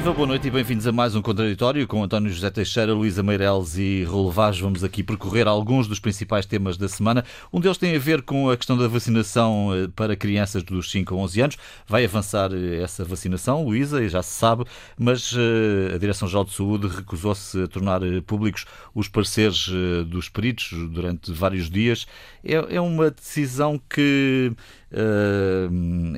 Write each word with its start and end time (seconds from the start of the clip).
Viva, 0.00 0.14
boa 0.14 0.26
noite 0.26 0.48
e 0.48 0.50
bem-vindos 0.50 0.86
a 0.86 0.92
mais 0.92 1.14
um 1.14 1.20
Contraditório 1.20 1.86
com 1.86 2.02
António 2.02 2.32
José 2.32 2.48
Teixeira, 2.48 2.94
Luísa 2.94 3.22
Meireles 3.22 3.76
e 3.76 4.02
Raul. 4.04 4.30
Vamos 4.30 4.82
aqui 4.82 5.02
percorrer 5.02 5.46
alguns 5.46 5.86
dos 5.86 5.98
principais 5.98 6.46
temas 6.46 6.78
da 6.78 6.88
semana. 6.88 7.22
Um 7.52 7.60
deles 7.60 7.76
tem 7.76 7.94
a 7.94 7.98
ver 7.98 8.22
com 8.22 8.48
a 8.48 8.56
questão 8.56 8.78
da 8.78 8.88
vacinação 8.88 9.74
eh, 9.74 9.88
para 9.94 10.16
crianças 10.16 10.62
dos 10.62 10.90
5 10.90 11.14
a 11.14 11.18
11 11.18 11.40
anos. 11.42 11.56
Vai 11.86 12.06
avançar 12.06 12.50
eh, 12.50 12.82
essa 12.82 13.04
vacinação, 13.04 13.62
Luísa, 13.62 14.08
já 14.08 14.22
se 14.22 14.30
sabe, 14.30 14.64
mas 14.98 15.34
eh, 15.36 15.94
a 15.94 15.98
Direção-Geral 15.98 16.46
de 16.46 16.54
Saúde 16.54 16.86
recusou-se 16.88 17.62
a 17.62 17.68
tornar 17.68 18.00
públicos 18.26 18.64
os 18.94 19.06
pareceres 19.06 19.68
dos 20.06 20.30
peritos 20.30 20.70
durante 20.88 21.30
vários 21.30 21.68
dias. 21.68 22.06
É, 22.42 22.76
é 22.76 22.80
uma 22.80 23.10
decisão 23.10 23.78
que 23.78 24.50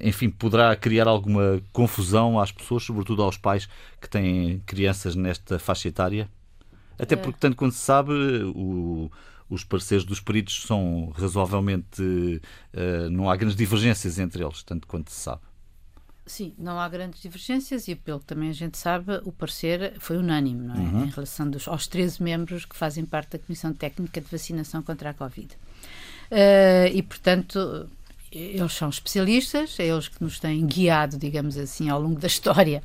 enfim, 0.02 0.30
poderá 0.30 0.74
criar 0.74 1.06
alguma 1.06 1.60
confusão 1.72 2.40
às 2.40 2.50
pessoas, 2.50 2.82
sobretudo 2.82 3.22
aos 3.22 3.36
pais 3.36 3.68
que 4.00 4.08
têm 4.08 4.60
crianças 4.66 5.14
nesta 5.14 5.58
faixa 5.58 5.88
etária? 5.88 6.28
Até 6.98 7.16
porque, 7.16 7.38
tanto 7.40 7.56
quanto 7.56 7.74
se 7.74 7.80
sabe, 7.80 8.12
o, 8.54 9.10
os 9.50 9.64
pareceres 9.64 10.04
dos 10.04 10.20
peritos 10.20 10.62
são 10.62 11.12
razoavelmente. 11.14 12.02
Uh, 12.02 13.10
não 13.10 13.28
há 13.28 13.36
grandes 13.36 13.56
divergências 13.56 14.18
entre 14.18 14.42
eles, 14.42 14.62
tanto 14.62 14.86
quanto 14.86 15.10
se 15.10 15.20
sabe. 15.20 15.42
Sim, 16.24 16.54
não 16.56 16.78
há 16.78 16.88
grandes 16.88 17.20
divergências 17.20 17.88
e, 17.88 17.96
pelo 17.96 18.20
que 18.20 18.26
também 18.26 18.48
a 18.48 18.52
gente 18.52 18.78
sabe, 18.78 19.20
o 19.24 19.32
parecer 19.32 19.94
foi 19.98 20.16
unânime, 20.16 20.68
não 20.68 20.74
é? 20.74 20.78
Uhum. 20.78 21.04
Em 21.04 21.10
relação 21.10 21.50
dos, 21.50 21.66
aos 21.66 21.88
13 21.88 22.22
membros 22.22 22.64
que 22.64 22.76
fazem 22.76 23.04
parte 23.04 23.32
da 23.32 23.38
Comissão 23.40 23.72
Técnica 23.72 24.20
de 24.20 24.28
Vacinação 24.28 24.82
contra 24.82 25.10
a 25.10 25.14
Covid. 25.14 25.54
Uh, 26.30 26.88
e, 26.94 27.02
portanto, 27.02 27.90
eles 28.32 28.72
são 28.72 28.88
especialistas, 28.88 29.78
é 29.78 29.86
eles 29.86 30.08
que 30.08 30.22
nos 30.22 30.40
têm 30.40 30.66
guiado, 30.66 31.18
digamos 31.18 31.58
assim, 31.58 31.88
ao 31.88 32.00
longo 32.00 32.18
da 32.18 32.26
história 32.26 32.82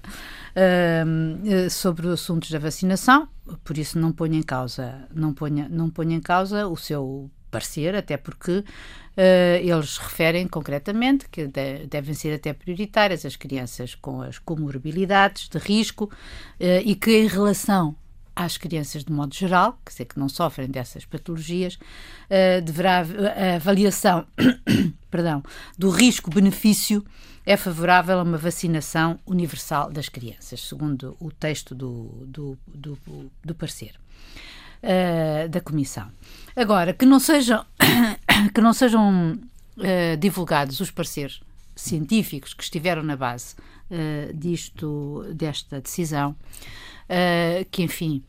uh, 0.55 1.69
sobre 1.69 2.07
assuntos 2.09 2.51
da 2.51 2.59
vacinação, 2.59 3.27
por 3.63 3.77
isso 3.77 3.97
não 3.97 4.11
ponho 4.11 4.35
em 4.35 4.43
causa, 4.43 5.07
não 5.13 5.33
ponho, 5.33 5.67
não 5.69 5.89
ponho 5.89 6.11
em 6.11 6.19
causa 6.19 6.67
o 6.67 6.75
seu 6.75 7.31
parecer, 7.49 7.95
até 7.95 8.17
porque 8.17 8.59
uh, 8.59 8.63
eles 9.61 9.97
referem 9.97 10.47
concretamente 10.47 11.29
que 11.29 11.47
de, 11.47 11.87
devem 11.87 12.13
ser 12.13 12.33
até 12.33 12.51
prioritárias 12.53 13.25
as 13.25 13.35
crianças 13.35 13.95
com 13.95 14.21
as 14.21 14.37
comorbilidades 14.37 15.47
de 15.47 15.57
risco 15.57 16.05
uh, 16.05 16.81
e 16.83 16.93
que 16.95 17.11
em 17.11 17.27
relação 17.27 17.95
às 18.37 18.55
crianças 18.55 19.03
de 19.03 19.11
modo 19.11 19.33
geral, 19.33 19.79
que 19.83 19.91
sei 19.91 20.05
que 20.05 20.19
não 20.19 20.29
sofrem 20.29 20.69
dessas 20.69 21.03
patologias, 21.03 21.73
uh, 21.73 22.61
deverá 22.63 22.99
a 22.99 23.55
avaliação, 23.55 24.27
perdão, 25.09 25.41
do 25.75 25.89
risco-benefício 25.89 27.03
é 27.43 27.57
favorável 27.57 28.19
a 28.19 28.23
uma 28.23 28.37
vacinação 28.37 29.17
universal 29.25 29.89
das 29.89 30.07
crianças, 30.07 30.61
segundo 30.61 31.17
o 31.19 31.31
texto 31.31 31.73
do, 31.73 32.25
do, 32.27 32.57
do, 32.67 32.99
do 33.43 33.55
parecer 33.55 33.95
uh, 34.83 35.49
da 35.49 35.59
Comissão. 35.59 36.11
Agora, 36.55 36.93
que 36.93 37.07
não 37.07 37.19
sejam, 37.19 37.65
que 38.53 38.61
não 38.61 38.73
sejam 38.73 39.33
uh, 39.33 40.17
divulgados 40.19 40.79
os 40.79 40.91
pareceres 40.91 41.41
científicos 41.75 42.53
que 42.53 42.63
estiveram 42.63 43.01
na 43.01 43.15
base 43.15 43.55
disto, 44.33 45.23
desta 45.33 45.79
decisão, 45.79 46.35
uh, 47.09 47.65
que, 47.71 47.83
enfim, 47.83 48.23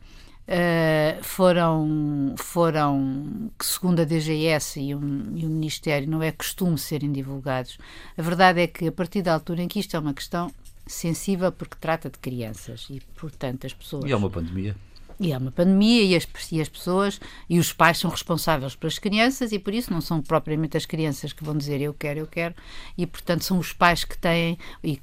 uh, 0.47 1.23
foram, 1.23 2.33
foram, 2.37 3.51
que 3.57 3.65
segundo 3.65 4.01
a 4.01 4.05
DGS 4.05 4.79
e 4.79 4.95
o, 4.95 4.99
e 5.35 5.45
o 5.45 5.49
Ministério, 5.49 6.09
não 6.09 6.21
é 6.21 6.31
costume 6.31 6.77
serem 6.77 7.11
divulgados. 7.11 7.77
A 8.17 8.21
verdade 8.21 8.61
é 8.61 8.67
que, 8.67 8.87
a 8.87 8.91
partir 8.91 9.21
da 9.21 9.33
altura 9.33 9.61
em 9.61 9.67
que 9.67 9.79
isto 9.79 9.95
é 9.95 9.99
uma 9.99 10.13
questão 10.13 10.51
sensível, 10.87 11.51
porque 11.51 11.77
trata 11.79 12.09
de 12.09 12.17
crianças 12.17 12.87
e, 12.89 12.99
portanto, 13.15 13.65
as 13.65 13.73
pessoas. 13.73 14.05
E 14.05 14.11
é 14.11 14.15
uma 14.15 14.29
pandemia. 14.29 14.75
E 15.19 15.33
é 15.33 15.37
uma 15.37 15.51
pandemia 15.51 16.01
e 16.03 16.15
as, 16.15 16.25
e 16.49 16.61
as, 16.61 16.69
pessoas 16.69 17.19
e 17.49 17.59
os 17.59 17.73
pais 17.73 17.97
são 17.97 18.09
responsáveis 18.09 18.73
pelas 18.73 18.97
crianças 18.97 19.51
e 19.51 19.59
por 19.59 19.73
isso 19.73 19.91
não 19.91 19.99
são 19.99 20.21
propriamente 20.21 20.77
as 20.77 20.85
crianças 20.85 21.33
que 21.33 21.43
vão 21.43 21.57
dizer 21.57 21.81
eu 21.81 21.93
quero, 21.93 22.19
eu 22.19 22.27
quero 22.27 22.55
e 22.97 23.05
portanto 23.05 23.43
são 23.43 23.59
os 23.59 23.73
pais 23.73 24.05
que 24.05 24.17
têm 24.17 24.57
e 24.81 24.97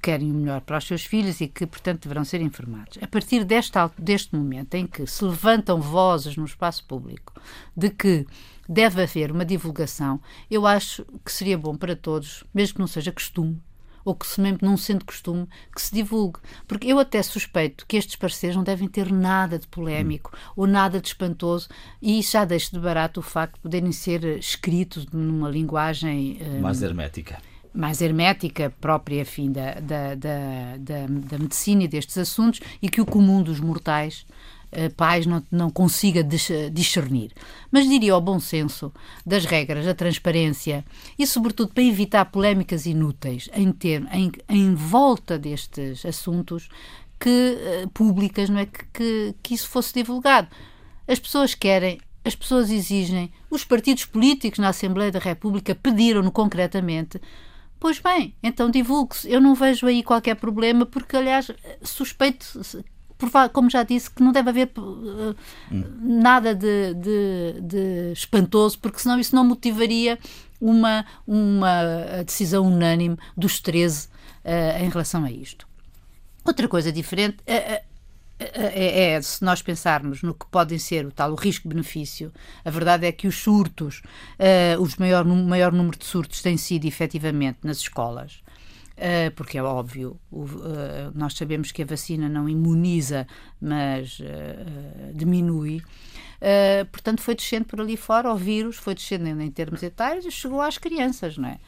querem 0.00 0.30
o 0.30 0.34
melhor 0.34 0.60
para 0.62 0.78
os 0.78 0.86
seus 0.86 1.04
filhos 1.04 1.40
e 1.40 1.48
que, 1.48 1.66
portanto, 1.66 2.02
deverão 2.02 2.24
ser 2.24 2.40
informados. 2.40 2.98
A 3.00 3.06
partir 3.06 3.44
deste, 3.44 3.78
deste 3.98 4.34
momento 4.34 4.74
em 4.74 4.86
que 4.86 5.06
se 5.06 5.24
levantam 5.24 5.80
vozes 5.80 6.36
no 6.36 6.44
espaço 6.44 6.84
público 6.84 7.34
de 7.76 7.90
que 7.90 8.26
deve 8.68 9.02
haver 9.02 9.30
uma 9.30 9.44
divulgação, 9.44 10.20
eu 10.50 10.66
acho 10.66 11.04
que 11.24 11.30
seria 11.30 11.58
bom 11.58 11.76
para 11.76 11.94
todos, 11.94 12.42
mesmo 12.54 12.74
que 12.74 12.80
não 12.80 12.86
seja 12.86 13.12
costume, 13.12 13.60
ou 14.04 14.14
que 14.14 14.26
se 14.26 14.40
mesmo 14.40 14.58
não 14.62 14.76
sendo 14.76 15.04
costume, 15.04 15.48
que 15.74 15.82
se 15.82 15.92
divulgue. 15.92 16.38
Porque 16.66 16.86
eu 16.86 16.98
até 16.98 17.20
suspeito 17.22 17.84
que 17.86 17.96
estes 17.96 18.14
parceiros 18.14 18.56
não 18.56 18.62
devem 18.62 18.86
ter 18.86 19.12
nada 19.12 19.58
de 19.58 19.66
polémico 19.66 20.30
hum. 20.32 20.52
ou 20.56 20.66
nada 20.66 21.00
de 21.00 21.08
espantoso 21.08 21.68
e 22.00 22.22
já 22.22 22.44
deixo 22.44 22.70
de 22.70 22.78
barato 22.78 23.18
o 23.18 23.22
facto 23.22 23.56
de 23.56 23.60
poderem 23.60 23.90
ser 23.92 24.24
escritos 24.38 25.06
numa 25.06 25.50
linguagem... 25.50 26.38
Mais 26.60 26.80
hum, 26.80 26.86
hermética 26.86 27.38
mais 27.76 28.00
hermética, 28.00 28.72
própria, 28.80 29.22
afim, 29.22 29.52
da, 29.52 29.74
da, 29.74 30.14
da, 30.14 30.76
da, 30.78 31.06
da 31.06 31.38
medicina 31.38 31.84
e 31.84 31.88
destes 31.88 32.16
assuntos, 32.18 32.60
e 32.80 32.88
que 32.88 33.00
o 33.00 33.06
comum 33.06 33.42
dos 33.42 33.60
mortais 33.60 34.26
Uh, 34.72 34.92
pais 34.94 35.24
não, 35.26 35.42
não 35.50 35.70
consiga 35.70 36.24
discernir. 36.24 37.30
Mas 37.70 37.88
diria 37.88 38.12
ao 38.12 38.20
bom 38.20 38.40
senso 38.40 38.92
das 39.24 39.44
regras, 39.44 39.86
da 39.86 39.94
transparência 39.94 40.84
e, 41.16 41.24
sobretudo, 41.24 41.72
para 41.72 41.84
evitar 41.84 42.24
polémicas 42.26 42.84
inúteis 42.84 43.48
em, 43.54 43.70
ter, 43.70 44.04
em, 44.12 44.32
em 44.48 44.74
volta 44.74 45.38
destes 45.38 46.04
assuntos 46.04 46.68
que, 47.18 47.56
uh, 47.84 47.88
públicas, 47.90 48.50
não 48.50 48.58
é? 48.58 48.66
Que, 48.66 48.84
que, 48.92 49.34
que 49.40 49.54
isso 49.54 49.68
fosse 49.68 49.94
divulgado. 49.94 50.48
As 51.06 51.20
pessoas 51.20 51.54
querem 51.54 52.00
as 52.26 52.34
pessoas 52.34 52.70
exigem, 52.70 53.30
os 53.48 53.62
partidos 53.62 54.04
políticos 54.04 54.58
na 54.58 54.70
Assembleia 54.70 55.12
da 55.12 55.20
República 55.20 55.76
pediram-no 55.76 56.32
concretamente 56.32 57.20
Pois 57.78 57.98
bem, 57.98 58.34
então 58.42 58.70
divulgue-se. 58.70 59.30
Eu 59.30 59.40
não 59.40 59.54
vejo 59.54 59.86
aí 59.86 60.02
qualquer 60.02 60.34
problema, 60.36 60.86
porque, 60.86 61.16
aliás, 61.16 61.50
suspeito, 61.82 62.46
como 63.52 63.70
já 63.70 63.82
disse, 63.82 64.10
que 64.10 64.22
não 64.22 64.32
deve 64.32 64.50
haver 64.50 64.70
hum. 64.78 65.34
nada 66.00 66.54
de, 66.54 66.94
de, 66.94 67.60
de, 67.60 68.12
espantoso, 68.12 68.78
porque 68.78 68.98
senão 68.98 69.18
isso 69.18 69.34
não 69.34 69.44
motivaria 69.44 70.18
uma, 70.60 71.04
uma 71.26 72.22
decisão 72.24 72.66
unânime 72.66 73.18
dos 73.36 73.60
13 73.60 74.08
uh, 74.08 74.82
em 74.82 74.88
relação 74.88 75.24
a 75.24 75.30
isto. 75.30 75.66
Outra 76.44 76.68
coisa 76.68 76.92
diferente. 76.92 77.38
Uh, 77.40 77.95
é, 78.38 79.12
é, 79.14 79.22
se 79.22 79.42
nós 79.42 79.62
pensarmos 79.62 80.22
no 80.22 80.34
que 80.34 80.46
podem 80.46 80.78
ser 80.78 81.06
o 81.06 81.10
tal 81.10 81.32
o 81.32 81.34
risco-benefício, 81.34 82.32
a 82.64 82.70
verdade 82.70 83.06
é 83.06 83.12
que 83.12 83.26
os 83.26 83.36
surtos, 83.36 84.02
uh, 84.38 84.82
o 84.82 84.88
maior, 85.00 85.24
maior 85.24 85.72
número 85.72 85.98
de 85.98 86.04
surtos 86.04 86.42
tem 86.42 86.56
sido 86.56 86.86
efetivamente 86.86 87.60
nas 87.62 87.78
escolas. 87.78 88.42
Uh, 88.96 89.30
porque 89.34 89.58
é 89.58 89.62
óbvio, 89.62 90.18
o, 90.30 90.44
uh, 90.44 91.12
nós 91.14 91.34
sabemos 91.34 91.72
que 91.72 91.82
a 91.82 91.86
vacina 91.86 92.28
não 92.28 92.48
imuniza, 92.48 93.26
mas 93.60 94.20
diminui. 95.14 95.82
portanto, 96.92 97.22
foi 97.22 97.34
descendo 97.34 97.64
por 97.64 97.80
ali 97.80 97.96
fora, 97.96 98.32
o 98.32 98.36
vírus 98.36 98.76
foi 98.76 98.94
descendendo 98.94 99.42
em 99.42 99.50
termos 99.50 99.82
etários 99.82 100.26
e 100.26 100.30
chegou 100.30 100.60
às 100.60 100.76
crianças, 100.76 101.38
não 101.38 101.48
é? 101.48 101.58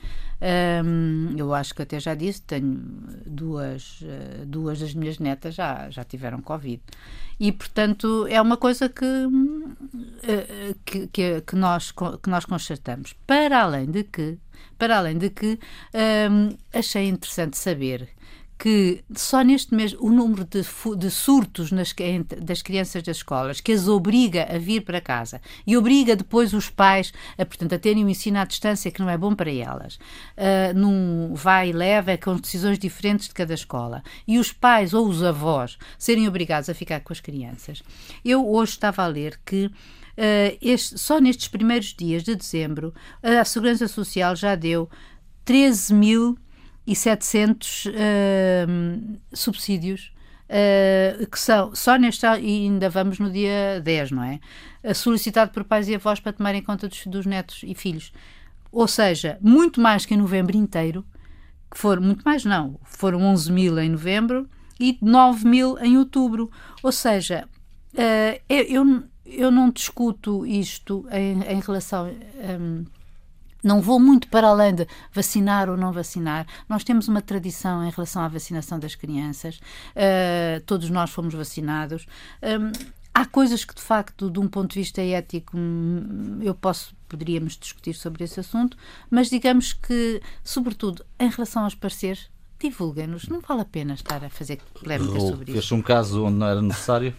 Um, 0.41 1.37
eu 1.37 1.53
acho 1.53 1.75
que 1.75 1.83
até 1.83 1.99
já 1.99 2.15
disse, 2.15 2.43
tenho 2.43 2.81
duas, 3.27 4.01
eh, 4.03 4.45
duas 4.47 4.79
das 4.79 4.95
minhas 4.95 5.19
netas 5.19 5.55
já, 5.55 5.91
já 5.91 6.05
tiveram 6.05 6.41
Covid. 6.41 6.81
E, 7.41 7.51
portanto, 7.53 8.27
é 8.29 8.41
uma 8.41 8.57
coisa 8.57 8.89
que, 8.89 9.05
eh, 10.23 10.75
que, 10.85 11.07
que, 11.09 11.41
que 11.41 11.57
nós, 11.57 11.93
que 11.93 12.31
nós 12.31 12.45
constatamos. 12.45 13.15
Para 13.27 13.63
além 13.63 13.91
de 13.91 14.05
que, 14.05 14.39
para 14.79 14.99
além 14.99 15.19
de 15.19 15.31
que 15.31 15.59
um, 16.31 16.57
achei 16.73 17.09
interessante 17.09 17.57
saber 17.57 18.09
que 18.59 19.05
só 19.15 19.43
neste 19.43 19.73
mês 19.73 19.95
o 20.01 20.11
número 20.11 20.45
de, 20.45 20.63
de 20.97 21.11
surtos 21.11 21.71
nas, 21.71 21.95
das 22.43 22.61
crianças 22.61 23.03
das 23.03 23.19
escolas 23.19 23.61
que 23.61 23.71
as 23.71 23.87
obriga 23.87 24.49
a 24.53 24.59
vir 24.59 24.81
para 24.81 25.01
casa 25.01 25.41
e 25.65 25.77
obriga 25.77 26.17
depois 26.17 26.53
os 26.53 26.69
pais 26.69 27.13
a, 27.39 27.47
portanto, 27.47 27.75
a 27.75 27.79
terem 27.79 28.05
um 28.05 28.09
ensino 28.09 28.39
à 28.39 28.45
distância 28.45 28.91
que 28.91 29.01
não 29.01 29.09
é 29.09 29.17
bom 29.17 29.35
para 29.35 29.53
elas, 29.53 29.95
uh, 29.95 30.77
num 30.77 31.35
vai 31.35 31.71
e 31.71 31.73
leva 31.73 32.17
com 32.19 32.37
decisões 32.37 32.79
diferentes 32.79 33.29
de 33.29 33.35
cada 33.35 33.55
escola 33.55 34.03
e 34.27 34.39
os 34.39 34.53
pais 34.53 34.93
ou 34.93 35.07
os 35.07 35.23
avós 35.23 35.79
serem 35.97 36.27
obrigados 36.27 36.69
a 36.69 36.75
ficar 36.75 37.01
com 37.01 37.13
as 37.13 37.21
crianças. 37.21 37.83
Eu 38.25 38.49
hoje 38.49 38.73
estava 38.73 39.05
a 39.05 39.07
ler 39.07 39.39
que 39.47 39.67
uh, 39.67 39.73
este, 40.61 40.99
só 40.99 41.21
nestes 41.21 41.47
primeiros 41.47 41.95
dias 41.95 42.25
de 42.25 42.35
dezembro 42.35 42.93
a 43.23 43.45
Segurança 43.45 43.87
Social 43.87 44.35
já 44.35 44.57
deu 44.57 44.91
13 45.45 45.95
mil 45.95 46.39
e 46.89 46.97
700 46.97 47.85
uh, 47.85 47.91
subsídios 49.31 50.11
uh, 50.49 51.27
que 51.27 51.39
são, 51.39 51.75
só 51.75 51.97
neste 51.97 52.25
e 52.25 52.65
ainda 52.65 52.89
vamos 52.89 53.19
no 53.19 53.31
dia 53.31 53.79
10, 53.85 54.13
não 54.13 54.23
é? 54.25 54.41
Solicitado 54.95 55.51
por 55.51 55.65
pais 55.65 55.87
e 55.87 55.95
avós 55.95 56.19
para 56.19 56.33
tomarem 56.33 56.63
conta 56.63 56.89
dos, 56.89 57.07
dos 57.07 57.27
netos 57.27 57.61
e 57.63 57.75
filhos. 57.75 58.11
Ou 58.73 58.89
seja, 58.89 59.39
muito 59.43 59.83
mais 59.83 60.07
que 60.07 60.15
em 60.15 60.17
novembro 60.17 60.57
inteiro, 60.57 61.05
que 61.71 61.77
foram, 61.77 62.01
muito 62.01 62.23
mais 62.23 62.47
não, 62.47 62.81
foram 62.85 63.21
11 63.21 63.53
mil 63.53 63.79
em 63.79 63.91
novembro 63.91 64.49
e 64.81 64.97
9 65.03 65.47
mil 65.47 65.79
em 65.81 65.99
outubro. 65.99 66.51
Ou 66.83 66.91
seja, 66.91 67.47
uh, 67.93 68.43
eu, 68.49 69.05
eu 69.27 69.51
não 69.51 69.71
discuto 69.71 70.47
isto 70.47 71.07
em, 71.13 71.43
em 71.53 71.61
relação. 71.61 72.11
Um, 72.61 72.87
não 73.69 73.83
vou 73.83 74.01
muito 74.01 74.29
para 74.29 74.49
além 74.49 74.75
de 74.75 74.87
vacinar 75.13 75.69
ou 75.69 75.77
não 75.77 75.93
vacinar. 75.93 76.47
Nós 76.67 76.83
temos 76.83 77.07
uma 77.07 77.21
tradição 77.21 77.85
em 77.85 77.91
relação 77.91 78.23
à 78.23 78.29
vacinação 78.29 78.79
das 78.79 78.95
crianças. 78.95 79.61
Uh, 79.95 80.61
todos 80.65 80.89
nós 80.89 81.11
fomos 81.11 81.35
vacinados. 81.35 82.07
Um, 82.43 82.73
há 83.13 83.27
coisas 83.27 83.67
que, 83.67 83.75
de 83.75 83.83
facto, 83.83 84.31
de 84.31 84.41
um 84.41 84.49
ponto 84.49 84.73
de 84.73 84.81
vista 84.81 85.03
ético, 85.03 85.57
hum, 85.57 86.39
eu 86.43 86.55
posso 86.55 86.97
poderíamos 87.09 87.57
discutir 87.57 87.95
sobre 87.95 88.25
esse 88.25 88.39
assunto, 88.39 88.77
mas 89.11 89.31
digamos 89.31 89.73
que, 89.73 90.21
sobretudo, 90.45 91.05
em 91.19 91.31
relação 91.31 91.65
aos 91.65 91.75
parceiros, 91.75 92.31
divulguem-nos. 92.61 93.29
Não 93.29 93.41
vale 93.41 93.63
a 93.63 93.65
pena 93.65 93.95
estar 93.95 94.23
a 94.25 94.29
fazer 94.29 94.59
polémica 94.75 95.21
sobre 95.21 95.53
isso. 95.53 95.53
Fez 95.53 95.73
um 95.73 95.83
caso 95.83 96.25
onde 96.25 96.37
não 96.37 96.47
era 96.47 96.61
necessário? 96.61 97.15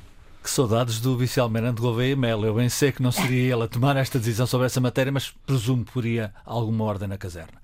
Que 0.50 0.56
saudades 0.56 1.00
do 1.00 1.16
vice-almirante 1.16 1.80
Gouveia 1.80 2.16
Melo. 2.16 2.44
Eu 2.44 2.56
bem 2.56 2.70
sei 2.70 2.92
que 2.92 3.04
não 3.04 3.12
seria 3.12 3.54
ele 3.54 3.64
a 3.64 3.68
tomar 3.68 3.96
esta 3.98 4.18
decisão 4.18 4.48
sobre 4.48 4.66
essa 4.66 4.82
matéria, 4.82 5.12
mas 5.12 5.32
presumo 5.46 5.86
que 5.86 5.92
poria 5.92 6.34
alguma 6.44 6.86
ordem 6.86 7.08
na 7.08 7.20
caserna. 7.20 7.62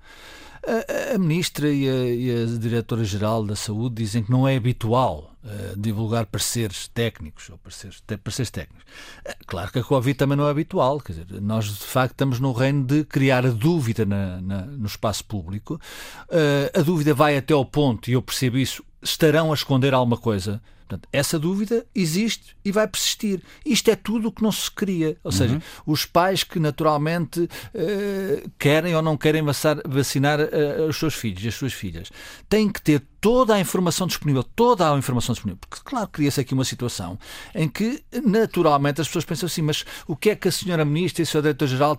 A, 0.64 1.16
a 1.16 1.18
ministra 1.18 1.68
e 1.68 1.88
a, 1.90 2.44
a 2.44 2.58
diretora-geral 2.58 3.44
da 3.44 3.56
Saúde 3.56 3.96
dizem 3.96 4.22
que 4.22 4.30
não 4.30 4.46
é 4.46 4.54
habitual 4.54 5.32
uh, 5.42 5.76
divulgar 5.76 6.26
pareceres 6.26 6.86
técnicos 6.86 7.50
ou 7.50 7.58
pareceres, 7.58 8.00
pareceres 8.22 8.50
técnicos. 8.52 8.84
Uh, 9.28 9.34
claro 9.48 9.72
que 9.72 9.80
a 9.80 9.84
Covid 9.84 10.16
também 10.16 10.38
não 10.38 10.46
é 10.46 10.50
habitual. 10.52 11.00
Quer 11.00 11.12
dizer, 11.14 11.40
nós 11.42 11.64
de 11.64 11.84
facto 11.84 12.12
estamos 12.12 12.38
no 12.38 12.52
reino 12.52 12.84
de 12.84 13.02
criar 13.02 13.44
a 13.44 13.50
dúvida 13.50 14.06
na, 14.06 14.40
na, 14.40 14.62
no 14.62 14.86
espaço 14.86 15.24
público. 15.24 15.80
Uh, 16.28 16.78
a 16.78 16.82
dúvida 16.82 17.12
vai 17.12 17.36
até 17.36 17.52
ao 17.52 17.64
ponto, 17.64 18.08
e 18.08 18.12
eu 18.12 18.22
percebo 18.22 18.56
isso, 18.58 18.84
estarão 19.02 19.50
a 19.50 19.54
esconder 19.54 19.92
alguma 19.92 20.16
coisa 20.16 20.62
Portanto, 20.88 21.08
essa 21.12 21.36
dúvida 21.36 21.84
existe 21.92 22.56
e 22.64 22.70
vai 22.70 22.86
persistir. 22.86 23.42
Isto 23.64 23.90
é 23.90 23.96
tudo 23.96 24.28
o 24.28 24.32
que 24.32 24.42
não 24.42 24.52
se 24.52 24.70
queria. 24.70 25.16
Ou 25.24 25.32
seja, 25.32 25.54
uhum. 25.54 25.60
os 25.92 26.06
pais 26.06 26.44
que 26.44 26.60
naturalmente 26.60 27.40
uh, 27.40 28.50
querem 28.56 28.94
ou 28.94 29.02
não 29.02 29.16
querem 29.16 29.42
vacinar 29.84 30.38
uh, 30.40 30.86
os 30.88 30.96
seus 30.96 31.14
filhos 31.14 31.44
e 31.44 31.48
as 31.48 31.54
suas 31.54 31.72
filhas 31.72 32.10
têm 32.48 32.70
que 32.70 32.80
ter 32.80 33.02
toda 33.20 33.54
a 33.54 33.60
informação 33.60 34.06
disponível, 34.06 34.44
toda 34.44 34.88
a 34.92 34.96
informação 34.96 35.32
disponível. 35.32 35.58
Porque, 35.68 35.82
claro, 35.84 36.06
cria-se 36.06 36.40
aqui 36.40 36.54
uma 36.54 36.64
situação 36.64 37.18
em 37.52 37.68
que, 37.68 38.04
naturalmente, 38.24 39.00
as 39.00 39.08
pessoas 39.08 39.24
pensam 39.24 39.48
assim: 39.48 39.62
mas 39.62 39.84
o 40.06 40.14
que 40.14 40.30
é 40.30 40.36
que 40.36 40.46
a 40.46 40.52
senhora 40.52 40.84
Ministra 40.84 41.22
e 41.22 41.24
o 41.24 41.26
Sr. 41.26 41.42
Diretor-Geral 41.42 41.98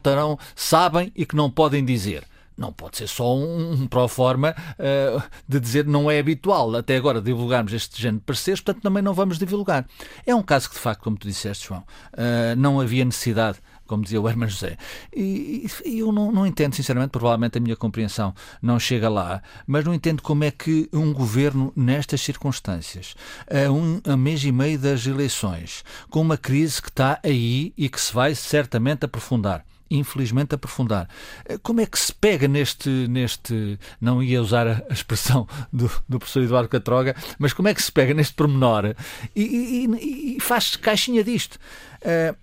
sabem 0.56 1.12
e 1.14 1.26
que 1.26 1.36
não 1.36 1.52
podem 1.52 1.84
dizer? 1.84 2.24
Não 2.58 2.72
pode 2.72 2.98
ser 2.98 3.08
só 3.08 3.36
um, 3.36 3.74
um 3.74 3.88
pro 3.88 4.08
forma 4.08 4.56
uh, 4.80 5.22
de 5.48 5.60
dizer 5.60 5.86
não 5.86 6.10
é 6.10 6.20
habitual 6.20 6.76
até 6.76 6.98
agora 6.98 7.22
divulgarmos 7.22 7.74
este 7.74 8.02
género 8.02 8.20
de 8.20 8.26
pareceres, 8.26 8.62
portanto 8.62 8.82
também 8.82 9.04
não 9.04 9.14
vamos 9.14 9.38
divulgar. 9.38 9.86
É 10.26 10.34
um 10.34 10.42
caso 10.42 10.70
que, 10.70 10.76
de 10.76 10.82
facto, 10.82 11.02
como 11.02 11.18
tu 11.18 11.28
disseste, 11.28 11.68
João, 11.68 11.82
uh, 12.14 12.56
não 12.58 12.80
havia 12.80 13.06
necessidade 13.06 13.60
como 13.88 14.04
dizia 14.04 14.22
o 14.22 14.28
Herman 14.28 14.50
José. 14.50 14.78
E, 15.16 15.66
e 15.86 16.00
eu 16.00 16.12
não, 16.12 16.32
não, 16.32 16.46
entendo, 16.46 16.76
sinceramente, 16.76 17.12
provavelmente 17.12 17.58
a 17.58 17.62
minha 17.62 17.76
compreensão 17.76 18.36
não 18.62 18.78
chega 18.78 19.10
lá, 19.10 19.42
mas 19.66 19.86
não 19.86 19.94
entendo 19.94 20.22
como 20.22 20.44
é 20.44 20.52
que 20.52 20.90
um 20.92 21.14
governo, 21.14 21.72
nestas 21.76 22.22
circunstâncias, 22.22 23.16
a, 23.50 23.72
um, 23.72 24.02
a 24.04 24.18
mês 24.18 24.44
e 24.44 24.52
meio 24.52 24.78
das 24.78 25.08
eleições, 25.08 25.84
com 26.10 26.20
uma 26.20 26.38
crise 26.38 26.82
que 26.82 26.90
está 26.90 27.20
aí 27.24 27.74
e 27.78 27.88
que 27.88 28.00
se 28.00 28.14
vai 28.14 28.36
certamente 28.36 29.06
aprofundar, 29.06 29.66
infelizmente 29.90 30.56
aprofundar. 30.56 31.10
Eh, 31.46 31.58
como 31.62 31.82
é 31.82 31.86
que 31.86 31.98
se 31.98 32.14
pega 32.14 32.48
neste, 32.48 32.90
neste 32.90 33.80
não 34.00 34.22
ia 34.22 34.42
usar 34.42 34.68
a 34.68 34.94
expressão 34.94 35.48
do, 35.72 35.90
do 36.08 36.20
professor 36.20 36.44
Eduardo 36.44 36.70
Catroga, 36.70 37.16
mas 37.38 37.54
como 37.54 37.68
é 37.68 37.74
que 37.74 37.82
se 37.82 37.92
pega 37.92 38.14
neste 38.14 38.34
pormenor 38.34 38.96
e, 39.36 39.44
e, 39.44 40.38
e 40.38 40.40
faz 40.40 40.76
caixinha 40.76 41.24
disto? 41.24 41.60
Uh, 42.02 42.36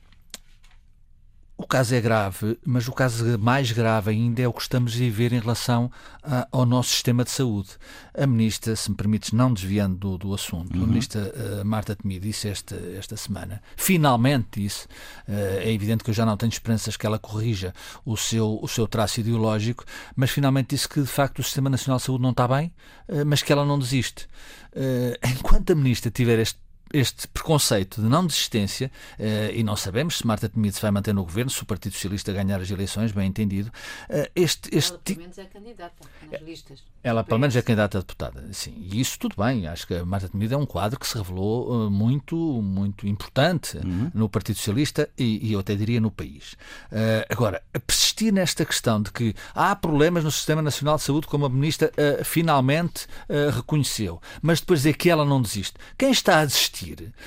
o 1.56 1.66
caso 1.66 1.94
é 1.94 2.00
grave, 2.00 2.58
mas 2.66 2.88
o 2.88 2.92
caso 2.92 3.38
mais 3.38 3.70
grave 3.70 4.10
ainda 4.10 4.42
é 4.42 4.48
o 4.48 4.52
que 4.52 4.62
estamos 4.62 4.92
a 4.94 4.98
viver 4.98 5.32
em 5.32 5.38
relação 5.38 5.90
a, 6.20 6.48
ao 6.50 6.66
nosso 6.66 6.90
sistema 6.90 7.22
de 7.22 7.30
saúde. 7.30 7.70
A 8.12 8.26
ministra, 8.26 8.74
se 8.74 8.90
me 8.90 8.96
permites, 8.96 9.30
não 9.30 9.52
desviando 9.52 9.96
do, 9.96 10.18
do 10.18 10.34
assunto, 10.34 10.76
uhum. 10.76 10.82
a 10.82 10.86
ministra 10.86 11.32
uh, 11.32 11.64
Marta 11.64 11.94
Temido 11.94 12.26
disse 12.26 12.48
esta, 12.48 12.74
esta 12.98 13.16
semana, 13.16 13.62
finalmente 13.76 14.60
disse, 14.60 14.86
uh, 15.28 15.60
é 15.60 15.72
evidente 15.72 16.02
que 16.02 16.10
eu 16.10 16.14
já 16.14 16.26
não 16.26 16.36
tenho 16.36 16.50
esperanças 16.50 16.96
que 16.96 17.06
ela 17.06 17.20
corrija 17.20 17.72
o 18.04 18.16
seu, 18.16 18.58
o 18.60 18.66
seu 18.66 18.88
traço 18.88 19.20
ideológico, 19.20 19.84
mas 20.16 20.30
finalmente 20.30 20.70
disse 20.74 20.88
que 20.88 21.00
de 21.00 21.06
facto 21.06 21.38
o 21.38 21.42
Sistema 21.44 21.70
Nacional 21.70 21.98
de 21.98 22.04
Saúde 22.04 22.22
não 22.22 22.30
está 22.30 22.48
bem, 22.48 22.72
uh, 23.08 23.24
mas 23.24 23.42
que 23.42 23.52
ela 23.52 23.64
não 23.64 23.78
desiste. 23.78 24.26
enquanto 25.38 25.70
a 25.70 25.74
ministra 25.76 26.10
tiver 26.10 26.36
este 26.40 26.58
este 26.94 27.26
preconceito 27.26 28.00
de 28.00 28.08
não 28.08 28.24
desistência, 28.24 28.90
uh, 29.18 29.52
e 29.52 29.64
não 29.64 29.74
sabemos 29.74 30.18
se 30.18 30.26
Marta 30.26 30.48
Temido 30.48 30.76
se 30.76 30.80
vai 30.80 30.92
manter 30.92 31.12
no 31.12 31.24
governo, 31.24 31.50
se 31.50 31.60
o 31.60 31.66
Partido 31.66 31.92
Socialista 31.92 32.32
ganhar 32.32 32.60
as 32.60 32.70
eleições, 32.70 33.10
bem 33.10 33.26
entendido. 33.26 33.68
Uh, 34.08 34.30
este, 34.36 34.70
este... 34.72 34.92
Ela, 34.92 35.00
pelo 35.02 35.18
menos, 35.18 35.38
é 35.38 35.44
candidata 35.44 36.04
nas 36.30 36.42
listas. 36.42 36.82
Ela, 37.02 37.24
pelo 37.24 37.40
menos, 37.40 37.56
é 37.56 37.62
candidata 37.62 37.98
a 37.98 38.00
deputada. 38.00 38.48
Sim, 38.52 38.76
e 38.78 39.00
isso 39.00 39.18
tudo 39.18 39.34
bem. 39.36 39.66
Acho 39.66 39.88
que 39.88 39.94
a 39.94 40.04
Marta 40.04 40.28
Temido 40.28 40.54
é 40.54 40.56
um 40.56 40.64
quadro 40.64 40.98
que 40.98 41.06
se 41.06 41.18
revelou 41.18 41.68
uh, 41.68 41.90
muito, 41.90 42.36
muito 42.36 43.08
importante 43.08 43.76
uhum. 43.78 44.12
no 44.14 44.28
Partido 44.28 44.56
Socialista 44.56 45.08
e, 45.18 45.48
e, 45.48 45.52
eu 45.52 45.60
até 45.60 45.74
diria 45.74 46.00
no 46.00 46.12
país. 46.12 46.56
agora, 47.28 47.60
persistir 47.86 48.32
nesta 48.32 48.64
questão 48.64 49.02
de 49.02 49.10
que 49.10 49.34
há 49.52 49.74
problemas 49.74 50.22
no 50.22 50.30
Sistema 50.30 50.62
Nacional 50.62 50.96
de 50.96 51.02
Saúde, 51.02 51.26
como 51.26 51.44
a 51.44 51.48
Ministra 51.48 51.90
finalmente 52.22 53.06
reconheceu, 53.54 54.20
mas 54.40 54.60
depois 54.60 54.80
dizer 54.80 54.94
que 54.94 55.10
ela 55.10 55.24
não 55.24 55.42
desiste. 55.42 55.74
Quem 55.98 56.10
está 56.10 56.40
a 56.40 56.44
desistir? 56.44 56.83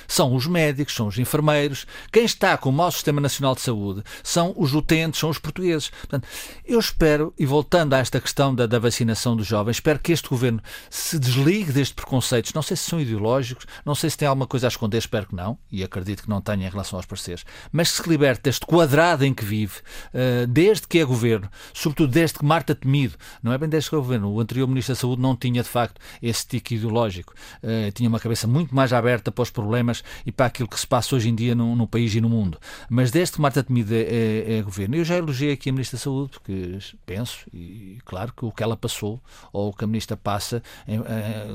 São 0.07 0.35
os 0.35 0.47
médicos, 0.47 0.95
são 0.95 1.07
os 1.07 1.17
enfermeiros. 1.17 1.85
Quem 2.11 2.25
está 2.25 2.57
com 2.57 2.69
o 2.69 2.73
mau 2.73 2.91
Sistema 2.91 3.21
Nacional 3.21 3.55
de 3.55 3.61
Saúde 3.61 4.03
são 4.23 4.53
os 4.57 4.73
utentes, 4.73 5.19
são 5.19 5.29
os 5.29 5.39
portugueses. 5.39 5.89
Portanto, 5.89 6.27
eu 6.65 6.79
espero, 6.79 7.33
e 7.37 7.45
voltando 7.45 7.93
a 7.93 7.99
esta 7.99 8.19
questão 8.19 8.53
da, 8.53 8.65
da 8.65 8.79
vacinação 8.79 9.35
dos 9.35 9.47
jovens, 9.47 9.77
espero 9.77 9.99
que 9.99 10.11
este 10.11 10.29
governo 10.29 10.61
se 10.89 11.19
desligue 11.19 11.71
destes 11.71 11.93
preconceitos. 11.93 12.53
Não 12.53 12.61
sei 12.61 12.77
se 12.77 12.83
são 12.83 12.99
ideológicos, 12.99 13.65
não 13.85 13.95
sei 13.95 14.09
se 14.09 14.17
tem 14.17 14.27
alguma 14.27 14.47
coisa 14.47 14.67
a 14.67 14.69
esconder, 14.69 14.97
espero 14.97 15.27
que 15.27 15.35
não, 15.35 15.57
e 15.71 15.83
acredito 15.83 16.23
que 16.23 16.29
não 16.29 16.41
tenha 16.41 16.67
em 16.67 16.69
relação 16.69 16.97
aos 16.97 17.05
parceiros, 17.05 17.45
mas 17.71 17.89
se 17.89 18.07
liberte 18.07 18.43
deste 18.43 18.65
quadrado 18.65 19.25
em 19.25 19.33
que 19.33 19.43
vive, 19.43 19.75
uh, 20.13 20.47
desde 20.47 20.87
que 20.87 20.99
é 20.99 21.05
governo, 21.05 21.49
sobretudo 21.73 22.11
desde 22.11 22.39
que 22.39 22.45
Marta 22.45 22.75
Temido, 22.75 23.15
não 23.41 23.51
é 23.51 23.57
bem 23.57 23.69
desde 23.69 23.89
que 23.89 23.95
é 23.95 23.99
governo, 23.99 24.31
o 24.31 24.39
anterior 24.39 24.67
Ministro 24.67 24.93
da 24.93 24.99
Saúde 24.99 25.21
não 25.21 25.35
tinha 25.35 25.63
de 25.63 25.69
facto 25.69 25.99
esse 26.21 26.45
tique 26.45 26.75
ideológico, 26.75 27.33
uh, 27.63 27.91
tinha 27.91 28.09
uma 28.09 28.19
cabeça 28.19 28.47
muito 28.47 28.73
mais 28.73 28.93
aberta 28.93 29.31
para 29.31 29.43
os 29.43 29.46
problemas 29.49 30.03
e 30.25 30.31
para 30.31 30.47
aquilo 30.47 30.67
que 30.67 30.79
se 30.79 30.87
passa 30.87 31.15
hoje 31.15 31.29
em 31.29 31.35
dia 31.35 31.55
no, 31.55 31.75
no 31.75 31.87
país 31.87 32.13
e 32.15 32.21
no 32.21 32.29
mundo. 32.29 32.59
Mas 32.89 33.11
desde 33.11 33.35
que 33.35 33.41
Marta 33.41 33.63
Temido 33.63 33.93
é, 33.93 34.01
é, 34.01 34.57
é, 34.57 34.61
governo, 34.61 34.95
eu 34.95 35.05
já 35.05 35.15
elogiei 35.15 35.53
aqui 35.53 35.69
a 35.69 35.73
Ministra 35.73 35.97
da 35.97 36.03
Saúde, 36.03 36.31
porque 36.31 36.79
penso, 37.05 37.45
e 37.53 37.97
claro 38.05 38.33
que 38.33 38.45
o 38.45 38.51
que 38.51 38.63
ela 38.63 38.77
passou, 38.77 39.21
ou 39.51 39.69
o 39.69 39.73
que 39.73 39.83
a 39.83 39.87
Ministra 39.87 40.17
passa, 40.17 40.61
é, 40.87 40.95
é, 40.95 41.47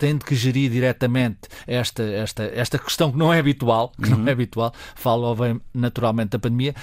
tendo 0.00 0.24
que 0.24 0.34
gerir 0.34 0.70
diretamente 0.70 1.40
esta, 1.66 2.02
esta, 2.02 2.44
esta 2.44 2.78
questão 2.78 3.12
que 3.12 3.18
não 3.18 3.32
é 3.32 3.38
habitual, 3.38 3.90
que 3.90 4.08
uhum. 4.08 4.16
não 4.16 4.18
é 4.20 4.22
uhum. 4.22 4.32
habitual, 4.32 4.74
falo 4.94 5.36
naturalmente 5.74 6.30
da 6.30 6.38
pandemia, 6.38 6.74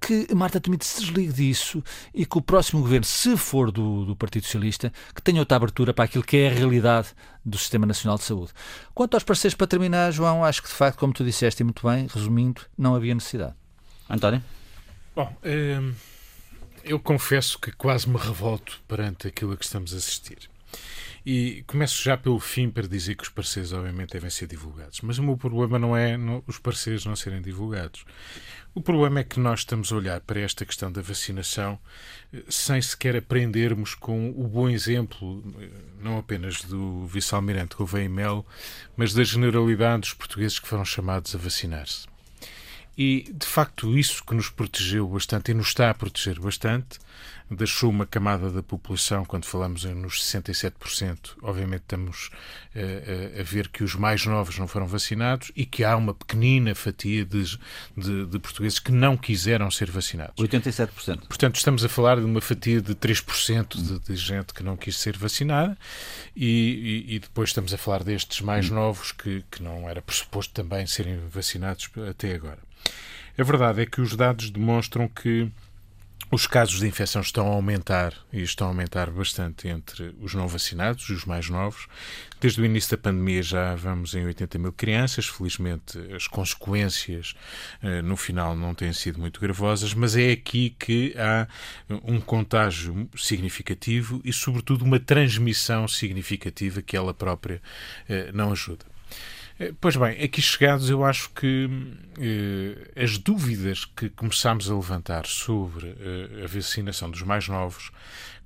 que 0.00 0.34
Marta 0.34 0.58
Temido 0.58 0.82
se 0.82 1.02
desligue 1.02 1.34
disso 1.34 1.84
e 2.14 2.24
que 2.24 2.38
o 2.38 2.40
próximo 2.40 2.80
governo, 2.80 3.04
se 3.04 3.36
for 3.36 3.70
do, 3.70 4.06
do 4.06 4.16
Partido 4.16 4.44
Socialista, 4.44 4.90
que 5.14 5.20
tenha 5.20 5.38
outra 5.38 5.58
abertura 5.58 5.92
para 5.92 6.06
aquilo 6.06 6.24
que 6.24 6.38
é 6.38 6.48
a 6.48 6.52
realidade 6.52 7.08
do 7.44 7.58
Sistema 7.58 7.84
Nacional 7.84 8.16
de 8.16 8.24
Saúde. 8.24 8.52
Quanto 8.94 9.14
aos 9.14 9.22
parceiros, 9.22 9.54
para 9.54 9.66
terminar, 9.66 10.10
João, 10.10 10.42
acho 10.42 10.62
que 10.62 10.68
de 10.68 10.74
facto, 10.74 10.98
como 10.98 11.12
tu 11.12 11.22
disseste 11.22 11.62
muito 11.62 11.86
bem, 11.86 12.06
resumindo, 12.12 12.62
não 12.76 12.94
havia 12.94 13.14
necessidade. 13.14 13.54
António? 14.08 14.42
Bom, 15.14 15.30
hum, 15.44 15.92
eu 16.82 16.98
confesso 16.98 17.58
que 17.58 17.70
quase 17.70 18.08
me 18.08 18.16
revolto 18.16 18.80
perante 18.88 19.28
aquilo 19.28 19.52
a 19.52 19.56
que 19.58 19.64
estamos 19.64 19.92
a 19.92 19.98
assistir. 19.98 20.50
E 21.24 21.62
começo 21.68 22.02
já 22.02 22.16
pelo 22.16 22.40
fim 22.40 22.68
para 22.68 22.88
dizer 22.88 23.14
que 23.14 23.22
os 23.22 23.28
parceiros, 23.28 23.72
obviamente, 23.72 24.12
devem 24.12 24.30
ser 24.30 24.48
divulgados. 24.48 25.00
Mas 25.02 25.18
o 25.18 25.22
meu 25.22 25.36
problema 25.36 25.78
não 25.78 25.96
é 25.96 26.16
os 26.46 26.58
parceiros 26.58 27.06
não 27.06 27.14
serem 27.14 27.40
divulgados. 27.40 28.04
O 28.74 28.80
problema 28.80 29.20
é 29.20 29.24
que 29.24 29.38
nós 29.38 29.60
estamos 29.60 29.92
a 29.92 29.96
olhar 29.96 30.20
para 30.22 30.40
esta 30.40 30.64
questão 30.64 30.90
da 30.90 31.02
vacinação 31.02 31.78
eh, 32.32 32.42
sem 32.48 32.80
sequer 32.80 33.14
aprendermos 33.14 33.94
com 33.94 34.30
o 34.30 34.48
bom 34.48 34.68
exemplo, 34.68 35.44
eh, 35.60 35.68
não 36.00 36.18
apenas 36.18 36.62
do 36.62 37.06
vice-almirante 37.06 37.76
Gouveia 37.76 38.08
Mel, 38.08 38.46
mas 38.96 39.12
da 39.12 39.22
generalidade 39.22 40.00
dos 40.00 40.14
portugueses 40.14 40.58
que 40.58 40.66
foram 40.66 40.86
chamados 40.86 41.34
a 41.34 41.38
vacinar-se. 41.38 42.06
E, 42.96 43.30
de 43.32 43.46
facto, 43.46 43.96
isso 43.96 44.24
que 44.24 44.34
nos 44.34 44.48
protegeu 44.48 45.06
bastante 45.06 45.50
e 45.50 45.54
nos 45.54 45.68
está 45.68 45.90
a 45.90 45.94
proteger 45.94 46.40
bastante, 46.40 46.98
deixou 47.56 47.90
uma 47.90 48.06
camada 48.06 48.50
da 48.50 48.62
população, 48.62 49.24
quando 49.24 49.44
falamos 49.44 49.84
nos 49.84 50.22
67%, 50.22 51.36
obviamente 51.42 51.82
estamos 51.82 52.30
uh, 52.74 53.40
a 53.40 53.42
ver 53.42 53.68
que 53.68 53.84
os 53.84 53.94
mais 53.94 54.24
novos 54.26 54.58
não 54.58 54.66
foram 54.66 54.86
vacinados 54.86 55.52
e 55.54 55.64
que 55.64 55.84
há 55.84 55.96
uma 55.96 56.14
pequenina 56.14 56.74
fatia 56.74 57.24
de, 57.24 57.58
de, 57.96 58.26
de 58.26 58.38
portugueses 58.38 58.78
que 58.78 58.92
não 58.92 59.16
quiseram 59.16 59.70
ser 59.70 59.90
vacinados. 59.90 60.34
87%. 60.36 61.26
Portanto, 61.26 61.56
estamos 61.56 61.84
a 61.84 61.88
falar 61.88 62.16
de 62.18 62.24
uma 62.24 62.40
fatia 62.40 62.80
de 62.80 62.94
3% 62.94 63.76
de, 63.76 63.98
de 64.00 64.16
gente 64.16 64.54
que 64.54 64.62
não 64.62 64.76
quis 64.76 64.96
ser 64.96 65.16
vacinada 65.16 65.76
e, 66.34 67.06
e, 67.06 67.16
e, 67.16 67.18
depois 67.18 67.50
estamos 67.50 67.72
a 67.72 67.78
falar 67.78 68.02
destes 68.02 68.40
mais 68.40 68.70
hum. 68.70 68.74
novos 68.74 69.12
que, 69.12 69.44
que 69.50 69.62
não 69.62 69.88
era 69.88 70.00
pressuposto 70.02 70.52
também 70.52 70.86
serem 70.86 71.18
vacinados 71.28 71.90
até 72.08 72.34
agora. 72.34 72.58
A 73.38 73.42
verdade 73.42 73.82
é 73.82 73.86
que 73.86 74.00
os 74.00 74.14
dados 74.14 74.50
demonstram 74.50 75.08
que 75.08 75.50
os 76.34 76.46
casos 76.46 76.80
de 76.80 76.86
infecção 76.86 77.20
estão 77.20 77.46
a 77.46 77.54
aumentar 77.54 78.14
e 78.32 78.40
estão 78.40 78.66
a 78.66 78.70
aumentar 78.70 79.10
bastante 79.10 79.68
entre 79.68 80.14
os 80.18 80.32
não 80.32 80.48
vacinados 80.48 81.04
e 81.10 81.12
os 81.12 81.26
mais 81.26 81.50
novos. 81.50 81.86
Desde 82.40 82.62
o 82.62 82.64
início 82.64 82.92
da 82.92 83.02
pandemia 83.02 83.42
já 83.42 83.74
vamos 83.74 84.14
em 84.14 84.24
80 84.24 84.58
mil 84.58 84.72
crianças. 84.72 85.26
Felizmente, 85.26 85.98
as 86.16 86.26
consequências 86.26 87.34
eh, 87.82 88.00
no 88.00 88.16
final 88.16 88.56
não 88.56 88.74
têm 88.74 88.94
sido 88.94 89.20
muito 89.20 89.38
gravosas, 89.38 89.92
mas 89.92 90.16
é 90.16 90.32
aqui 90.32 90.74
que 90.78 91.14
há 91.18 91.46
um 92.02 92.18
contágio 92.18 93.10
significativo 93.14 94.18
e, 94.24 94.32
sobretudo, 94.32 94.86
uma 94.86 94.98
transmissão 94.98 95.86
significativa 95.86 96.80
que 96.80 96.96
ela 96.96 97.12
própria 97.12 97.60
eh, 98.08 98.32
não 98.32 98.52
ajuda. 98.52 98.86
Eh, 99.62 99.72
pois 99.80 99.94
bem, 99.94 100.20
aqui 100.20 100.42
chegados, 100.42 100.90
eu 100.90 101.04
acho 101.04 101.30
que 101.30 101.68
eh, 102.18 103.00
as 103.00 103.16
dúvidas 103.16 103.84
que 103.84 104.10
começámos 104.10 104.68
a 104.68 104.74
levantar 104.74 105.24
sobre 105.24 105.94
eh, 106.00 106.42
a 106.44 106.48
vacinação 106.48 107.08
dos 107.08 107.22
mais 107.22 107.46
novos, 107.46 107.92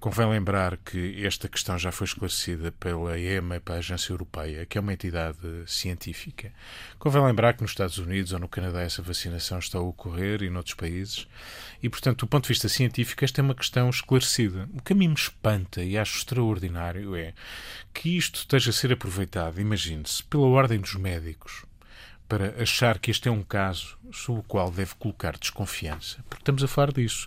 convém 0.07 0.29
lembrar 0.29 0.77
que 0.77 1.27
esta 1.27 1.49
questão 1.49 1.77
já 1.77 1.91
foi 1.91 2.05
esclarecida 2.05 2.71
pela 2.71 3.19
EMA, 3.19 3.59
pela 3.59 3.79
Agência 3.79 4.13
Europeia, 4.13 4.65
que 4.65 4.79
é 4.79 4.81
uma 4.81 4.93
entidade 4.93 5.37
científica. 5.67 6.53
Convém 6.97 7.25
lembrar 7.25 7.55
que 7.55 7.63
nos 7.63 7.73
Estados 7.73 7.99
Unidos 7.99 8.33
ou 8.33 8.39
no 8.39 8.47
Canadá 8.47 8.83
essa 8.83 9.03
vacinação 9.03 9.59
está 9.59 9.79
a 9.79 9.83
ocorrer 9.83 10.45
e 10.45 10.49
noutros 10.49 10.77
países, 10.77 11.27
e 11.83 11.89
portanto, 11.89 12.21
do 12.21 12.29
ponto 12.29 12.45
de 12.45 12.51
vista 12.51 12.69
científico, 12.69 13.25
esta 13.25 13.41
é 13.41 13.43
uma 13.43 13.53
questão 13.53 13.91
esclarecida. 13.91 14.69
O 14.75 14.81
que 14.81 14.93
a 14.93 14.97
mim 14.97 15.09
me 15.09 15.15
espanta 15.15 15.83
e 15.83 15.99
acho 15.99 16.19
extraordinário 16.19 17.17
é 17.17 17.35
que 17.93 18.17
isto 18.17 18.37
esteja 18.37 18.71
a 18.71 18.73
ser 18.73 18.93
aproveitado, 18.93 19.61
imagine-se, 19.61 20.23
pela 20.23 20.47
ordem 20.47 20.79
dos 20.79 20.95
médicos 20.95 21.65
para 22.29 22.61
achar 22.63 23.01
que 23.01 23.11
este 23.11 23.29
é 23.29 23.33
um 23.33 23.43
caso 23.43 23.99
sobre 24.13 24.41
o 24.41 24.45
qual 24.45 24.71
deve 24.71 24.95
colocar 24.97 25.37
desconfiança, 25.37 26.25
porque 26.29 26.43
estamos 26.43 26.63
a 26.63 26.69
falar 26.69 26.93
disso. 26.93 27.27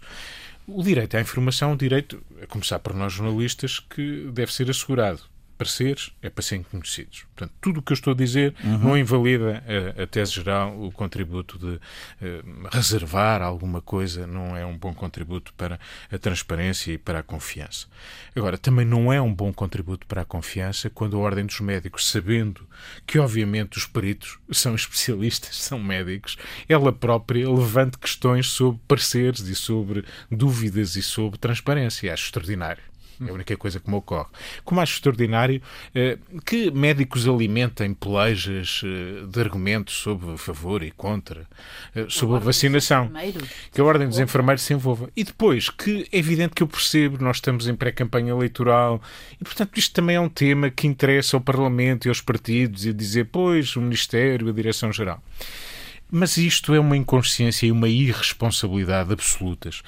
O 0.72 0.84
direito 0.84 1.18
à 1.18 1.22
informação 1.22 1.72
é 1.72 1.74
um 1.74 1.78
direito, 1.78 2.24
a 2.42 2.48
começar 2.48 2.80
por 2.80 2.94
nós 2.94 3.14
jornalistas, 3.14 3.80
que 3.80 4.30
deve 4.32 4.54
ser 4.54 4.70
assegurado 4.70 5.22
pareceres 5.60 6.14
é 6.22 6.30
para 6.30 6.42
serem 6.42 6.64
conhecidos. 6.64 7.26
Portanto, 7.36 7.54
tudo 7.60 7.80
o 7.82 7.84
que 7.84 7.92
eu 7.92 7.96
estou 7.96 8.14
a 8.14 8.16
dizer 8.16 8.56
uhum. 8.64 8.78
não 8.78 8.98
invalida 8.98 9.62
a, 9.98 10.04
a, 10.04 10.08
tese 10.08 10.32
geral, 10.32 10.82
o 10.82 10.90
contributo 10.90 11.60
de 11.60 11.76
uh, 11.76 12.68
reservar 12.72 13.42
alguma 13.42 13.82
coisa 13.82 14.26
não 14.26 14.56
é 14.56 14.66
um 14.66 14.78
bom 14.78 14.94
contributo 14.94 15.54
para 15.56 15.78
a 16.10 16.18
transparência 16.18 16.94
e 16.94 16.98
para 16.98 17.20
a 17.20 17.24
confiança. 17.24 17.88
Agora, 18.34 18.58
também 18.58 18.86
não 18.86 19.12
é 19.12 19.22
um 19.22 19.34
bom 19.34 19.52
contributo 19.52 20.08
para 20.08 20.22
a 20.22 20.26
confiança 20.26 20.90
quando 20.90 21.18
a 21.18 21.20
Ordem 21.20 21.46
dos 21.46 21.60
Médicos, 21.60 22.10
sabendo 22.10 22.66
que 23.06 23.20
obviamente 23.20 23.78
os 23.78 23.86
peritos 23.86 24.40
são 24.52 24.74
especialistas, 24.74 25.58
são 25.60 25.78
médicos, 25.78 26.38
ela 26.70 26.94
própria 26.94 27.50
levante 27.50 27.98
questões 27.98 28.48
sobre 28.48 28.80
pareceres 28.88 29.42
e 29.42 29.56
sobre 29.56 30.06
dúvidas 30.32 30.96
e 30.96 31.02
sobre 31.02 31.38
transparência. 31.38 32.14
Acho 32.14 32.28
extraordinário. 32.28 32.89
É 33.26 33.30
a 33.30 33.34
única 33.34 33.58
coisa 33.58 33.80
que 33.80 33.90
me 33.90 33.96
ocorre. 33.96 34.30
Como 34.64 34.80
acho 34.80 34.94
extraordinário 34.94 35.62
eh, 35.94 36.18
que 36.46 36.72
médicos 36.72 37.28
alimentem 37.28 37.94
pelejas 37.94 38.82
eh, 38.84 39.26
de 39.28 39.40
argumentos 39.42 39.96
sobre 39.96 40.38
favor 40.38 40.84
e 40.84 40.92
contra, 40.92 41.46
eh, 41.94 42.06
sobre 42.08 42.38
a 42.38 42.40
vacinação. 42.40 43.12
Que 43.74 43.82
a 43.82 43.84
Ordem 43.84 44.08
dos 44.08 44.20
Enfermeiros 44.20 44.64
se 44.64 44.74
envolva. 44.74 45.10
E 45.16 45.24
depois, 45.24 45.70
que 45.70 46.08
é 46.12 46.18
evidente 46.18 46.56
que 46.56 46.64
eu 46.64 46.68
percebo, 46.68 47.22
nós 47.22 47.38
estamos 47.38 47.68
em 47.68 47.76
pré-campanha 47.76 48.32
eleitoral 48.32 49.02
e, 49.40 49.44
portanto, 49.44 49.78
isto 49.78 49.94
também 49.94 50.16
é 50.16 50.20
um 50.20 50.30
tema 50.30 50.70
que 50.70 50.88
interessa 50.88 51.36
ao 51.36 51.42
Parlamento 51.42 52.06
e 52.06 52.10
aos 52.10 52.22
partidos 52.22 52.86
e 52.86 52.94
dizer, 52.94 53.26
pois, 53.26 53.76
o 53.76 53.82
Ministério, 53.82 54.48
a 54.48 54.52
Direção-Geral. 54.52 55.22
Mas 56.12 56.38
isto 56.38 56.74
é 56.74 56.80
uma 56.80 56.98
inconsciência 56.98 57.68
e 57.68 57.72
uma 57.72 57.88
irresponsabilidade 57.88 59.14
absolutas. 59.14 59.84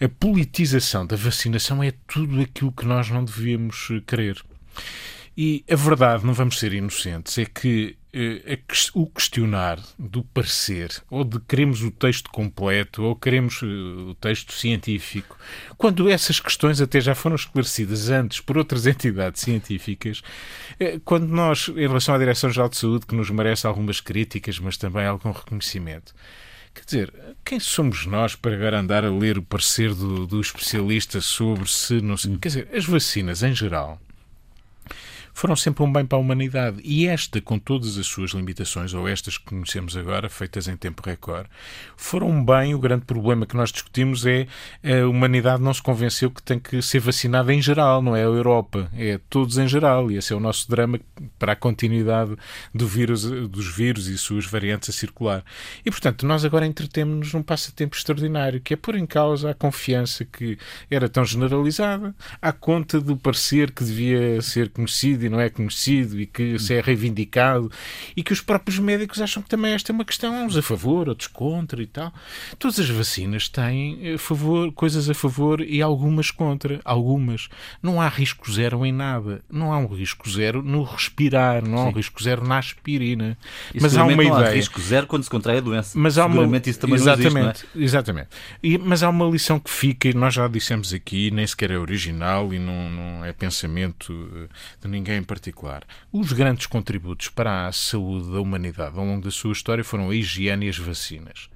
A 0.00 0.08
politização 0.08 1.06
da 1.06 1.16
vacinação 1.16 1.82
é 1.82 1.92
tudo 2.06 2.40
aquilo 2.40 2.72
que 2.72 2.86
nós 2.86 3.10
não 3.10 3.24
devíamos 3.24 3.88
querer. 4.06 4.42
E 5.36 5.62
a 5.70 5.76
verdade, 5.76 6.24
não 6.24 6.32
vamos 6.32 6.58
ser 6.58 6.72
inocentes, 6.72 7.36
é 7.36 7.44
que 7.44 7.96
o 8.94 9.06
questionar 9.06 9.78
do 9.98 10.22
parecer, 10.22 10.90
ou 11.10 11.24
de 11.24 11.38
queremos 11.40 11.82
o 11.82 11.90
texto 11.90 12.30
completo, 12.30 13.02
ou 13.02 13.14
queremos 13.14 13.60
eh, 13.62 13.66
o 13.66 14.14
texto 14.14 14.52
científico, 14.52 15.38
quando 15.76 16.08
essas 16.08 16.40
questões 16.40 16.80
até 16.80 17.00
já 17.00 17.14
foram 17.14 17.36
esclarecidas 17.36 18.08
antes 18.08 18.40
por 18.40 18.56
outras 18.56 18.86
entidades 18.88 19.42
científicas, 19.42 20.22
eh, 20.80 20.98
quando 21.04 21.28
nós, 21.28 21.68
em 21.68 21.86
relação 21.86 22.14
à 22.14 22.18
Direção-Geral 22.18 22.68
de 22.68 22.76
Saúde, 22.76 23.06
que 23.06 23.14
nos 23.14 23.30
merece 23.30 23.66
algumas 23.66 24.00
críticas, 24.00 24.58
mas 24.58 24.76
também 24.76 25.06
algum 25.06 25.30
reconhecimento, 25.30 26.14
Quer 26.76 26.84
dizer, 26.84 27.14
quem 27.42 27.58
somos 27.58 28.04
nós 28.04 28.34
para 28.34 28.54
agora 28.54 28.80
andar 28.80 29.02
a 29.02 29.10
ler 29.10 29.38
o 29.38 29.42
parecer 29.42 29.94
do, 29.94 30.26
do 30.26 30.38
especialista 30.38 31.22
sobre 31.22 31.66
se 31.66 32.02
não 32.02 32.18
sei. 32.18 32.36
Quer 32.36 32.48
dizer, 32.48 32.68
as 32.70 32.84
vacinas 32.84 33.42
em 33.42 33.54
geral 33.54 33.98
foram 35.36 35.54
sempre 35.54 35.84
um 35.84 35.92
bem 35.92 36.06
para 36.06 36.16
a 36.16 36.20
humanidade. 36.20 36.80
E 36.82 37.06
esta, 37.06 37.42
com 37.42 37.58
todas 37.58 37.98
as 37.98 38.06
suas 38.06 38.30
limitações, 38.30 38.94
ou 38.94 39.06
estas 39.06 39.36
que 39.36 39.44
conhecemos 39.44 39.94
agora, 39.94 40.30
feitas 40.30 40.66
em 40.66 40.78
tempo 40.78 41.02
recorde, 41.04 41.46
foram 41.94 42.30
um 42.30 42.42
bem. 42.42 42.74
O 42.74 42.78
grande 42.78 43.04
problema 43.04 43.44
que 43.44 43.54
nós 43.54 43.70
discutimos 43.70 44.24
é 44.24 44.46
a 44.82 45.06
humanidade 45.06 45.62
não 45.62 45.74
se 45.74 45.82
convenceu 45.82 46.30
que 46.30 46.42
tem 46.42 46.58
que 46.58 46.80
ser 46.80 47.00
vacinada 47.00 47.52
em 47.52 47.60
geral, 47.60 48.00
não 48.00 48.16
é 48.16 48.22
a 48.22 48.24
Europa, 48.24 48.90
é 48.96 49.20
todos 49.28 49.58
em 49.58 49.68
geral. 49.68 50.10
E 50.10 50.16
esse 50.16 50.32
é 50.32 50.36
o 50.36 50.40
nosso 50.40 50.70
drama 50.70 50.98
para 51.38 51.52
a 51.52 51.56
continuidade 51.56 52.34
do 52.74 52.88
vírus, 52.88 53.24
dos 53.24 53.66
vírus 53.66 54.06
e 54.06 54.16
suas 54.16 54.46
variantes 54.46 54.88
a 54.88 54.92
circular. 54.94 55.44
E, 55.84 55.90
portanto, 55.90 56.24
nós 56.24 56.46
agora 56.46 56.64
entretemos-nos 56.64 57.34
num 57.34 57.42
passatempo 57.42 57.94
extraordinário, 57.94 58.58
que 58.58 58.72
é 58.72 58.76
pôr 58.76 58.96
em 58.96 59.04
causa 59.04 59.50
a 59.50 59.54
confiança 59.54 60.24
que 60.24 60.56
era 60.90 61.10
tão 61.10 61.26
generalizada, 61.26 62.14
à 62.40 62.52
conta 62.52 62.98
do 62.98 63.18
parecer 63.18 63.70
que 63.70 63.84
devia 63.84 64.40
ser 64.40 64.70
conhecido 64.70 65.25
e 65.26 65.28
não 65.28 65.40
é 65.40 65.48
conhecido 65.48 66.20
e 66.20 66.26
que 66.26 66.58
se 66.58 66.74
é 66.74 66.80
reivindicado 66.80 67.70
e 68.16 68.22
que 68.22 68.32
os 68.32 68.40
próprios 68.40 68.78
médicos 68.78 69.20
acham 69.20 69.42
que 69.42 69.48
também 69.48 69.72
esta 69.72 69.92
é 69.92 69.94
uma 69.94 70.04
questão, 70.04 70.46
uns 70.46 70.56
a 70.56 70.62
favor, 70.62 71.08
outros 71.08 71.28
contra 71.28 71.82
e 71.82 71.86
tal. 71.86 72.12
Todas 72.58 72.78
as 72.78 72.88
vacinas 72.88 73.48
têm 73.48 73.98
a 74.02 74.14
eh, 74.14 74.18
favor, 74.18 74.72
coisas 74.72 75.08
a 75.10 75.14
favor 75.14 75.60
e 75.60 75.82
algumas 75.82 76.30
contra. 76.30 76.80
Algumas. 76.84 77.48
Não 77.82 78.00
há 78.00 78.08
risco 78.08 78.50
zero 78.50 78.84
em 78.84 78.92
nada. 78.92 79.42
Não 79.50 79.72
há 79.72 79.78
um 79.78 79.86
risco 79.86 80.28
zero 80.30 80.62
no 80.62 80.82
respirar, 80.82 81.66
não 81.66 81.78
há 81.78 81.84
um 81.84 81.92
risco 81.92 82.22
zero 82.22 82.46
na 82.46 82.58
aspirina. 82.58 83.36
E 83.74 83.80
mas 83.80 83.96
há 83.96 84.04
uma 84.04 84.16
não 84.16 84.22
ideia. 84.22 84.50
Há 84.50 84.54
risco 84.54 84.80
zero 84.80 85.06
quando 85.06 85.22
se 85.24 85.30
contrai 85.30 85.58
a 85.58 85.60
doença. 85.60 85.98
Mas 85.98 86.18
há 86.18 86.26
uma... 86.26 86.56
isso 86.58 86.78
também 86.78 86.96
exatamente, 86.96 87.34
não 87.34 87.50
existe, 87.50 87.66
não 87.74 87.80
é? 87.80 87.84
Exatamente. 87.84 88.28
E, 88.62 88.78
mas 88.78 89.02
há 89.02 89.08
uma 89.08 89.26
lição 89.26 89.58
que 89.58 89.70
fica, 89.70 90.08
e 90.08 90.14
nós 90.14 90.34
já 90.34 90.48
dissemos 90.48 90.92
aqui, 90.92 91.30
nem 91.30 91.46
sequer 91.46 91.70
é 91.70 91.78
original 91.78 92.52
e 92.52 92.58
não, 92.58 92.90
não 92.90 93.24
é 93.24 93.32
pensamento 93.32 94.12
eh, 94.34 94.48
de 94.82 94.88
ninguém 94.88 95.15
em 95.16 95.22
particular. 95.22 95.84
Os 96.12 96.32
grandes 96.32 96.66
contributos 96.66 97.28
para 97.28 97.66
a 97.66 97.72
saúde 97.72 98.30
da 98.30 98.40
humanidade 98.40 98.98
ao 98.98 99.04
longo 99.04 99.24
da 99.24 99.30
sua 99.30 99.52
história 99.52 99.82
foram 99.82 100.10
a 100.10 100.14
higiene 100.14 100.66
e 100.66 100.68
as 100.68 100.78
vacinas. 100.78 101.48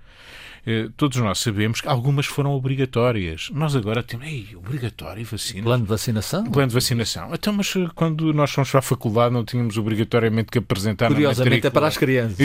Eh, 0.66 0.88
todos 0.96 1.18
nós 1.18 1.38
sabemos 1.38 1.80
que 1.80 1.88
algumas 1.88 2.26
foram 2.26 2.52
obrigatórias. 2.52 3.48
Nós 3.52 3.74
agora 3.74 4.02
temos, 4.02 4.26
ei, 4.26 4.48
obrigatório 4.56 5.24
vacina. 5.24 5.62
Plano 5.62 5.84
de 5.84 5.88
vacinação? 5.88 6.44
Plano 6.44 6.68
de 6.68 6.74
vacinação. 6.74 7.30
Então, 7.32 7.52
mas 7.52 7.74
eh, 7.76 7.88
quando 7.94 8.32
nós 8.32 8.50
fomos 8.50 8.70
para 8.70 8.80
a 8.80 8.82
faculdade 8.82 9.32
não 9.32 9.44
tínhamos 9.44 9.76
obrigatoriamente 9.78 10.50
que 10.50 10.58
apresentar 10.58 11.08
Curiosamente 11.08 11.66
é 11.66 11.70
para 11.70 11.86
as 11.86 11.96
crianças. 11.96 12.38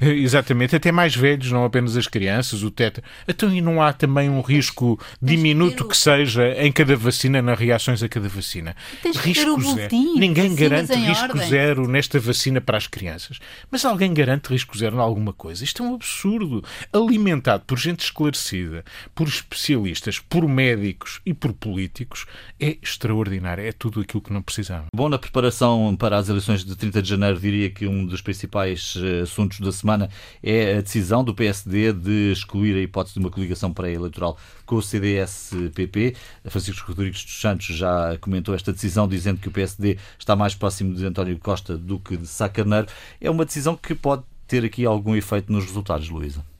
Exatamente, 0.00 0.76
até 0.76 0.90
mais 0.90 1.14
velhos, 1.14 1.50
não 1.50 1.64
apenas 1.64 1.96
as 1.96 2.06
crianças, 2.06 2.62
o 2.62 2.70
teto. 2.70 3.02
Então, 3.26 3.52
e 3.52 3.60
não 3.60 3.80
há 3.80 3.92
também 3.92 4.28
um 4.28 4.40
risco 4.40 4.98
diminuto 5.20 5.86
que 5.86 5.96
seja 5.96 6.54
em 6.58 6.72
cada 6.72 6.96
vacina, 6.96 7.40
nas 7.40 7.58
reações 7.58 8.02
a 8.02 8.08
cada 8.08 8.28
vacina? 8.28 8.74
Risco 9.22 9.60
zero. 9.74 9.94
Ninguém 10.16 10.54
garante 10.54 10.94
risco 10.94 11.24
ordem. 11.24 11.48
zero 11.48 11.88
nesta 11.88 12.18
vacina 12.18 12.60
para 12.60 12.76
as 12.76 12.86
crianças. 12.86 13.38
Mas 13.70 13.84
alguém 13.84 14.12
garante 14.12 14.48
risco 14.48 14.76
zero 14.76 14.96
em 14.96 15.00
alguma 15.00 15.32
coisa? 15.32 15.62
Isto 15.62 15.82
é 15.82 15.86
um 15.86 15.94
absurdo. 15.94 16.64
Alimentar 16.92 17.43
por 17.66 17.78
gente 17.78 18.00
esclarecida, 18.00 18.84
por 19.14 19.28
especialistas, 19.28 20.18
por 20.18 20.48
médicos 20.48 21.20
e 21.24 21.32
por 21.32 21.52
políticos, 21.52 22.26
é 22.58 22.76
extraordinário. 22.82 23.64
É 23.64 23.72
tudo 23.72 24.00
aquilo 24.00 24.22
que 24.22 24.32
não 24.32 24.42
precisava. 24.42 24.86
Bom, 24.94 25.08
na 25.08 25.18
preparação 25.18 25.96
para 25.96 26.18
as 26.18 26.28
eleições 26.28 26.64
de 26.64 26.74
30 26.74 27.02
de 27.02 27.08
janeiro, 27.08 27.38
diria 27.38 27.70
que 27.70 27.86
um 27.86 28.04
dos 28.06 28.20
principais 28.20 28.94
eh, 28.96 29.20
assuntos 29.22 29.60
da 29.60 29.72
semana 29.72 30.08
é 30.42 30.78
a 30.78 30.80
decisão 30.80 31.22
do 31.22 31.34
PSD 31.34 31.92
de 31.92 32.32
excluir 32.32 32.76
a 32.76 32.80
hipótese 32.80 33.14
de 33.14 33.20
uma 33.20 33.30
coligação 33.30 33.72
pré-eleitoral 33.72 34.38
com 34.66 34.76
o 34.76 34.82
CDS-PP. 34.82 36.16
Francisco 36.46 36.88
Rodrigues 36.88 37.24
dos 37.24 37.40
Santos 37.40 37.66
já 37.66 38.16
comentou 38.20 38.54
esta 38.54 38.72
decisão, 38.72 39.06
dizendo 39.06 39.40
que 39.40 39.48
o 39.48 39.52
PSD 39.52 39.98
está 40.18 40.34
mais 40.34 40.54
próximo 40.54 40.94
de 40.94 41.04
António 41.04 41.38
Costa 41.38 41.76
do 41.76 41.98
que 41.98 42.16
de 42.16 42.26
Sá 42.26 42.48
Carneiro. 42.48 42.86
É 43.20 43.30
uma 43.30 43.44
decisão 43.44 43.76
que 43.76 43.94
pode 43.94 44.22
ter 44.46 44.64
aqui 44.64 44.84
algum 44.84 45.14
efeito 45.14 45.52
nos 45.52 45.64
resultados, 45.64 46.08
Luísa? 46.08 46.53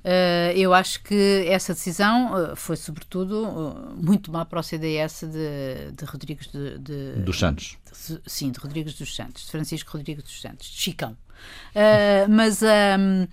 Uh, 0.00 0.56
eu 0.56 0.72
acho 0.72 1.02
que 1.02 1.44
essa 1.46 1.74
decisão 1.74 2.32
uh, 2.32 2.56
foi, 2.56 2.76
sobretudo, 2.76 3.46
uh, 3.46 3.94
muito 3.96 4.32
má 4.32 4.46
para 4.46 4.60
o 4.60 4.62
CDS 4.62 5.24
de, 5.24 5.92
de 5.92 6.04
Rodrigues 6.06 6.46
de, 6.46 6.78
de, 6.78 7.12
dos 7.22 7.38
Santos. 7.38 7.76
De, 7.84 8.20
sim, 8.26 8.50
de 8.50 8.58
Rodrigues 8.58 8.94
dos 8.94 9.14
Santos, 9.14 9.44
de 9.44 9.50
Francisco 9.50 9.92
Rodrigues 9.92 10.24
dos 10.24 10.40
Santos, 10.40 10.68
de 10.68 10.76
Chicão. 10.78 11.14
mas, 12.30 12.62
um, 12.62 13.26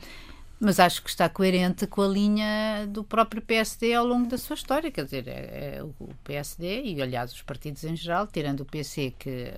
mas 0.59 0.77
acho 0.77 1.01
que 1.03 1.09
está 1.09 1.29
coerente 1.29 1.88
com 1.88 2.01
a 2.01 2.07
linha 2.07 2.86
do 2.89 3.01
próprio 3.01 3.41
PSD 3.41 3.93
ao 3.93 4.05
longo 4.05 4.27
da 4.27 4.38
sua 4.38 4.55
história. 4.55 4.91
Quer 4.91 5.05
dizer, 5.05 5.27
é, 5.29 5.77
é 5.77 5.83
o 5.83 5.93
PSD 6.25 6.83
e, 6.83 7.01
aliás, 7.01 7.31
os 7.31 7.41
partidos 7.41 7.86
em 7.86 7.95
geral, 7.95 8.27
tirando 8.27 8.62
o 8.62 8.65
PC, 8.65 9.13
que, 9.17 9.53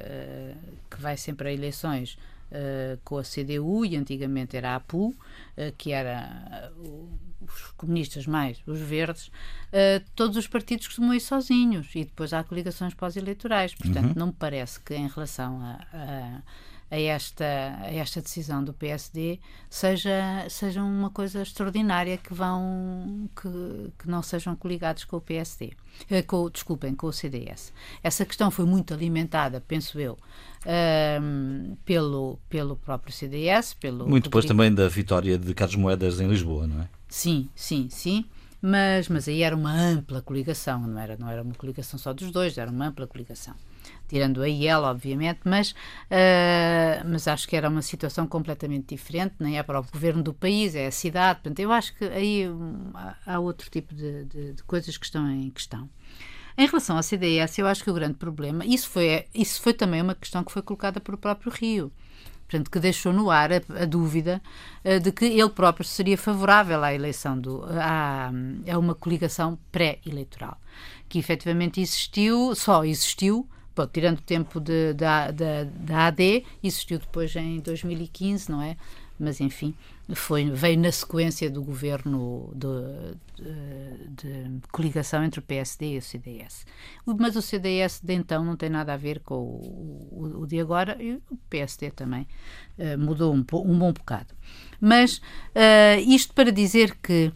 que 0.91 1.01
vai 1.01 1.17
sempre 1.17 1.49
a 1.49 1.51
eleições 1.51 2.19
uh, 2.51 3.00
com 3.03 3.18
a 3.18 3.24
CDU 3.24 3.86
e 3.86 3.96
antigamente 3.96 4.56
era 4.58 4.72
a 4.72 4.75
APU, 4.75 5.10
uh, 5.10 5.15
que 5.77 5.91
era 5.91 6.72
uh, 6.77 7.20
os 7.41 7.72
comunistas 7.77 8.27
mais 8.27 8.62
os 8.68 8.79
verdes, 8.79 9.32
todos 10.13 10.36
os 10.36 10.46
partidos 10.46 10.88
costumam 10.88 11.13
ir 11.13 11.22
sozinhos 11.22 11.89
e 11.96 12.03
depois 12.03 12.34
há 12.34 12.44
coligações 12.44 12.94
pós-eleitorais. 12.94 13.74
Portanto, 13.74 14.10
uhum. 14.10 14.13
não 14.15 14.27
me 14.27 14.34
parece 14.34 14.79
que 14.82 14.94
em 14.94 15.08
relação 15.08 15.62
a, 15.62 15.79
a 15.94 16.41
a 16.91 17.00
esta, 17.00 17.46
a 17.81 17.93
esta 17.93 18.22
decisão 18.22 18.63
do 18.63 18.74
PSD 18.74 19.39
seja, 19.69 20.46
seja 20.50 20.81
uma 20.81 21.10
coisa 21.10 21.41
extraordinária 21.41 22.17
que 22.17 22.34
vão 22.34 23.29
que, 23.36 23.91
que 24.00 24.10
não 24.10 24.22
sejam 24.22 24.55
coligados 24.55 25.03
com 25.03 25.17
o 25.17 25.22
PSD 25.22 25.72
eh, 26.10 26.22
com, 26.22 26.50
desculpem, 26.50 26.96
com 26.96 27.08
o 27.08 27.13
CDS 27.13 27.72
essa 28.03 28.25
questão 28.25 28.50
foi 28.50 28.65
muito 28.65 28.93
alimentada, 28.93 29.62
penso 29.62 30.00
eu 30.00 30.17
um, 31.22 31.75
pelo, 31.86 32.39
pelo 32.50 32.75
próprio 32.75 33.13
CDS 33.13 33.74
pelo 33.74 34.08
muito 34.08 34.25
depois 34.25 34.46
também 34.46 34.74
da 34.74 34.88
vitória 34.88 35.38
de 35.38 35.53
Carlos 35.53 35.75
Moedas 35.75 36.19
em 36.19 36.27
Lisboa, 36.27 36.67
não 36.67 36.81
é? 36.81 36.89
Sim, 37.08 37.50
sim, 37.55 37.88
sim. 37.89 38.25
Mas, 38.62 39.08
mas 39.08 39.27
aí 39.27 39.41
era 39.41 39.55
uma 39.55 39.74
ampla 39.74 40.22
coligação, 40.22 40.86
não 40.86 41.00
era, 41.00 41.17
não 41.17 41.29
era 41.29 41.41
uma 41.41 41.55
coligação 41.55 41.98
só 41.98 42.13
dos 42.13 42.29
dois, 42.29 42.58
era 42.58 42.69
uma 42.69 42.88
ampla 42.88 43.08
coligação 43.08 43.55
tirando 44.09 44.41
a 44.41 44.49
IEL, 44.49 44.81
obviamente, 44.81 45.41
mas, 45.45 45.71
uh, 45.71 47.05
mas 47.05 47.27
acho 47.27 47.47
que 47.47 47.55
era 47.55 47.69
uma 47.69 47.83
situação 47.83 48.27
completamente 48.27 48.95
diferente, 48.95 49.35
nem 49.39 49.57
é 49.59 49.63
para 49.63 49.79
o 49.79 49.83
governo 49.83 50.23
do 50.23 50.33
país, 50.33 50.73
é 50.73 50.87
a 50.87 50.91
cidade, 50.91 51.41
portanto, 51.41 51.59
eu 51.59 51.71
acho 51.71 51.95
que 51.95 52.03
aí 52.05 52.49
um, 52.49 52.91
há 53.25 53.39
outro 53.39 53.69
tipo 53.69 53.93
de, 53.93 54.25
de, 54.25 54.53
de, 54.53 54.63
coisas 54.63 54.97
que 54.97 55.05
estão 55.05 55.29
em 55.29 55.49
questão. 55.51 55.87
Em 56.57 56.65
relação 56.65 56.97
à 56.97 57.03
CDS, 57.03 57.59
eu 57.59 57.67
acho 57.67 57.83
que 57.83 57.91
o 57.91 57.93
grande 57.93 58.15
problema, 58.15 58.65
isso 58.65 58.89
foi, 58.89 59.25
isso 59.33 59.61
foi 59.61 59.73
também 59.73 60.01
uma 60.01 60.15
questão 60.15 60.43
que 60.43 60.51
foi 60.51 60.63
colocada 60.63 60.99
pelo 60.99 61.17
próprio 61.17 61.51
Rio, 61.51 61.91
portanto, 62.47 62.71
que 62.71 62.79
deixou 62.79 63.13
no 63.13 63.29
ar 63.29 63.53
a, 63.53 63.61
a 63.83 63.85
dúvida 63.85 64.41
uh, 64.83 64.99
de 64.99 65.11
que 65.11 65.25
ele 65.25 65.49
próprio 65.49 65.85
seria 65.85 66.17
favorável 66.17 66.83
à 66.83 66.91
eleição, 66.91 67.39
do, 67.39 67.63
a, 67.79 68.31
a 68.67 68.79
uma 68.79 68.95
coligação 68.95 69.59
pré-eleitoral, 69.71 70.59
que 71.07 71.19
efetivamente 71.19 71.79
existiu, 71.79 72.55
só 72.55 72.83
existiu 72.83 73.47
Tirando 73.88 74.19
o 74.19 74.21
tempo 74.21 74.59
de, 74.59 74.93
da, 74.93 75.31
da, 75.31 75.63
da 75.63 76.07
AD, 76.07 76.45
existiu 76.63 77.00
depois 77.00 77.36
em 77.36 77.59
2015, 77.59 78.51
não 78.51 78.62
é? 78.62 78.75
Mas, 79.19 79.41
enfim, 79.41 79.75
foi, 80.15 80.50
veio 80.50 80.79
na 80.79 80.91
sequência 80.91 81.50
do 81.50 81.62
governo 81.62 82.51
de, 82.55 83.43
de, 83.43 84.50
de, 84.50 84.67
coligação 84.71 85.24
entre 85.24 85.39
o 85.41 85.43
PSD 85.43 85.95
e 85.95 85.98
o 85.98 86.01
CDS. 86.01 86.65
Mas 87.05 87.36
o 87.36 87.41
CDS 87.41 88.00
de 88.01 88.13
então 88.13 88.44
não 88.46 88.55
tem 88.55 88.70
nada 88.70 88.94
a 88.94 88.98
ver 88.98 89.20
com 89.20 89.35
o, 89.35 90.07
o, 90.11 90.42
o 90.42 90.48
de 90.48 90.59
agora 90.59 90.96
e 91.01 91.15
o 91.29 91.37
PSD 91.50 91.92
também 91.92 92.25
uh, 92.77 92.98
mudou 92.98 93.33
um, 93.33 93.39
um, 93.39 93.77
bom 93.77 93.92
bocado. 93.92 94.33
Mas 94.79 95.18
uh, 95.18 96.00
isto 96.07 96.33
para 96.33 96.50
dizer 96.50 96.96
que 97.03 97.27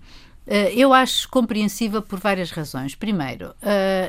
uh, 0.48 0.52
eu 0.74 0.94
acho 0.94 1.30
compreensível 1.30 2.02
por 2.02 2.18
várias 2.18 2.50
razões. 2.50 2.96
Primeiro, 2.96 3.54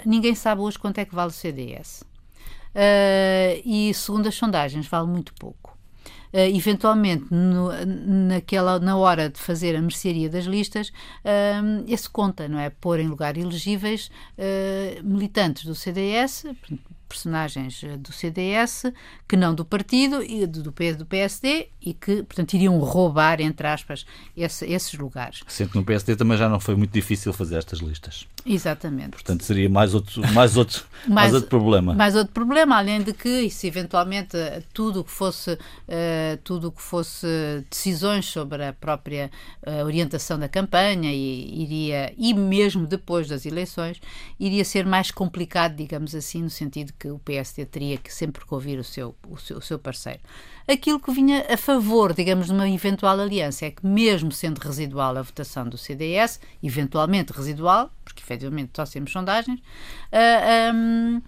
ninguém 0.06 0.34
sabe 0.34 0.60
hoje 0.60 0.78
quanto 0.78 0.98
é 0.98 1.04
que 1.04 1.14
vale 1.14 1.30
o 1.30 1.34
CDS. 1.34 2.04
Uh, 2.74 3.62
e 3.64 3.94
segundo 3.94 4.28
as 4.28 4.34
sondagens 4.34 4.86
vale 4.86 5.06
muito 5.06 5.32
pouco. 5.34 5.78
Uh, 6.32 6.50
eventualmente, 6.52 7.26
no, 7.30 7.70
naquela, 8.26 8.80
na 8.80 8.96
hora 8.96 9.30
de 9.30 9.38
fazer 9.38 9.76
a 9.76 9.80
mercearia 9.80 10.28
das 10.28 10.44
listas, 10.44 10.88
uh, 10.88 11.84
esse 11.86 12.10
conta, 12.10 12.48
não 12.48 12.58
é? 12.58 12.70
Pôr 12.70 12.98
em 12.98 13.06
lugar 13.06 13.36
elegíveis 13.36 14.10
militantes 15.04 15.64
do 15.64 15.74
CDS, 15.76 16.44
personagens 17.08 17.84
do 18.00 18.12
CDS, 18.12 18.92
que 19.28 19.36
não 19.36 19.54
do 19.54 19.64
partido, 19.64 20.20
e 20.20 20.44
do, 20.44 20.64
do 20.64 20.72
PSD, 21.06 21.68
e 21.80 21.94
que, 21.94 22.24
portanto, 22.24 22.54
iriam 22.54 22.76
roubar, 22.78 23.40
entre 23.40 23.68
aspas, 23.68 24.04
esse, 24.36 24.66
esses 24.66 24.94
lugares. 24.94 25.44
Sendo 25.46 25.70
que 25.70 25.76
no 25.76 25.84
PSD 25.84 26.16
também 26.16 26.36
já 26.36 26.48
não 26.48 26.58
foi 26.58 26.74
muito 26.74 26.90
difícil 26.90 27.32
fazer 27.32 27.58
estas 27.58 27.78
listas. 27.78 28.26
Exatamente. 28.44 29.10
Portanto, 29.10 29.44
seria 29.44 29.68
mais 29.68 29.94
outro, 29.94 30.20
mais 30.32 30.56
outro, 30.56 30.84
mais, 31.06 31.14
mais 31.14 31.34
outro 31.34 31.48
problema. 31.48 31.94
Mais 31.94 32.16
outro 32.16 32.32
problema, 32.32 32.76
além 32.76 33.02
de 33.02 33.12
que, 33.12 33.48
se 33.48 33.68
eventualmente 33.68 34.36
tudo 34.72 35.00
o 35.00 35.04
que 35.04 35.12
fosse, 35.12 35.52
uh, 35.52 36.36
tudo 36.42 36.72
que 36.72 36.82
fosse 36.82 37.26
decisões 37.70 38.26
sobre 38.26 38.64
a 38.64 38.72
própria 38.72 39.30
uh, 39.64 39.84
orientação 39.84 40.36
da 40.38 40.48
campanha, 40.48 41.12
e, 41.12 41.62
iria, 41.62 42.12
e 42.18 42.34
mesmo 42.34 42.88
depois 42.88 43.28
das 43.28 43.46
eleições, 43.46 44.00
iria 44.38 44.64
ser 44.64 44.84
mais 44.84 45.12
complicado, 45.12 45.76
digamos 45.76 46.12
assim, 46.12 46.42
no 46.42 46.50
sentido 46.50 46.92
que 46.98 47.04
que 47.04 47.10
o 47.10 47.18
PSD 47.18 47.66
teria 47.66 47.98
que 47.98 48.12
sempre 48.12 48.42
ouvir 48.48 48.78
o 48.78 48.84
seu, 48.84 49.14
o 49.28 49.36
seu, 49.36 49.58
o 49.58 49.60
seu 49.60 49.78
parceiro. 49.78 50.20
Aquilo 50.66 50.98
que 50.98 51.12
vinha 51.12 51.44
a 51.52 51.56
favor, 51.58 52.14
digamos, 52.14 52.46
de 52.46 52.52
uma 52.52 52.68
eventual 52.68 53.20
aliança. 53.20 53.66
É 53.66 53.70
que, 53.70 53.86
mesmo 53.86 54.32
sendo 54.32 54.58
residual 54.58 55.16
a 55.16 55.22
votação 55.22 55.68
do 55.68 55.76
CDS, 55.76 56.40
eventualmente 56.62 57.32
residual, 57.32 57.92
porque 58.02 58.22
efetivamente 58.22 58.70
só 58.74 58.84
temos 58.86 59.12
sondagens, 59.12 59.60
uh, 59.60 60.74
um, 60.74 61.22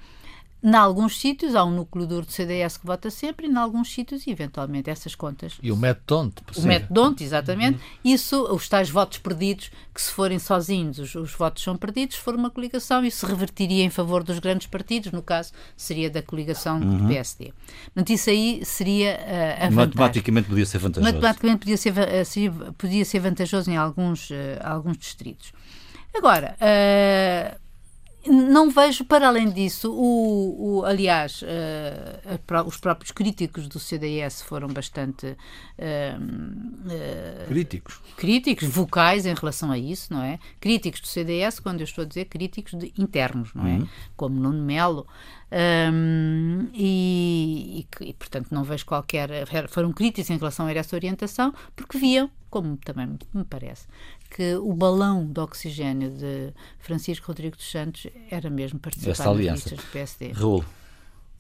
em 0.63 0.75
alguns 0.75 1.21
sítios 1.21 1.55
há 1.55 1.65
um 1.65 1.71
núcleo 1.71 2.07
duro 2.07 2.27
do 2.27 2.33
CDS 2.33 2.77
que 2.77 2.87
vota 2.87 3.11
sempre, 3.11 3.47
e 3.47 3.51
em 3.51 3.57
alguns 3.57 3.93
sítios, 3.93 4.27
eventualmente, 4.27 4.91
essas 4.91 5.15
contas. 5.15 5.59
E 5.63 5.71
o 5.71 5.77
método 5.77 6.43
O 6.57 6.63
método 6.63 7.23
exatamente. 7.23 7.77
Uhum. 7.77 8.13
Isso, 8.13 8.43
os 8.53 8.69
tais 8.69 8.91
votos 8.91 9.19
perdidos, 9.19 9.71
que 9.95 10.01
se 10.01 10.11
forem 10.11 10.39
sozinhos, 10.39 10.99
os, 10.99 11.15
os, 11.15 11.33
votos 11.33 11.63
são 11.63 11.77
perdidos, 11.77 12.17
se 12.17 12.23
for 12.23 12.35
uma 12.35 12.51
coligação, 12.51 13.05
isso 13.05 13.27
revertiria 13.27 13.85
em 13.85 13.91
favor 13.91 14.25
dos 14.25 14.39
grandes 14.39 14.67
partidos, 14.67 15.13
no 15.13 15.23
caso, 15.23 15.53
seria 15.77 16.11
da 16.11 16.23
coligação 16.23 16.81
uhum. 16.81 16.99
do 16.99 17.09
PSD. 17.09 17.53
Portanto, 17.85 18.11
isso 18.11 18.31
aí 18.31 18.65
seria 18.65 19.19
uh, 19.61 19.67
a 19.67 19.71
Matematicamente 19.71 20.49
podia 20.49 20.67
ser 20.67 20.79
vantajoso. 20.79 21.13
Matematicamente 21.13 21.59
podia 21.59 21.77
ser, 21.77 21.93
uh, 21.93 22.73
podia 22.73 23.05
ser 23.05 23.21
vantajoso 23.21 23.71
em 23.71 23.77
alguns, 23.77 24.31
uh, 24.31 24.35
alguns 24.63 24.97
distritos. 24.97 25.53
Agora, 26.17 26.57
uh, 26.57 27.66
não 28.29 28.71
vejo, 28.71 29.05
para 29.05 29.29
além 29.29 29.51
disso, 29.51 29.93
o, 29.93 30.79
o 30.79 30.85
aliás, 30.85 31.43
uh, 31.43 32.67
os 32.67 32.77
próprios 32.77 33.11
críticos 33.11 33.69
do 33.69 33.79
CDS 33.79 34.43
foram 34.43 34.69
bastante 34.69 35.27
uh, 35.27 35.37
uh, 36.19 37.47
críticos. 37.49 38.01
críticos, 38.17 38.69
vocais 38.69 39.27
em 39.27 39.35
relação 39.35 39.71
a 39.71 39.79
isso, 39.79 40.13
não 40.13 40.23
é? 40.23 40.39
Críticos 40.61 41.01
do 41.01 41.07
CDS, 41.07 41.61
quando 41.61 41.81
eu 41.81 41.85
estou 41.85 42.03
a 42.03 42.07
dizer 42.07 42.27
críticos 42.27 42.79
de, 42.79 42.93
internos, 42.99 43.55
não 43.55 43.67
é? 43.67 43.77
Uhum. 43.77 43.89
Como 44.17 44.41
Nuno 44.41 44.63
Melo. 44.63 45.07
Um, 45.51 46.69
e, 46.75 47.87
e, 48.01 48.05
e, 48.09 48.13
portanto, 48.15 48.49
não 48.51 48.65
vejo 48.65 48.85
qualquer. 48.85 49.31
Foram 49.69 49.93
críticos 49.93 50.31
em 50.31 50.37
relação 50.37 50.67
a 50.67 50.73
essa 50.73 50.97
orientação, 50.97 51.55
porque 51.75 51.99
viam, 51.99 52.31
como 52.51 52.77
também 52.79 53.17
me 53.33 53.45
parece, 53.45 53.87
que 54.31 54.57
o 54.57 54.73
balão 54.73 55.27
de 55.27 55.41
oxigênio 55.41 56.11
de 56.11 56.53
Francisco 56.79 57.29
Rodrigo 57.29 57.57
dos 57.57 57.71
Santos 57.71 58.09
era 58.31 58.51
mesmo 58.51 58.79
participar 58.79 59.27
nas 59.27 59.37
listas 59.37 59.79
do 59.79 59.91
PSD. 59.93 60.33
Raul. 60.33 60.65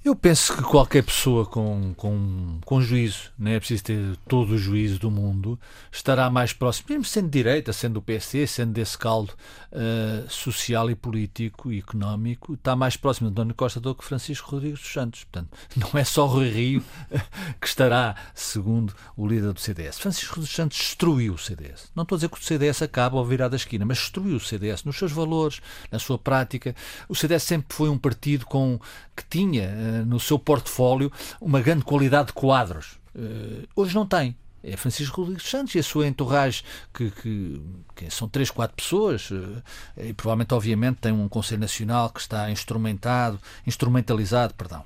Eu 0.06 0.14
penso 0.14 0.56
que 0.56 0.62
qualquer 0.62 1.02
pessoa 1.02 1.44
com, 1.44 1.92
com, 1.96 2.60
com 2.64 2.80
juízo, 2.80 3.32
não 3.36 3.50
é 3.50 3.58
preciso 3.58 3.82
ter 3.82 4.16
todo 4.28 4.50
o 4.50 4.56
juízo 4.56 5.00
do 5.00 5.10
mundo, 5.10 5.58
estará 5.90 6.30
mais 6.30 6.52
próximo, 6.52 6.86
mesmo 6.90 7.04
sendo 7.04 7.28
direita, 7.28 7.72
sendo 7.72 7.94
do 7.94 8.02
PSD, 8.02 8.46
sendo 8.46 8.72
desse 8.72 8.96
caldo 8.96 9.34
uh, 9.72 10.30
social 10.30 10.88
e 10.88 10.94
político 10.94 11.72
e 11.72 11.80
económico, 11.80 12.54
está 12.54 12.76
mais 12.76 12.96
próximo 12.96 13.28
de 13.28 13.32
António 13.32 13.52
Costa 13.56 13.80
do 13.80 13.96
que 13.96 14.04
Francisco 14.04 14.52
Rodrigues 14.52 14.78
dos 14.78 14.92
Santos. 14.92 15.24
Portanto, 15.24 15.58
não 15.74 15.98
é 15.98 16.04
só 16.04 16.24
Rui 16.26 16.50
Rio 16.50 16.84
que 17.60 17.66
estará, 17.66 18.14
segundo 18.32 18.94
o 19.16 19.26
líder 19.26 19.52
do 19.52 19.60
CDS. 19.60 19.98
Francisco 19.98 20.38
dos 20.38 20.50
Santos 20.50 20.78
destruiu 20.78 21.34
o 21.34 21.38
CDS. 21.38 21.90
Não 21.96 22.04
estou 22.04 22.14
a 22.14 22.18
dizer 22.18 22.28
que 22.28 22.38
o 22.38 22.44
CDS 22.44 22.80
acaba 22.80 23.18
ao 23.18 23.24
virar 23.24 23.48
da 23.48 23.56
esquina, 23.56 23.84
mas 23.84 23.98
destruiu 23.98 24.36
o 24.36 24.40
CDS 24.40 24.84
nos 24.84 24.96
seus 24.96 25.10
valores, 25.10 25.60
na 25.90 25.98
sua 25.98 26.16
prática. 26.16 26.76
O 27.08 27.14
CDS 27.16 27.42
sempre 27.42 27.74
foi 27.74 27.88
um 27.88 27.98
partido 27.98 28.46
com, 28.46 28.78
que 29.16 29.24
tinha 29.28 29.68
uh, 29.68 29.95
no 30.04 30.20
seu 30.20 30.38
portfólio 30.38 31.10
uma 31.40 31.60
grande 31.60 31.84
qualidade 31.84 32.28
de 32.28 32.32
quadros. 32.32 32.98
Uh, 33.14 33.66
hoje 33.74 33.94
não 33.94 34.06
tem. 34.06 34.36
É 34.62 34.76
Francisco 34.76 35.22
Rodrigues 35.22 35.48
Santos 35.48 35.74
e 35.76 35.78
a 35.78 35.82
sua 35.82 36.08
entourage, 36.08 36.64
que, 36.92 37.10
que, 37.10 37.62
que, 37.94 38.10
são 38.10 38.28
três, 38.28 38.50
quatro 38.50 38.76
pessoas, 38.76 39.30
uh, 39.30 39.62
e 39.96 40.12
provavelmente, 40.12 40.52
obviamente, 40.54 40.96
tem 40.96 41.12
um 41.12 41.28
Conselho 41.28 41.60
Nacional 41.60 42.10
que 42.10 42.20
está 42.20 42.50
instrumentado, 42.50 43.40
instrumentalizado, 43.64 44.54
perdão. 44.54 44.84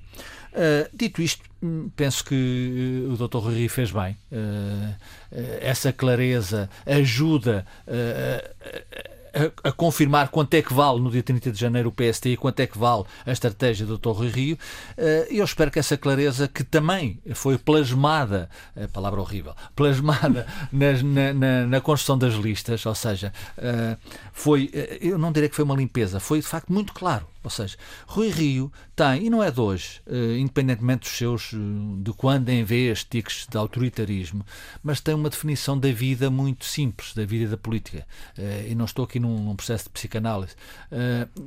Uh, 0.53 0.91
dito 0.93 1.23
isto, 1.23 1.49
hum, 1.63 1.91
penso 1.97 2.25
que 2.25 3.07
o 3.09 3.17
Dr. 3.17 3.39
Rui 3.39 3.69
fez 3.69 3.91
bem. 3.91 4.17
essa 5.61 5.93
clareza 5.93 6.69
ajuda 6.85 7.65
a, 9.41 9.69
a, 9.69 9.73
confirmar 9.73 10.29
quanto 10.29 10.55
é 10.55 10.63
que 10.63 10.73
vale 10.73 11.01
no 11.01 11.11
dia 11.11 11.23
30 11.23 11.51
de 11.51 11.59
janeiro 11.59 11.89
o 11.89 11.93
PST 11.93 12.31
e 12.31 12.37
quanto 12.37 12.61
é 12.61 12.67
que 12.67 12.79
vale 12.79 13.05
a 13.25 13.33
estratégia 13.33 13.87
do. 13.87 14.11
Rui 14.11 14.29
Rio. 14.29 14.59
Eh, 14.97 15.29
eu 15.31 15.45
espero 15.45 15.71
que 15.71 15.79
essa 15.79 15.97
clareza, 15.97 16.49
que 16.49 16.65
também 16.65 17.21
foi 17.35 17.57
plasmada, 17.57 18.51
palavra 18.93 19.21
horrível, 19.21 19.55
plasmada 19.77 20.47
na, 20.73 21.33
na, 21.33 21.67
na 21.67 21.81
construção 21.81 22.19
das 22.19 22.35
listas, 22.35 22.85
ou 22.85 22.95
seja, 22.95 23.33
eh, 23.57 23.97
foi, 24.33 24.71
eh, 24.73 24.99
eu 25.01 25.17
não 25.17 25.31
direi 25.33 25.49
que 25.49 25.55
foi 25.55 25.65
uma 25.65 25.77
limpeza, 25.77 26.19
foi 26.19 26.41
de 26.41 26.47
facto 26.47 26.73
muito 26.73 26.93
claro. 26.93 27.27
Ou 27.43 27.51
seja, 27.51 27.77
Rui 28.07 28.29
Rio 28.29 28.73
tem, 28.95 29.27
e 29.27 29.31
não 29.31 29.43
é 29.43 29.51
de 29.51 29.61
hoje, 29.61 30.03
independentemente 30.39 31.01
dos 31.01 31.11
seus, 31.11 31.51
de 32.03 32.13
quando 32.13 32.49
em 32.51 32.63
vez, 32.65 33.03
tiques 33.03 33.47
de 33.49 33.57
autoritarismo, 33.57 34.45
mas 34.83 35.01
tem 35.01 35.15
uma 35.15 35.31
definição 35.31 35.79
da 35.79 35.91
vida 35.91 36.31
muito 36.31 36.65
simples, 36.65 37.15
da 37.15 37.25
vida 37.25 37.45
e 37.45 37.49
da 37.49 37.57
política. 37.57 38.07
E 38.69 38.75
não 38.75 38.85
estou 38.85 39.05
aqui 39.05 39.19
num, 39.19 39.57
processo 39.57 39.85
de 39.85 39.91
psicanálise, 39.91 40.55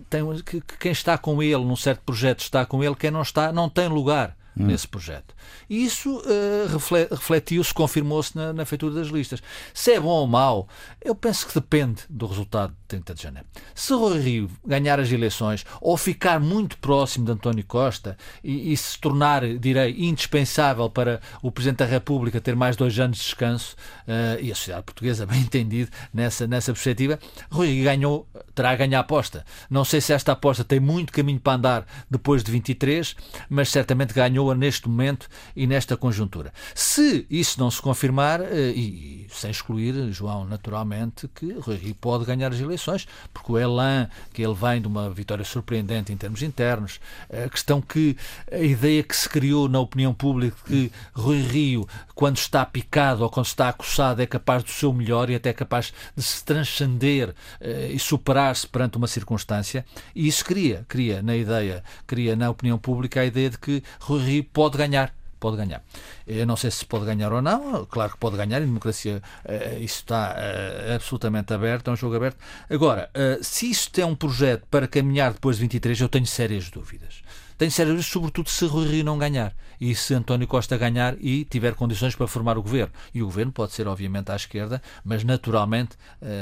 tem, 0.10 0.24
que, 0.42 0.62
que, 0.62 0.78
quem 0.78 0.92
está 0.92 1.18
com 1.18 1.44
ele 1.44 1.64
num 1.64 1.76
certo 1.76 2.02
projeto 2.02 2.40
está 2.40 2.66
com 2.66 2.84
ele, 2.84 2.96
quem 2.96 3.12
não 3.12 3.22
está 3.22 3.52
não 3.52 3.70
tem 3.70 3.88
lugar 3.88 4.36
hum. 4.58 4.66
nesse 4.66 4.88
projeto. 4.88 5.36
E 5.70 5.84
isso 5.84 6.18
uh, 6.20 7.08
refletiu-se, 7.12 7.74
confirmou-se 7.74 8.36
na, 8.36 8.54
na, 8.54 8.66
feitura 8.66 8.96
das 8.96 9.08
listas. 9.08 9.42
Se 9.74 9.94
é 9.94 10.00
bom 10.00 10.10
ou 10.10 10.28
mau, 10.28 10.68
eu 11.04 11.16
penso 11.16 11.48
que 11.48 11.54
depende 11.54 12.04
do 12.10 12.26
resultado 12.26 12.72
de 12.72 12.78
30 12.88 13.14
de 13.14 13.24
janeiro. 13.24 13.48
Se 13.74 13.94
Rui 13.94 14.20
Rio 14.20 14.50
ganhar 14.66 15.00
as 15.00 15.12
eleições 15.12 15.66
ou 15.82 15.98
ficar 15.98 16.40
muito 16.40 16.78
próximo 16.78 17.26
de 17.26 17.32
António 17.32 17.66
Costa 17.66 18.18
e, 18.44 18.72
e 18.72 18.78
se 18.78 19.00
tornar, 19.00 19.46
direi, 19.58 19.96
indispensável 19.98 20.90
para 20.90 21.22
o 21.42 21.52
Presidente 21.52 21.80
da 21.80 21.86
República 21.86 22.40
ter 22.40 22.56
mais 22.56 22.76
dois 22.76 23.00
anos 23.00 23.18
de 23.18 23.24
descanso 23.24 23.76
uh, 24.08 24.42
e 24.42 24.52
a 24.52 24.56
sociedade 24.56 24.86
portuguesa, 24.86 25.26
bem 25.28 25.42
entendido, 25.42 25.92
nessa, 26.14 26.48
nessa 26.48 26.72
perspectiva, 26.72 27.20
Rui 27.52 27.68
Rio 27.68 27.84
ganhou, 27.84 28.28
terá 28.54 28.72
a 28.72 28.76
ganhar 28.76 29.00
a 29.00 29.02
aposta. 29.02 29.46
Não 29.70 29.84
sei 29.84 30.02
se 30.02 30.14
esta 30.14 30.32
aposta 30.32 30.64
tem 30.64 30.80
muito 30.80 31.12
caminho 31.12 31.40
para 31.40 31.54
andar 31.54 31.86
depois 32.10 32.44
de 32.44 32.52
23, 32.52 33.16
mas 33.50 33.70
certamente 33.70 34.14
neste 34.54 34.90
momento 34.90 35.28
e 35.56 35.66
nesta 35.66 35.96
conjuntura. 35.96 36.52
Se 36.76 37.26
isso 37.30 37.60
não 37.60 37.72
se 37.72 37.82
confirmar, 37.82 38.42
eh, 38.42 38.74
e, 38.76 39.28
sem 39.32 39.52
excluir, 39.52 40.12
João, 40.12 40.46
naturalmente, 40.46 41.30
que 41.34 41.54
Rui 41.54 41.78
Rio 41.78 41.96
pode 41.96 42.26
ganhar 42.26 42.52
as 42.52 42.60
eleições, 42.60 43.08
porque 43.34 43.52
o 43.52 43.58
Elan, 43.58 44.10
que 44.34 44.42
ele 44.42 44.54
vem 44.54 44.82
de 44.82 44.88
uma 44.88 45.10
vitória 45.10 45.46
surpreendente 45.46 46.12
em 46.12 46.18
termos 46.18 46.42
internos, 46.42 47.00
a 47.32 47.50
questão 47.50 47.82
que 47.82 48.18
a 48.52 48.58
ideia 48.58 49.04
que 49.04 49.16
se 49.16 49.30
criou 49.30 49.70
na 49.70 49.80
opinião 49.80 50.14
pública 50.14 50.58
que 50.66 50.92
Rui 51.14 51.42
Rio, 51.42 51.88
quando 52.16 52.38
está 52.38 52.66
picado 52.66 53.24
ou 53.24 53.30
quando 53.30 53.46
está 53.46 53.70
acossado, 53.70 54.22
é 54.22 54.26
capaz 54.26 54.64
do 54.64 54.70
seu 54.70 54.92
melhor 54.92 55.30
e 55.30 55.36
até 55.36 55.50
é 55.50 55.54
capaz 55.54 55.94
de 56.16 56.24
se 56.24 56.44
transcender 56.44 57.36
eh, 57.62 57.92
e 57.94 58.00
superar-se 58.00 58.68
perante 58.68 58.98
uma 58.98 59.08
circunstância, 59.08 59.86
e 60.16 60.28
isso 60.28 60.44
cria, 60.44 60.84
cria 60.88 61.22
na 61.22 61.36
ideia, 61.36 61.84
cria 62.08 62.36
na 62.36 62.50
opinião 62.50 62.78
pública 62.78 63.22
a 63.22 63.26
ideia 63.26 63.52
de 63.52 63.58
que 63.58 63.84
Rui 64.00 64.24
Rio 64.24 64.33
pode 64.42 64.78
ganhar 64.78 65.14
pode 65.44 65.58
ganhar. 65.58 65.84
Eu 66.26 66.48
não 66.48 66.56
sei 66.56 66.72
se 66.72 66.86
pode 66.86 67.04
ganhar 67.04 67.34
ou 67.34 67.42
não, 67.42 67.86
claro 67.86 68.14
que 68.14 68.18
pode 68.18 68.38
ganhar, 68.38 68.62
em 68.62 68.66
democracia 68.66 69.22
uh, 69.44 69.84
isso 69.84 70.00
está 70.00 70.38
uh, 70.38 70.96
absolutamente 70.96 71.54
aberto, 71.54 71.90
é 71.90 71.94
um 71.94 71.98
jogo 71.98 72.16
aberto. 72.16 72.38
Agora, 72.70 73.10
uh, 73.14 73.44
se 73.44 73.70
isso 73.70 73.92
tem 73.92 74.06
um 74.06 74.16
projeto 74.16 74.66
para 74.72 74.88
caminhar 74.88 75.34
depois 75.34 75.58
de 75.58 75.64
23, 75.64 76.00
eu 76.00 76.08
tenho 76.08 76.26
sérias 76.26 76.70
dúvidas. 76.70 77.22
Tenho 77.58 77.72
sérias 77.72 78.06
sobretudo 78.06 78.50
se 78.50 78.66
Rui 78.66 78.88
Rio 78.88 79.04
não 79.04 79.18
ganhar 79.18 79.54
e 79.82 79.94
se 79.94 80.14
António 80.14 80.48
Costa 80.48 80.78
ganhar 80.78 81.16
e 81.20 81.44
tiver 81.44 81.76
condições 81.76 82.16
para 82.16 82.26
formar 82.26 82.58
o 82.58 82.64
governo. 82.64 82.94
E 83.14 83.22
o 83.22 83.26
governo 83.26 83.52
pode 83.52 83.74
ser, 83.74 83.86
obviamente, 83.86 84.32
à 84.32 84.36
esquerda, 84.36 84.82
mas 85.04 85.24
naturalmente, 85.24 85.96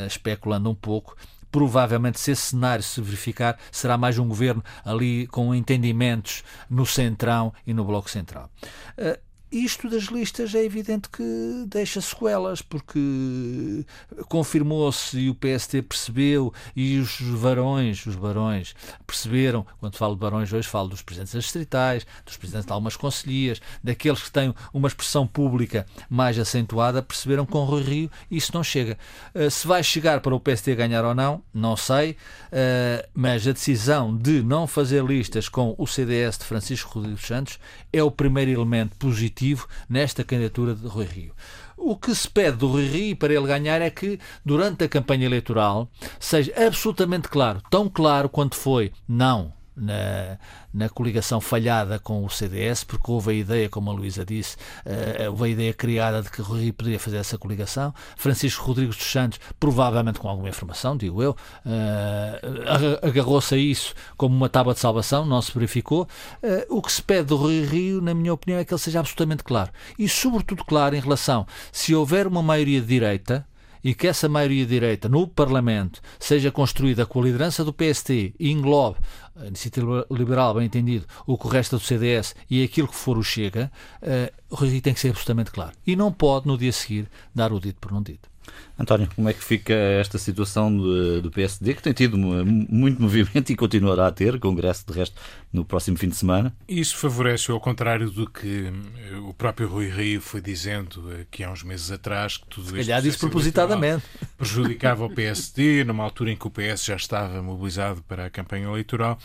especulando 0.08 0.70
um 0.70 0.76
pouco, 0.76 1.18
provavelmente, 1.52 2.20
se 2.20 2.32
esse 2.32 2.42
cenário 2.42 2.84
se 2.84 3.02
verificar, 3.02 3.58
será 3.72 3.98
mais 3.98 4.18
um 4.18 4.28
governo 4.28 4.64
ali 4.86 5.28
com 5.28 5.54
entendimentos 5.54 6.44
no 6.70 6.86
centrão 6.86 7.54
e 7.68 7.74
no 7.74 7.84
bloco 7.84 8.10
central. 8.10 8.50
Uh, 8.98 9.20
isto 9.52 9.90
das 9.90 10.04
listas 10.04 10.56
é 10.56 10.64
evidente 10.64 11.10
que 11.10 11.66
deixa 11.68 12.00
sequelas, 12.00 12.62
porque 12.62 13.86
confirmou-se 14.30 15.20
e 15.20 15.30
o 15.30 15.36
PST 15.36 15.82
percebeu 15.82 16.54
e 16.74 16.98
os 16.98 17.20
varões, 17.20 18.06
os 18.06 18.16
barões, 18.16 18.74
perceberam, 19.06 19.66
quando 19.80 19.98
falo 19.98 20.14
de 20.16 20.22
barões 20.22 20.54
hoje 20.54 20.70
falo 20.70 20.88
dos 20.88 21.02
presidentes 21.02 21.34
distritais, 21.34 22.06
dos 22.26 22.38
presidentes 22.38 22.66
de 22.66 22.72
algumas 22.72 22.96
conselhias, 22.96 23.62
daqueles 23.84 24.24
que 24.24 24.32
têm 24.32 24.56
uma 24.74 24.88
expressão 24.88 25.28
pública 25.28 25.86
mais 26.10 26.40
acentuada, 26.40 27.02
perceberam 27.02 27.46
com 27.46 27.66
Rui 27.66 27.84
Rio 27.84 28.12
isso 28.30 28.52
não 28.54 28.64
chega. 28.64 28.98
Uh, 29.36 29.52
se 29.52 29.68
vai 29.68 29.84
chegar 29.84 30.22
para 30.22 30.34
o 30.34 30.40
PST 30.40 30.74
ganhar 30.76 31.04
ou 31.04 31.14
não, 31.14 31.44
não 31.54 31.76
sei, 31.76 32.12
uh, 32.12 33.10
mas 33.14 33.46
a 33.46 33.52
decisão 33.52 34.16
de 34.16 34.42
não 34.42 34.66
fazer 34.66 35.04
listas 35.04 35.50
com 35.50 35.76
o 35.78 35.86
CDS 35.86 36.38
de 36.38 36.46
Francisco 36.46 36.90
Rodrigues 36.94 37.26
Santos 37.26 37.60
é 37.92 38.02
o 38.02 38.10
primeiro 38.10 38.52
elemento 38.52 38.96
positivo 38.96 39.41
positivo 39.42 39.68
nesta 39.90 40.24
candidatura 40.24 40.76
de 40.76 40.88
Rui 40.88 41.06
Rio. 41.06 41.34
O 41.76 41.96
que 41.96 42.14
se 42.14 42.30
pede 42.30 42.58
do 42.58 42.68
Rui 42.68 42.88
Rio 42.88 43.16
para 43.16 43.34
ele 43.34 43.48
ganhar 43.48 43.82
é 43.82 43.90
que, 43.90 44.20
durante 44.46 44.84
a 44.84 44.90
campanha 44.90 45.26
eleitoral, 45.26 45.90
seja 46.20 46.54
absolutamente 46.56 47.28
claro, 47.28 47.62
tão 47.70 47.90
claro 47.90 48.30
quanto 48.30 48.56
foi, 48.56 48.92
não 49.08 49.54
na, 49.76 50.38
na 50.74 50.90
coligação 50.90 51.40
falhada 51.40 52.00
com 52.00 52.24
o 52.26 52.30
CDS, 52.30 52.84
porque 52.84 53.12
houve 53.12 53.32
a 53.32 53.34
ideia, 53.34 53.70
como 53.70 53.90
a 53.90 53.94
Luísa 53.94 54.26
disse, 54.26 54.56
uh, 54.86 55.30
houve 55.30 55.46
a 55.46 55.48
ideia 55.50 55.74
criada 55.74 56.22
de 56.22 56.30
que 56.30 56.42
Rui 56.42 56.72
poderia 56.72 57.00
fazer 57.00 57.18
essa 57.18 57.38
coligação. 57.38 57.94
Francisco 58.16 58.66
Rodrigues 58.66 58.96
dos 58.96 59.12
Santos, 59.12 59.40
provavelmente 59.60 60.20
com 60.20 60.28
alguma 60.28 60.50
informação, 60.50 60.96
digo 60.98 61.22
eu, 61.22 61.32
uh, 61.32 63.06
agarrou-se 63.06 63.54
a 63.56 63.58
isso 63.58 63.94
como 64.18 64.36
uma 64.36 64.50
tábua 64.50 64.74
de 64.74 64.80
salvação, 64.80 65.26
não 65.26 65.42
se 65.42 65.54
verificou. 65.54 66.08
Uh, 66.44 66.78
o 66.78 66.82
que 66.82 66.92
se 66.92 67.02
pede 67.02 67.28
do 67.30 67.36
Rui 67.36 67.64
Rio, 67.66 68.02
na 68.02 68.14
minha 68.14 68.34
opinião, 68.34 68.60
é 68.60 68.66
que 68.66 68.74
ele 68.74 68.82
seja 68.82 69.00
absolutamente 69.00 69.44
claro. 69.44 69.72
E, 69.98 70.08
sobretudo, 70.08 70.64
claro 70.66 70.96
em 70.96 71.00
relação, 71.00 71.46
se 71.72 71.96
houver 71.96 72.28
uma 72.28 72.44
maioria 72.44 72.82
de 72.82 72.88
direita, 72.88 73.46
e 73.84 73.94
que 73.94 74.08
essa 74.08 74.30
maioria 74.30 74.66
direita 74.66 75.10
no 75.10 75.28
Parlamento 75.28 76.02
seja 76.20 76.52
construída 76.52 77.06
com 77.06 77.22
a 77.22 77.24
liderança 77.24 77.64
do 77.64 77.74
PST 77.74 78.34
e 78.40 78.52
englobe 78.52 79.00
a 79.36 79.48
iniciativa 79.48 80.06
liberal, 80.12 80.54
bem 80.54 80.66
entendido, 80.66 81.06
o 81.26 81.38
que 81.38 81.48
o 81.48 81.50
resto 81.50 81.78
do 81.78 81.84
CDS 81.84 82.36
e 82.50 82.64
aquilo 82.64 82.88
que 82.88 82.96
for 82.96 83.18
o 83.18 83.24
Chega, 83.24 83.72
uh, 84.02 84.82
tem 84.82 84.94
que 84.94 85.00
ser 85.00 85.10
absolutamente 85.10 85.52
claro. 85.52 85.72
E 85.86 85.96
não 85.96 86.12
pode, 86.12 86.48
no 86.48 86.58
dia 86.58 86.72
seguinte, 86.72 87.10
dar 87.34 87.52
o 87.52 87.60
dito 87.60 87.80
por 87.80 87.92
não 87.92 88.02
dito. 88.02 88.31
António, 88.78 89.08
como 89.16 89.30
é 89.30 89.34
que 89.34 89.44
fica 89.44 89.74
esta 89.74 90.18
situação 90.18 90.76
do, 90.76 91.22
do, 91.22 91.32
PSD, 91.32 91.76
que 91.76 91.84
tem 91.84 91.94
tido 91.94 92.18
muito 92.18 93.02
movimento 93.02 93.52
e 93.52 93.56
continuará 93.56 94.08
a 94.08 94.12
ter, 94.12 94.40
congresso 94.40 94.86
de 94.88 94.94
resto 94.94 95.16
no 95.54 95.64
próximo 95.64 95.98
fim 95.98 96.10
de 96.10 96.16
semana? 96.16 96.56
Isso 96.68 96.98
favorece, 96.98 97.52
ao 97.52 97.60
contrário 97.60 98.10
do 98.10 98.28
que 98.28 98.72
eh, 98.98 99.18
o 99.18 99.34
próprio 99.34 99.68
Rui 99.68 99.90
Rio 99.90 100.22
foi 100.22 100.42
dizendo 100.42 101.04
aqui 101.22 101.44
há 101.44 101.52
uns 101.52 101.64
meses 101.64 101.92
atrás, 101.92 102.38
que 102.38 102.48
tudo 102.48 102.80
isto 102.80 103.02
disse 103.02 103.20
propositadamente. 103.20 104.04
prejudicava 104.38 105.06
o 105.06 105.14
PSD, 105.14 105.84
numa 105.84 106.04
altura 106.04 106.32
em 106.32 106.36
que 106.36 106.48
o 106.48 106.50
PS 106.50 106.86
já 106.86 106.96
estava 106.96 107.42
mobilizado 107.44 108.02
para 108.04 108.26
a 108.26 108.30
campanha 108.30 108.68
eleitoral. 108.68 109.20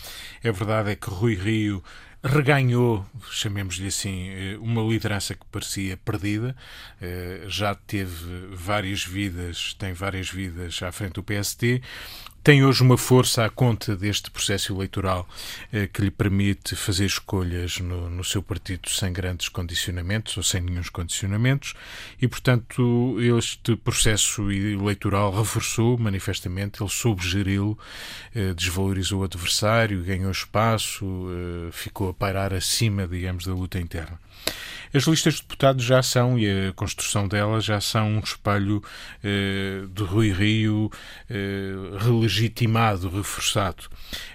A 0.45 0.51
verdade 0.51 0.91
é 0.91 0.97
que 0.97 1.09
Rui 1.09 1.35
Rio 1.35 1.83
reganhou, 2.27 3.07
chamemos-lhe 3.31 3.89
assim, 3.89 4.29
eh, 4.29 4.59
uma 4.61 4.83
liderança 4.83 5.35
que 5.35 5.45
parecia 5.47 5.97
perdida. 5.97 6.57
Eh, 7.01 7.45
já 7.49 7.75
teve 7.75 8.49
várias 8.53 9.05
vidas, 9.05 9.75
tem 9.75 9.93
várias 9.93 10.31
vidas 10.31 10.83
à 10.83 10.93
frente 10.93 11.15
do 11.15 11.23
PST 11.23 11.83
tem 12.47 12.63
hoje 12.63 12.81
uma 12.81 12.97
força 12.97 13.45
à 13.45 13.51
conta 13.51 13.97
deste 13.97 14.31
processo 14.31 14.73
eleitoral 14.73 15.29
eh, 15.73 15.89
que 15.89 16.01
lhe 16.01 16.13
permite 16.13 16.77
fazer 16.77 17.05
escolhas 17.05 17.81
no, 17.81 18.09
no, 18.09 18.23
seu 18.23 18.41
partido 18.41 18.89
sem 18.89 19.13
grandes 19.13 19.49
condicionamentos 19.49 20.37
ou 20.37 20.45
sem 20.45 20.61
nenhum 20.61 20.81
condicionamentos 20.93 21.75
e, 22.23 22.29
portanto, 22.29 23.17
este 23.37 23.75
processo 23.75 24.49
eleitoral 24.53 25.33
reforçou 25.33 25.99
manifestamente, 25.99 26.81
ele 26.81 26.89
soube 26.89 27.27
geri-lo, 27.27 27.77
eh, 28.33 28.55
desvalorizou 28.55 29.23
o 29.23 29.25
adversário, 29.25 30.05
ganhou 30.05 30.31
espaço, 30.31 31.05
eh, 31.05 31.73
ficou 31.73 32.11
a 32.11 32.15
pairar 32.15 32.55
acima, 32.55 33.09
digamos, 33.09 33.45
da 33.45 33.55
luta 33.55 33.81
interna. 33.81 34.21
As 34.95 35.05
listas 35.05 35.35
de 35.35 35.43
deputados 35.43 35.85
já 35.85 36.03
são, 36.03 36.39
e 36.39 36.69
a 36.69 36.73
construção 36.73 37.29
delas 37.29 37.65
já 37.65 37.81
são 37.81 38.09
um 38.09 38.21
espelho 38.21 38.83
eh, 39.23 39.83
de 39.93 40.03
Rui 40.03 40.33
Rio 40.33 40.91
eh, 41.29 41.75
relegitimado, 41.99 43.09
reforçado. 43.09 43.85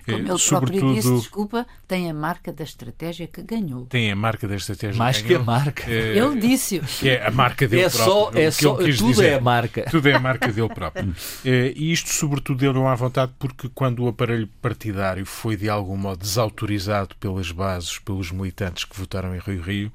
Como 0.06 0.18
ele 0.18 0.38
Sobretudo, 0.38 0.80
próprio 0.80 0.94
disse, 0.96 1.16
desculpa, 1.16 1.68
tem 1.88 2.10
a 2.10 2.14
marca 2.14 2.52
da 2.52 2.64
estratégia 2.64 3.28
que 3.28 3.42
ganhou. 3.42 3.86
Tem 3.86 4.12
a 4.12 4.16
marca 4.16 4.48
da 4.48 4.56
estratégia 4.56 4.98
Mais 4.98 5.22
que, 5.22 5.30
que 5.30 5.36
a 5.36 5.40
marca. 5.40 5.84
Eh, 5.90 6.18
ele 6.18 6.40
disse. 6.40 6.82
É 7.04 7.26
a 7.26 7.32
marca 7.32 7.68
dele 7.68 7.84
é 7.84 7.90
próprio. 7.90 8.14
Só, 8.14 8.32
é 8.34 8.52
só, 8.52 8.76
tudo 8.76 8.92
dizer. 8.92 9.26
é 9.26 9.36
a 9.36 9.42
marca. 9.42 9.86
Tudo 9.90 10.10
é 10.10 10.14
a 10.14 10.20
marca 10.20 10.52
dele 10.52 10.70
próprio. 10.70 11.16
eh, 11.46 11.74
e 11.76 11.92
isto, 11.92 12.10
sobretudo, 12.10 12.60
deu-lhe 12.60 12.80
à 12.80 12.96
vontade 12.96 13.32
porque 13.40 13.70
quando 13.74 14.04
o 14.04 14.08
aparelho 14.08 14.48
partidário 14.62 15.26
foi, 15.26 15.56
de 15.56 15.70
algum 15.70 15.96
modo, 15.96 16.20
desautorizado 16.20 17.16
pelas 17.16 17.52
bases, 17.52 18.00
pelos 18.00 18.32
militantes 18.32 18.84
que 18.84 18.98
votaram 18.98 19.36
em 19.36 19.40
Rio 19.40 19.90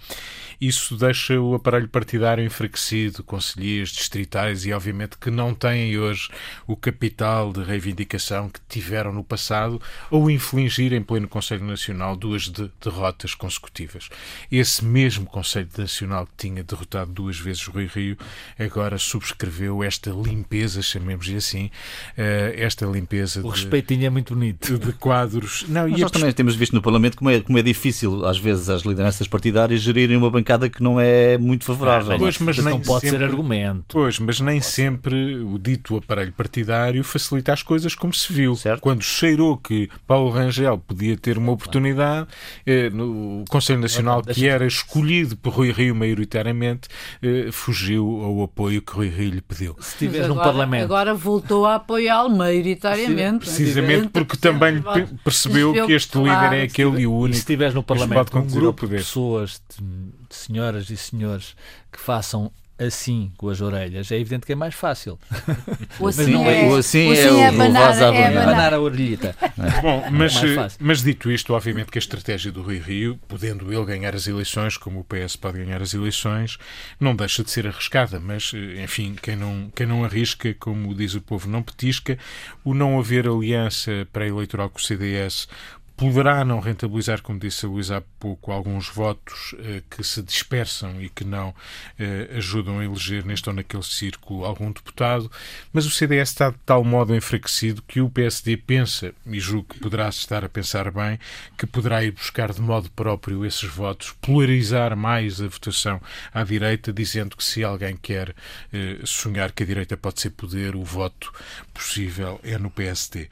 Isso 0.61 0.97
deixa 0.97 1.39
o 1.39 1.55
aparelho 1.55 1.89
partidário 1.89 2.45
enfraquecido, 2.45 3.23
conselheiros 3.23 3.91
distritais 3.91 4.65
e, 4.65 4.73
obviamente, 4.73 5.19
que 5.19 5.31
não 5.31 5.55
têm 5.55 5.99
hoje 5.99 6.29
o 6.67 6.77
capital 6.77 7.53
de 7.53 7.63
reivindicação 7.63 8.49
que 8.49 8.61
tiveram 8.69 9.13
no 9.13 9.23
passado 9.23 9.81
ou 10.11 10.31
infligir 10.31 10.93
em 10.93 11.03
pleno 11.03 11.29
Conselho 11.29 11.65
Nacional 11.65 12.17
duas 12.17 12.45
de 12.45 12.71
derrotas 12.83 13.35
consecutivas. 13.35 14.09
Esse 14.51 14.85
mesmo 14.85 15.27
Conselho 15.27 15.69
Nacional 15.77 16.27
que 16.27 16.49
tinha 16.49 16.65
derrotado 16.65 17.13
duas 17.13 17.39
vezes 17.39 17.67
Rui 17.67 17.87
Rio 17.87 18.17
agora 18.59 18.99
subscreveu 18.99 19.83
esta 19.83 20.11
limpeza, 20.11 20.81
chamemos-lhe 20.81 21.37
assim, 21.37 21.71
eh, 22.17 22.55
esta 22.57 22.87
limpeza. 22.87 23.45
O 23.45 23.49
respeitinho 23.49 24.07
é 24.07 24.11
muito 24.11 24.35
bonito. 24.35 24.79
De 24.79 24.93
quadros. 24.93 25.65
Não, 25.69 25.89
Mas 25.89 26.01
nós 26.01 26.11
também 26.11 26.33
temos 26.33 26.55
visto 26.55 26.75
no 26.75 26.83
Parlamento 26.83 27.17
como 27.17 27.31
é, 27.31 27.41
como 27.41 27.59
é 27.59 27.63
difícil, 27.63 28.25
às 28.25 28.39
vezes, 28.39 28.69
as 28.69 28.83
lideranças 28.83 29.29
partidárias 29.29 29.86
gerirem 29.87 30.17
uma 30.17 30.31
bancada 30.31 30.69
que 30.69 30.83
não 30.83 31.01
é 31.01 31.39
muito 31.39 31.65
favorável. 31.65 32.17
Ah, 32.17 32.19
pois, 32.19 32.39
mas 32.39 32.59
não 32.59 32.81
pode 32.81 33.03
sempre, 33.03 33.19
ser 33.19 33.25
argumento. 33.25 33.85
Pois, 33.89 34.19
mas 34.19 34.41
nem 34.41 34.61
sempre 34.61 35.37
o 35.37 35.59
dito 35.59 35.97
aparelho 35.97 36.33
partidário 36.33 37.03
facilita 37.05 37.53
as 37.53 37.63
coisas 37.63 37.95
como 37.95 38.13
se 38.13 38.33
viu. 38.33 38.57
Certo. 38.57 38.81
Quando 38.81 39.03
cheirou 39.03 39.57
que 39.57 39.89
Paulo 40.07 40.31
Rangel 40.31 40.79
podia 40.79 41.17
ter 41.17 41.39
uma 41.39 41.53
oportunidade, 41.53 42.29
eh, 42.67 42.91
no 42.91 43.45
Conselho 43.49 43.81
Nacional, 43.81 44.23
que 44.23 44.47
era 44.47 44.67
escolhido 44.67 45.37
por 45.37 45.53
Rui 45.53 45.71
Rio 45.71 45.95
maioritariamente, 45.95 46.89
eh, 47.23 47.49
fugiu 47.53 48.23
ao 48.23 48.43
apoio 48.43 48.83
que 48.83 48.93
Rui 48.93 49.09
Rio 49.09 49.31
lhe 49.31 49.41
pediu. 49.41 49.77
Se 49.81 49.97
tiver 49.99 50.29
no 50.29 50.37
Parlamento. 50.37 50.85
Agora 50.85 51.15
voltou 51.15 51.67
a 51.67 51.77
apoiá-lo 51.77 52.35
maioritariamente. 52.37 53.47
Precisamente 53.47 54.09
porque 54.09 54.37
também 54.37 54.83
percebeu 55.23 55.73
que 55.87 55.93
este 55.93 56.19
líder 56.19 56.53
é 56.53 56.63
aquele 56.63 57.03
e 57.03 57.07
o 57.07 57.13
único. 57.13 57.31
E 57.31 57.35
se 57.35 57.41
estiveres 57.41 57.75
no 57.75 57.83
Parlamento 57.83 58.33
com 58.33 58.41
um 58.41 58.47
grupo 58.47 58.87
de 58.87 58.97
pessoas, 58.97 59.61
de 59.77 60.35
senhoras 60.35 60.91
e 60.91 60.97
senhores, 60.97 61.57
que 61.93 62.01
façam 62.01 62.53
assim 62.79 63.33
com 63.39 63.49
as 63.49 63.61
orelhas, 63.61 64.13
é 64.13 64.17
evidente 64.17 64.45
que 64.45 64.53
é 64.53 64.57
mais 64.57 64.75
fácil. 64.75 65.19
O 65.99 66.09
assim, 66.09 66.31
não 66.31 66.45
é, 66.45 66.69
o 66.69 66.77
assim, 66.77 67.11
assim 67.11 67.23
é, 67.23 67.33
o, 67.33 67.39
é 67.39 67.47
abanar, 67.47 67.99
é 67.99 68.37
abanar 68.37 68.75
a 68.75 68.81
orelhita. 68.81 69.35
Bom, 69.81 70.05
é 70.05 70.11
mas, 70.11 70.77
mas 70.79 71.03
dito 71.03 71.31
isto, 71.31 71.55
obviamente 71.55 71.91
que 71.91 71.97
a 71.97 72.01
estratégia 72.01 72.53
do 72.53 72.61
Rui 72.61 72.79
Rio, 72.79 73.19
podendo 73.27 73.73
ele 73.73 73.85
ganhar 73.87 74.15
as 74.15 74.27
eleições, 74.27 74.77
como 74.77 75.01
o 75.01 75.05
PS 75.05 75.37
pode 75.37 75.57
ganhar 75.59 75.81
as 75.81 75.95
eleições, 75.95 76.59
não 77.01 77.17
deixa 77.17 77.43
de 77.43 77.51
ser 77.51 77.67
arriscada, 77.67 78.21
mas 78.21 78.53
enfim, 78.83 79.17
quem 79.21 79.37
não, 79.37 79.71
quem 79.75 79.87
não 79.87 80.05
arrisca, 80.05 80.53
como 80.61 80.95
diz 80.95 81.15
o 81.15 81.21
povo, 81.23 81.49
não 81.49 81.63
petisca, 81.63 82.19
o 82.63 82.75
não 82.75 82.99
haver 82.99 83.27
aliança 83.27 84.07
pré-eleitoral 84.13 84.69
com 84.69 84.79
o 84.79 84.83
CDS 84.83 85.49
poderá 85.97 86.45
não 86.45 86.61
rentabilizar, 86.61 87.23
como 87.23 87.39
disse 87.39 87.65
a 87.65 87.69
Luísa 87.69 87.97
há 87.97 88.01
pouco, 88.21 88.53
alguns 88.53 88.89
votos 88.89 89.55
eh, 89.59 89.83
que 89.89 90.05
se 90.05 90.23
dispersam 90.23 91.01
e 91.01 91.09
que 91.09 91.25
não 91.25 91.55
eh, 91.99 92.29
ajudam 92.37 92.79
a 92.79 92.85
eleger 92.85 93.25
neste 93.25 93.49
ou 93.49 93.55
naquele 93.55 93.83
círculo 93.83 94.45
algum 94.45 94.71
deputado, 94.71 95.31
mas 95.73 95.87
o 95.87 95.91
CDS 95.91 96.31
está 96.31 96.51
de 96.51 96.59
tal 96.67 96.85
modo 96.85 97.15
enfraquecido 97.15 97.83
que 97.83 98.01
o 98.01 98.11
PSD 98.11 98.59
pensa, 98.59 99.15
e 99.25 99.41
julgo 99.41 99.69
que 99.75 99.81
poderá 99.81 100.09
estar 100.09 100.45
a 100.45 100.49
pensar 100.49 100.91
bem, 100.91 101.19
que 101.57 101.67
poderá 101.67 102.05
ir 102.05 102.13
buscar 102.13 102.53
de 102.53 102.61
modo 102.61 102.91
próprio 102.91 103.47
esses 103.47 103.69
votos, 103.69 104.15
polarizar 104.21 104.95
mais 104.95 105.41
a 105.41 105.49
votação 105.49 106.01
à 106.33 106.45
direita, 106.45 106.93
dizendo 106.93 107.37
que 107.37 107.45
se 107.45 107.65
alguém 107.65 107.97
quer 107.97 108.35
eh, 108.71 108.99
sonhar 109.05 109.51
que 109.51 109.63
a 109.63 109.67
direita 109.67 109.97
pode 109.97 110.21
ser 110.21 110.31
poder, 110.31 110.77
o 110.77 110.85
voto 110.85 111.33
possível 111.73 112.39
é 112.43 112.59
no 112.59 112.71
PSD. 112.71 113.29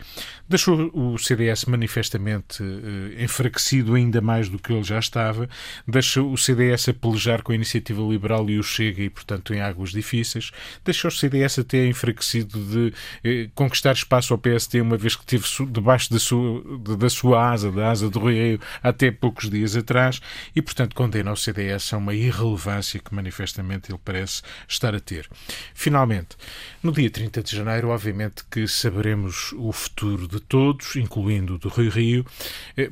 Deixou 0.48 0.90
o 0.94 1.18
CDS 1.18 1.66
manifestamente 1.66 2.54
uh, 2.62 3.23
enfraquecido 3.23 3.95
ainda 3.95 4.21
mais 4.21 4.49
do 4.49 4.59
que 4.59 4.73
ele 4.73 4.83
já 4.83 4.99
estava, 4.99 5.49
deixa 5.87 6.23
o 6.23 6.37
CDS 6.37 6.88
a 6.88 6.95
pelejar 6.95 7.43
com 7.43 7.53
a 7.53 7.55
iniciativa 7.55 8.03
liberal 8.03 8.49
e 8.49 8.59
o 8.59 8.62
Chega, 8.62 9.03
e 9.03 9.11
portanto 9.11 9.55
em 9.55 9.61
águas 9.61 9.90
difíceis, 9.90 10.51
deixa 10.85 11.09
o 11.09 11.11
CDS 11.11 11.59
até 11.59 11.87
enfraquecido 11.87 12.59
de 12.64 12.88
uh, 12.88 13.51
conquistar 13.55 13.93
espaço 13.93 14.33
ao 14.33 14.38
PSD, 14.38 14.81
uma 14.81 14.97
vez 14.97 15.17
que 15.17 15.23
esteve 15.23 15.71
debaixo 15.71 16.12
da 16.12 16.19
sua, 16.19 16.62
da 16.99 17.11
sua 17.11 17.51
asa, 17.51 17.71
da 17.71 17.90
asa 17.90 18.09
do 18.11 18.19
Rio, 18.19 18.61
até 18.83 19.11
poucos 19.11 19.51
dias 19.51 19.77
atrás, 19.77 20.21
e 20.55 20.62
portanto 20.62 20.95
condena 20.95 21.33
o 21.33 21.37
CDS 21.37 21.93
a 21.93 21.97
uma 21.97 22.14
irrelevância 22.14 23.01
que 23.01 23.14
manifestamente 23.14 23.90
ele 23.90 24.01
parece 24.05 24.43
estar 24.69 24.95
a 24.95 25.01
ter. 25.01 25.29
Finalmente, 25.75 26.37
no 26.83 26.93
dia 26.93 27.11
30 27.11 27.43
de 27.43 27.57
janeiro, 27.57 27.88
obviamente 27.88 28.45
que 28.51 28.67
saberemos 28.69 29.53
o 29.57 29.73
futuro 29.73 30.29
de 30.29 30.40
todos, 30.40 30.97
incluindo 30.97 31.59
do 31.59 31.69
Rio 31.69 31.90
Rio, 31.90 32.27
eh, 32.27 32.44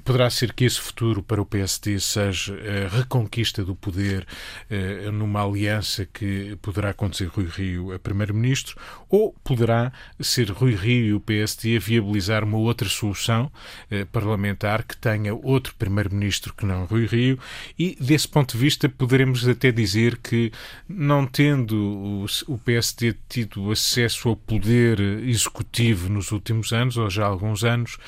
poderá 0.05 0.31
ser 0.31 0.53
que 0.53 0.65
esse 0.65 0.81
futuro 0.81 1.23
para 1.23 1.41
o 1.41 1.47
PSD 1.47 1.99
seja 2.01 2.55
a 2.55 2.97
reconquista 2.97 3.65
do 3.65 3.75
poder 3.75 4.27
eh, 4.71 5.11
numa 5.11 5.45
aliança 5.45 6.07
que 6.07 6.57
poderá 6.63 6.91
acontecer 6.91 7.27
Rui 7.27 7.47
Rio 7.47 7.93
a 7.93 7.99
Primeiro-Ministro, 7.99 8.77
ou 9.09 9.35
poderá 9.45 9.93
ser 10.21 10.51
Rui 10.51 10.75
Rio 10.75 11.07
e 11.07 11.15
o 11.15 11.21
PSD 11.21 11.77
a 11.77 11.81
viabilizar 11.81 12.45
uma 12.45 12.59
outra 12.59 12.89
solução 12.89 13.51
eh, 13.91 14.05
parlamentar 14.05 14.85
que 14.85 14.97
tenha 14.97 15.35
outro 15.35 15.75
Primeiro-Ministro 15.75 16.55
que 16.55 16.65
não 16.65 16.85
Rui 16.85 17.07
Rio, 17.07 17.39
e 17.79 17.97
desse 18.01 18.29
ponto 18.29 18.53
de 18.53 18.59
vista 18.59 18.89
poderemos 18.89 19.47
até 19.47 19.73
dizer 19.73 20.19
que, 20.19 20.53
não 20.89 21.27
tendo 21.27 22.27
o 22.47 22.59
PSD 22.59 23.15
tido 23.29 23.71
acesso 23.71 24.29
ao 24.29 24.37
poder 24.37 25.01
executivo 25.01 26.09
nos 26.09 26.31
últimos 26.33 26.73
anos, 26.73 26.97
ou 26.97 27.11
já 27.11 27.25
há 27.25 27.29
alguns 27.29 27.65
anos, 27.65 27.99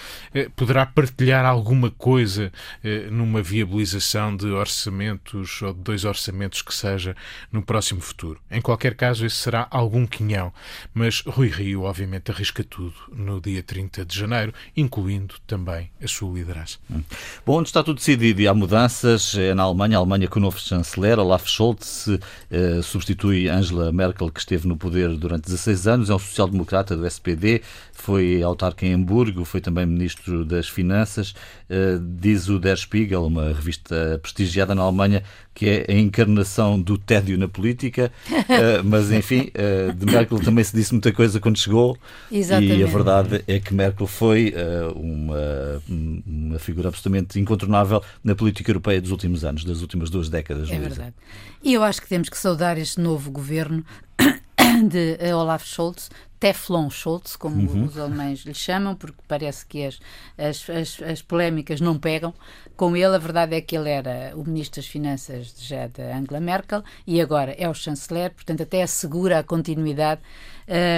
poderá 0.57 0.87
partilhar 0.87 1.34
alguma 1.43 1.91
coisa 1.91 2.53
eh, 2.83 3.09
numa 3.11 3.43
viabilização 3.43 4.37
de 4.37 4.47
orçamentos 4.47 5.63
ou 5.63 5.73
de 5.73 5.81
dois 5.81 6.05
orçamentos 6.05 6.61
que 6.63 6.75
seja 6.75 7.17
no 7.51 7.63
próximo 7.63 8.01
futuro. 8.01 8.41
Em 8.51 8.61
qualquer 8.61 8.95
caso, 8.95 9.25
esse 9.25 9.37
será 9.37 9.67
algum 9.71 10.07
quinhão, 10.07 10.53
mas 10.93 11.23
Rui 11.27 11.49
Rio, 11.49 11.83
obviamente, 11.83 12.31
arrisca 12.31 12.63
tudo 12.63 12.95
no 13.13 13.41
dia 13.41 13.63
30 13.63 14.05
de 14.05 14.19
janeiro, 14.19 14.53
incluindo 14.77 15.35
também 15.47 15.91
a 16.03 16.07
sua 16.07 16.33
liderança. 16.33 16.79
Hum. 16.91 17.03
Bom, 17.47 17.59
onde 17.59 17.69
está 17.69 17.83
tudo 17.83 17.97
decidido 17.97 18.41
e 18.41 18.49
há 18.49 18.55
mudanças 18.55 19.35
é 19.37 19.55
na 19.55 19.63
Alemanha. 19.63 19.97
A 19.97 20.01
Alemanha 20.01 20.29
com 20.29 20.39
o 20.39 20.43
novo 20.43 20.59
chanceler, 20.59 21.19
Olaf 21.19 21.49
Scholz, 21.49 22.09
eh, 22.51 22.81
substitui 22.83 23.49
Angela 23.49 23.91
Merkel, 23.93 24.31
que 24.31 24.41
esteve 24.41 24.69
no 24.69 24.77
poder 24.77 25.17
durante 25.17 25.45
16 25.45 25.87
anos, 25.87 26.11
é 26.11 26.15
um 26.15 26.19
social-democrata 26.19 26.97
do 26.97 27.07
SPD, 27.07 27.63
foi 27.93 28.43
autarca 28.43 28.85
em 28.85 28.93
Hamburgo, 28.93 29.45
foi 29.45 29.61
também 29.61 29.87
ministro 29.87 30.45
das 30.45 30.69
Finanças. 30.69 31.24
Uh, 31.31 31.99
diz 31.99 32.49
o 32.49 32.59
Der 32.59 32.77
Spiegel, 32.77 33.25
uma 33.25 33.53
revista 33.53 34.19
prestigiada 34.23 34.75
na 34.75 34.83
Alemanha, 34.83 35.23
que 35.55 35.67
é 35.67 35.87
a 35.89 35.95
encarnação 35.95 36.81
do 36.81 36.99
tédio 36.99 37.39
na 37.39 37.49
política. 37.49 38.13
Uh, 38.31 38.83
mas, 38.85 39.11
enfim, 39.11 39.51
uh, 39.55 39.93
de 39.93 40.07
Merkel 40.07 40.39
também 40.41 40.65
se 40.65 40.75
disse 40.75 40.93
muita 40.93 41.13
coisa 41.13 41.41
quando 41.41 41.59
chegou. 41.59 41.97
Exatamente. 42.31 42.81
E 42.81 42.85
a 42.85 42.87
verdade 42.87 43.45
é 43.47 43.59
que 43.59 43.73
Merkel 43.73 44.07
foi 44.07 44.55
uma, 44.95 45.83
uma 46.27 46.59
figura 46.59 46.89
absolutamente 46.89 47.39
incontornável 47.39 48.03
na 48.23 48.35
política 48.35 48.71
europeia 48.71 49.01
dos 49.01 49.11
últimos 49.11 49.45
anos, 49.45 49.65
das 49.65 49.81
últimas 49.81 50.11
duas 50.11 50.29
décadas. 50.29 50.71
É 50.71 50.79
verdade. 50.79 51.15
E 51.63 51.73
eu 51.73 51.83
acho 51.83 52.03
que 52.03 52.09
temos 52.09 52.29
que 52.29 52.37
saudar 52.37 52.77
este 52.79 53.01
novo 53.01 53.31
governo 53.31 53.85
de 54.89 55.19
Olaf 55.33 55.67
Scholz 55.67 56.11
Teflon 56.45 56.91
Schultz, 56.91 57.37
como 57.37 57.57
uhum. 57.57 57.87
os 57.87 57.97
alemães 57.97 58.41
lhe 58.41 58.53
chamam, 58.53 58.95
porque 58.95 59.17
parece 59.27 59.65
que 59.65 59.87
as, 59.87 59.99
as, 60.37 60.69
as, 60.69 61.03
as, 61.03 61.23
polémicas 61.23 61.81
não 61.81 61.99
pegam 61.99 62.35
com 62.77 62.95
ele. 62.95 63.15
A 63.15 63.19
verdade 63.19 63.57
é 63.57 63.63
que 63.63 63.75
ele 63.75 63.89
era 63.89 64.37
o 64.37 64.45
ministro 64.45 64.83
das 64.83 64.87
Finanças 64.87 65.55
já 65.59 65.87
da 65.87 66.15
Angela 66.15 66.41
Merkel 66.41 66.85
e 67.07 67.19
agora 67.19 67.53
é 67.57 67.67
o 67.67 67.73
chanceler, 67.73 68.31
portanto, 68.31 68.63
até 68.63 68.83
assegura 68.83 69.39
a 69.39 69.43
continuidade. 69.43 70.21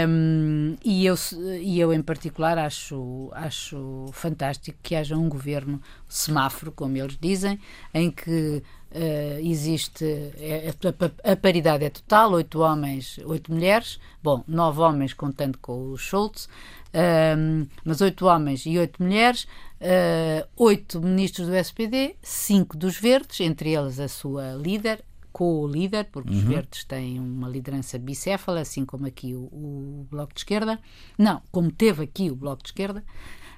Um, 0.09 0.77
e, 0.85 1.07
eu, 1.07 1.15
e 1.61 1.79
eu, 1.79 1.93
em 1.93 2.03
particular, 2.03 2.59
acho, 2.59 3.31
acho 3.33 4.07
fantástico 4.11 4.77
que 4.83 4.97
haja 4.97 5.17
um 5.17 5.29
governo 5.29 5.81
semáforo, 6.09 6.73
como 6.73 6.97
eles 6.97 7.17
dizem, 7.21 7.61
em 7.95 8.11
que 8.11 8.65
Uh, 8.97 9.39
existe 9.47 10.07
é, 10.39 10.73
a, 10.73 11.33
a, 11.33 11.37
paridade 11.37 11.85
é 11.85 11.91
total, 11.91 12.33
oito 12.33 12.61
homens, 12.61 13.21
oito 13.27 13.53
mulheres, 13.53 14.01
bom, 14.23 14.43
nove 14.49 14.81
homens 14.81 15.13
contando 15.13 15.59
com 15.59 15.91
o 15.91 15.99
Schultz, 15.99 16.47
uh, 16.47 17.69
mas 17.85 18.01
oito 18.01 18.25
homens 18.25 18.65
e 18.65 18.79
oito 18.79 19.03
mulheres, 19.03 19.47
uh, 19.83 20.49
oito 20.57 20.99
ministros 21.03 21.47
do 21.47 21.55
SPD, 21.55 22.17
cinco 22.23 22.75
dos 22.75 22.99
verdes, 22.99 23.39
entre 23.41 23.75
eles 23.75 24.01
a 24.01 24.09
sua 24.09 24.55
líder, 24.55 25.05
co-líder, 25.31 26.09
porque 26.11 26.31
uhum. 26.31 26.39
os 26.39 26.45
verdes 26.45 26.85
têm 26.85 27.21
uma 27.21 27.51
liderança 27.51 27.99
bicéfala, 27.99 28.61
assim 28.61 28.87
como 28.87 29.07
aqui 29.07 29.35
o, 29.35 29.43
o 29.53 30.07
Bloco 30.11 30.33
de 30.33 30.41
Esquerda, 30.41 30.81
não, 31.19 31.43
como 31.53 31.71
teve 31.71 32.03
aqui 32.03 32.31
o 32.31 32.35
Bloco 32.35 32.63
de 32.63 32.71
Esquerda, 32.71 33.05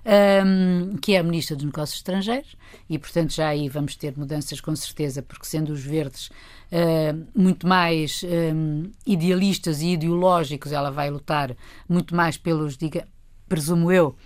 um, 0.09 0.97
que 0.97 1.15
é 1.15 1.19
a 1.19 1.23
Ministra 1.23 1.55
dos 1.55 1.65
Negócios 1.65 1.99
Estrangeiros, 1.99 2.57
e 2.89 2.99
portanto 2.99 3.35
já 3.35 3.49
aí 3.49 3.69
vamos 3.69 3.95
ter 3.95 4.17
mudanças 4.17 4.61
com 4.61 4.75
certeza, 4.75 5.23
porque 5.23 5.47
sendo 5.47 5.73
os 5.73 5.83
verdes 5.83 6.29
uh, 6.29 7.27
muito 7.35 7.67
mais 7.67 8.23
um, 8.25 8.91
idealistas 9.07 9.83
e 9.83 9.89
ideológicos, 9.93 10.73
ela 10.73 10.91
vai 10.91 11.11
lutar 11.11 11.55
muito 11.89 12.15
mais 12.15 12.39
pelos, 12.39 12.77
diga, 12.77 13.07
presumo 13.49 13.93
eu, 13.93 14.17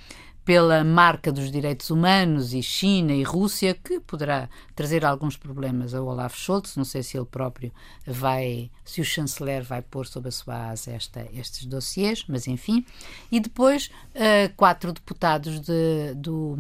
pela 0.44 0.83
marca 0.83 1.31
dos 1.31 1.50
direitos 1.50 1.90
humanos 1.90 2.52
e 2.52 2.62
China 2.62 3.12
e 3.12 3.22
Rússia, 3.22 3.74
que 3.74 4.00
poderá 4.00 4.48
trazer 4.74 5.05
alguns 5.05 5.37
problemas 5.37 5.94
ao 5.94 6.07
Olaf 6.07 6.37
Scholz. 6.37 6.76
Não 6.76 6.85
sei 6.85 7.02
se 7.02 7.16
ele 7.16 7.26
próprio 7.26 7.72
vai, 8.07 8.70
se 8.85 9.00
o 9.00 9.05
chanceler 9.05 9.62
vai 9.62 9.83
pôr 9.83 10.07
sob 10.07 10.28
a 10.28 10.33
sua 10.33 10.70
asa 10.70 10.90
esta, 10.90 11.26
estes 11.33 11.64
dossiês, 11.66 12.24
mas 12.26 12.48
enfim. 12.48 12.85
E 13.31 13.38
depois 13.38 13.90
uh, 14.14 14.52
quatro 14.57 14.92
deputados 14.92 15.61
de, 15.61 16.14
do, 16.16 16.57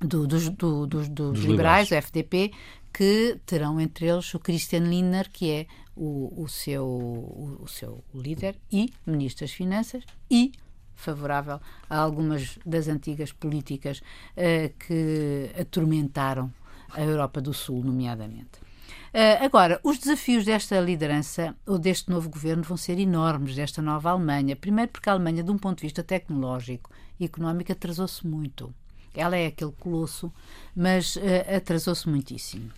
do, 0.00 0.26
dos, 0.26 0.48
do, 0.50 0.86
dos, 0.86 1.08
dos 1.08 1.40
liberais, 1.40 1.90
o 1.90 1.94
FDP, 1.94 2.52
que 2.92 3.38
terão 3.46 3.80
entre 3.80 4.06
eles 4.06 4.34
o 4.34 4.38
Christian 4.38 4.80
Lindner, 4.80 5.30
que 5.32 5.50
é 5.50 5.66
o, 5.96 6.42
o, 6.42 6.48
seu, 6.48 6.84
o, 6.84 7.58
o 7.62 7.68
seu 7.68 8.04
líder 8.14 8.56
e 8.70 8.92
ministro 9.06 9.46
das 9.46 9.54
Finanças, 9.54 10.04
e 10.30 10.52
favorável 11.00 11.60
a 11.88 11.98
algumas 11.98 12.58
das 12.64 12.88
antigas 12.88 13.32
políticas 13.32 14.00
uh, 14.00 14.72
que 14.78 15.50
atormentaram 15.58 16.52
a 16.92 17.02
Europa 17.02 17.40
do 17.40 17.54
Sul, 17.54 17.84
nomeadamente. 17.84 18.70
Uh, 19.12 19.44
agora, 19.44 19.80
os 19.82 19.98
desafios 19.98 20.44
desta 20.44 20.80
liderança 20.80 21.56
ou 21.66 21.78
deste 21.78 22.08
novo 22.08 22.28
governo 22.28 22.62
vão 22.62 22.76
ser 22.76 22.98
enormes, 22.98 23.56
desta 23.56 23.82
nova 23.82 24.10
Alemanha. 24.10 24.54
Primeiro, 24.54 24.92
porque 24.92 25.10
a 25.10 25.12
Alemanha, 25.12 25.42
de 25.42 25.50
um 25.50 25.58
ponto 25.58 25.78
de 25.78 25.82
vista 25.82 26.02
tecnológico 26.02 26.90
e 27.18 27.24
económico, 27.24 27.72
atrasou-se 27.72 28.24
muito. 28.24 28.72
Ela 29.12 29.36
é 29.36 29.46
aquele 29.46 29.72
colosso, 29.72 30.32
mas 30.76 31.16
uh, 31.16 31.20
atrasou-se 31.56 32.08
muitíssimo. 32.08 32.70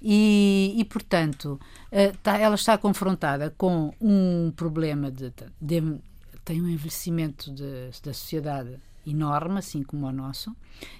E, 0.00 0.74
e 0.76 0.84
portanto, 0.84 1.60
uh, 1.90 2.16
tá, 2.22 2.38
ela 2.38 2.54
está 2.54 2.78
confrontada 2.78 3.52
com 3.58 3.92
um 4.00 4.52
problema 4.54 5.10
de, 5.10 5.32
de, 5.60 6.00
tem 6.44 6.60
um 6.60 6.68
envelhecimento 6.68 7.52
de, 7.52 7.90
da 8.02 8.12
sociedade 8.12 8.78
enorme, 9.06 9.58
assim 9.58 9.82
como 9.82 10.06
o 10.06 10.12
nosso, 10.12 10.54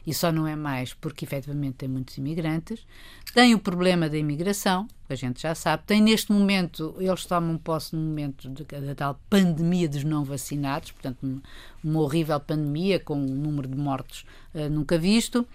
e 0.07 0.13
só 0.13 0.33
não 0.33 0.47
é 0.47 0.57
mais 0.57 0.95
porque 0.95 1.25
efetivamente 1.25 1.75
tem 1.77 1.89
muitos 1.89 2.17
imigrantes. 2.19 2.87
Tem 3.35 3.55
o 3.55 3.59
problema 3.59 4.09
da 4.09 4.17
imigração, 4.17 4.89
a 5.09 5.15
gente 5.15 5.43
já 5.43 5.55
sabe. 5.55 5.85
Tem 5.87 6.01
neste 6.01 6.33
momento, 6.33 6.95
eles 6.99 7.25
tomam 7.27 7.57
posse 7.59 7.95
no 7.95 8.03
momento 8.03 8.49
da 8.49 8.95
tal 8.95 9.21
pandemia 9.29 9.89
dos 9.89 10.05
não 10.05 10.25
vacinados, 10.25 10.91
portanto, 10.93 11.23
uma, 11.23 11.43
uma 11.83 12.01
horrível 12.01 12.41
pandemia 12.41 12.99
com 12.99 13.15
um 13.15 13.35
número 13.35 13.69
de 13.69 13.77
mortos 13.77 14.25
uh, 14.55 14.69
nunca 14.69 14.99
visto. 14.99 15.47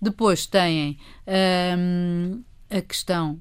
Depois 0.00 0.46
têm 0.46 0.98
uh, 1.26 2.42
a 2.70 2.80
questão 2.82 3.40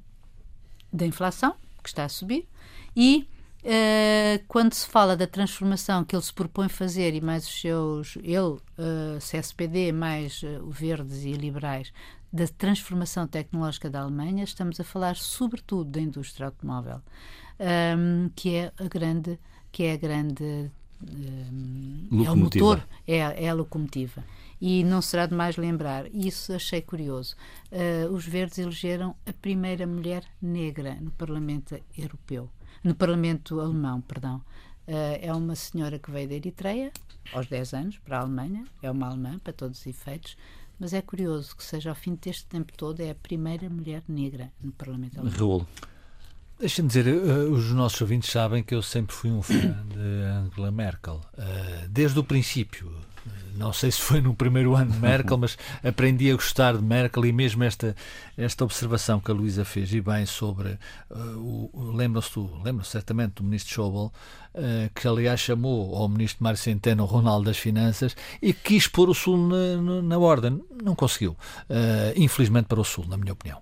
da 0.94 1.06
inflação, 1.06 1.56
que 1.82 1.90
está 1.90 2.06
a 2.06 2.10
subir, 2.10 2.48
e 2.96 3.28
Uh, 3.64 4.44
quando 4.48 4.74
se 4.74 4.88
fala 4.88 5.16
da 5.16 5.28
transformação 5.28 6.04
que 6.04 6.16
ele 6.16 6.24
se 6.24 6.34
propõe 6.34 6.68
fazer 6.68 7.14
e 7.14 7.22
mais 7.22 7.46
os 7.46 7.62
seus, 7.62 8.16
ele, 8.24 8.40
uh, 8.40 9.20
CSPD, 9.20 9.92
mais 9.92 10.42
uh, 10.42 10.68
verdes 10.68 11.24
e 11.24 11.34
liberais, 11.34 11.94
da 12.34 12.48
transformação 12.48 13.28
tecnológica 13.28 13.88
da 13.88 14.02
Alemanha, 14.02 14.44
estamos 14.44 14.80
a 14.80 14.84
falar 14.84 15.16
sobretudo 15.16 15.92
da 15.92 16.02
indústria 16.02 16.48
automóvel, 16.48 17.02
um, 17.60 17.64
ehm, 17.64 18.30
que 18.36 18.56
é 18.56 18.72
a 18.80 18.88
grande, 18.88 19.38
que 19.72 19.84
é 19.84 19.94
a 19.94 19.98
grande 19.98 20.72
um, 21.04 22.24
é 22.26 22.32
o 22.32 22.38
motor, 22.38 22.84
é, 23.08 23.18
é 23.18 23.50
a 23.50 23.54
locomotiva. 23.54 24.24
E 24.60 24.84
não 24.84 25.02
será 25.02 25.26
demais 25.26 25.58
lembrar, 25.58 26.06
isso 26.14 26.54
achei 26.54 26.82
curioso. 26.82 27.36
Uh, 27.72 28.12
os 28.14 28.26
verdes 28.26 28.60
elegeram 28.60 29.16
a 29.26 29.34
primeira 29.34 29.86
mulher 29.86 30.24
negra 30.42 30.96
no 31.02 31.12
Parlamento 31.12 31.78
Europeu 31.98 32.50
no 32.84 32.96
Parlamento 32.96 33.60
alemão, 33.60 34.02
perdão. 34.02 34.42
Uh, 34.88 35.18
é 35.22 35.34
uma 35.34 35.56
senhora 35.56 36.00
que 36.00 36.10
veio 36.10 36.28
da 36.28 36.36
Eritreia 36.36 36.92
aos 37.32 37.48
10 37.48 37.74
anos 37.74 37.98
para 38.00 38.18
a 38.18 38.22
Alemanha, 38.22 38.66
é 38.82 38.90
uma 38.90 39.08
alemã 39.08 39.38
para 39.40 39.54
todos 39.54 39.80
os 39.80 39.88
efeitos, 39.88 40.36
mas 40.80 40.92
é 40.94 41.02
curioso 41.02 41.56
que 41.56 41.64
seja 41.64 41.92
ao 41.92 41.96
fim 41.96 42.16
deste 42.16 42.46
tempo 42.46 42.74
todo 42.76 43.00
é 43.00 43.12
a 43.12 43.16
primeira 43.16 43.70
mulher 43.70 44.04
negra 44.08 44.52
no 44.62 44.72
Parlamento 44.72 45.20
alemão. 45.20 45.38
Raul. 45.38 45.68
Deixa-me 46.60 46.88
dizer, 46.88 47.08
uh, 47.08 47.52
os 47.52 47.72
nossos 47.72 48.02
ouvintes 48.02 48.30
sabem 48.30 48.64
que 48.64 48.74
eu 48.76 48.82
sempre 48.82 49.16
fui 49.16 49.32
um 49.32 49.42
fã 49.42 49.54
de 49.54 50.24
Angela 50.26 50.72
Merkel, 50.72 51.16
uh, 51.16 51.88
desde 51.90 52.20
o 52.20 52.24
princípio 52.24 52.92
não 53.56 53.74
sei 53.74 53.92
se 53.92 54.02
foi 54.02 54.22
no 54.22 54.34
primeiro 54.34 54.76
ano 54.76 54.92
de 54.92 55.00
Merkel, 55.00 55.38
mas 55.38 55.58
aprendi 55.84 56.32
a 56.32 56.36
gostar 56.36 56.78
de 56.78 56.84
Merkel 56.84 57.26
e 57.26 57.32
mesmo 57.32 57.64
esta, 57.64 57.96
esta 58.38 58.64
observação 58.64 59.20
que 59.20 59.32
a 59.32 59.34
Luísa 59.34 59.66
fez, 59.66 59.94
e 59.94 60.02
bem, 60.02 60.26
sobre 60.26 60.78
uh, 61.10 61.38
o. 61.38 61.92
Lembra-se 61.92 62.32
lembra 62.64 62.84
certamente 62.84 63.36
do 63.36 63.44
ministro 63.44 63.74
Schauble, 63.74 64.12
uh, 64.56 64.90
que 64.94 65.08
aliás 65.08 65.40
chamou 65.40 65.96
ao 65.96 66.08
ministro 66.08 66.44
Mário 66.44 66.58
Centeno 66.58 67.06
Ronaldo 67.06 67.46
das 67.46 67.58
Finanças 67.58 68.16
e 68.42 68.54
quis 68.54 68.88
pôr 68.88 69.10
o 69.10 69.14
Sul 69.14 69.38
na, 69.38 70.02
na 70.02 70.18
ordem. 70.18 70.62
Não 70.84 70.96
conseguiu. 70.96 71.32
Uh, 71.70 72.14
infelizmente 72.16 72.66
para 72.66 72.80
o 72.80 72.84
Sul, 72.84 73.06
na 73.08 73.18
minha 73.18 73.34
opinião. 73.34 73.60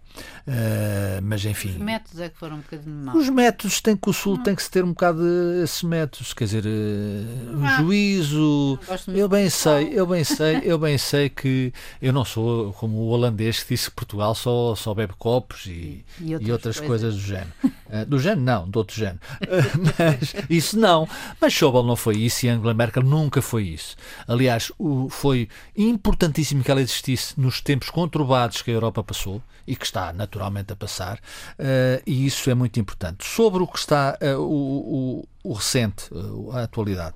Uh, 0.48 1.22
mas 1.22 1.46
enfim. 1.46 1.70
Os 1.70 1.78
métodos 1.78 2.20
é 2.20 2.30
que 2.30 2.38
foram 2.38 2.58
um 2.58 2.60
bocadinho 2.60 2.96
maus. 2.96 3.18
Os 3.18 3.30
métodos 3.30 3.82
têm 3.82 3.96
que 3.96 4.10
o 4.10 4.14
Sul 4.14 4.38
tem 4.40 4.56
que 4.56 4.64
se 4.64 4.72
ter 4.72 4.84
um 4.84 4.90
bocado 4.90 5.22
esses 5.64 5.84
métodos, 5.84 6.34
quer 6.34 6.46
dizer, 6.46 6.66
uh, 6.66 7.64
ah, 7.64 7.78
juízo. 7.78 8.80
Eu 9.08 9.30
bem 9.30 9.50
sei, 9.50 9.79
eu 9.84 10.06
bem 10.06 10.24
sei, 10.24 10.62
eu 10.64 10.78
bem 10.78 10.98
sei 10.98 11.30
que 11.30 11.74
eu 12.02 12.12
não 12.14 12.26
sou 12.26 12.74
como 12.74 12.98
o 12.98 13.08
holandês 13.10 13.64
que 13.64 13.74
disse 13.74 13.90
que 13.90 13.96
Portugal 13.96 14.36
só, 14.36 14.76
só 14.76 14.94
bebe 14.94 15.14
copos 15.18 15.66
e, 15.66 16.04
e, 16.20 16.34
outras, 16.34 16.48
e 16.48 16.52
outras 16.52 16.80
coisas. 16.80 17.14
coisas. 17.14 17.16
do 17.16 17.22
género. 17.22 17.54
Uh, 17.64 18.06
do 18.06 18.20
género 18.20 18.42
não, 18.42 18.70
do 18.70 18.78
outro 18.78 18.96
género. 18.96 19.20
mas 19.98 20.36
isso 20.50 20.78
não. 20.78 21.08
Mas 21.40 21.54
Schauble 21.54 21.84
não 21.84 21.96
foi 21.96 22.18
isso 22.18 22.46
e 22.46 22.50
Angela 22.50 22.74
Merkel 22.74 23.04
nunca 23.04 23.42
foi 23.42 23.64
isso. 23.64 23.96
Aliás, 24.28 24.72
o, 24.78 25.10
foi 25.10 25.50
importantíssimo 25.76 26.64
que 26.64 26.72
ela 26.72 26.82
existisse 26.82 27.40
nos 27.40 27.62
tempos 27.62 27.90
conturbados 27.90 28.62
que 28.62 28.72
a 28.72 28.74
Europa 28.74 29.04
passou 29.04 29.42
e 29.70 29.76
que 29.76 29.86
está 29.86 30.12
naturalmente 30.12 30.74
a 30.74 30.76
passar, 30.76 31.18
uh, 31.18 32.02
e 32.04 32.26
isso 32.26 32.50
é 32.50 32.56
muito 32.56 32.80
importante. 32.80 33.24
Sobre 33.24 33.62
o 33.62 33.68
que 33.68 33.78
está 33.78 34.18
uh, 34.20 34.40
o, 34.40 35.24
o, 35.39 35.39
o, 35.44 35.54
recente, 35.54 36.14
uh, 36.14 36.52
a 36.52 36.64
atualidade, 36.64 37.16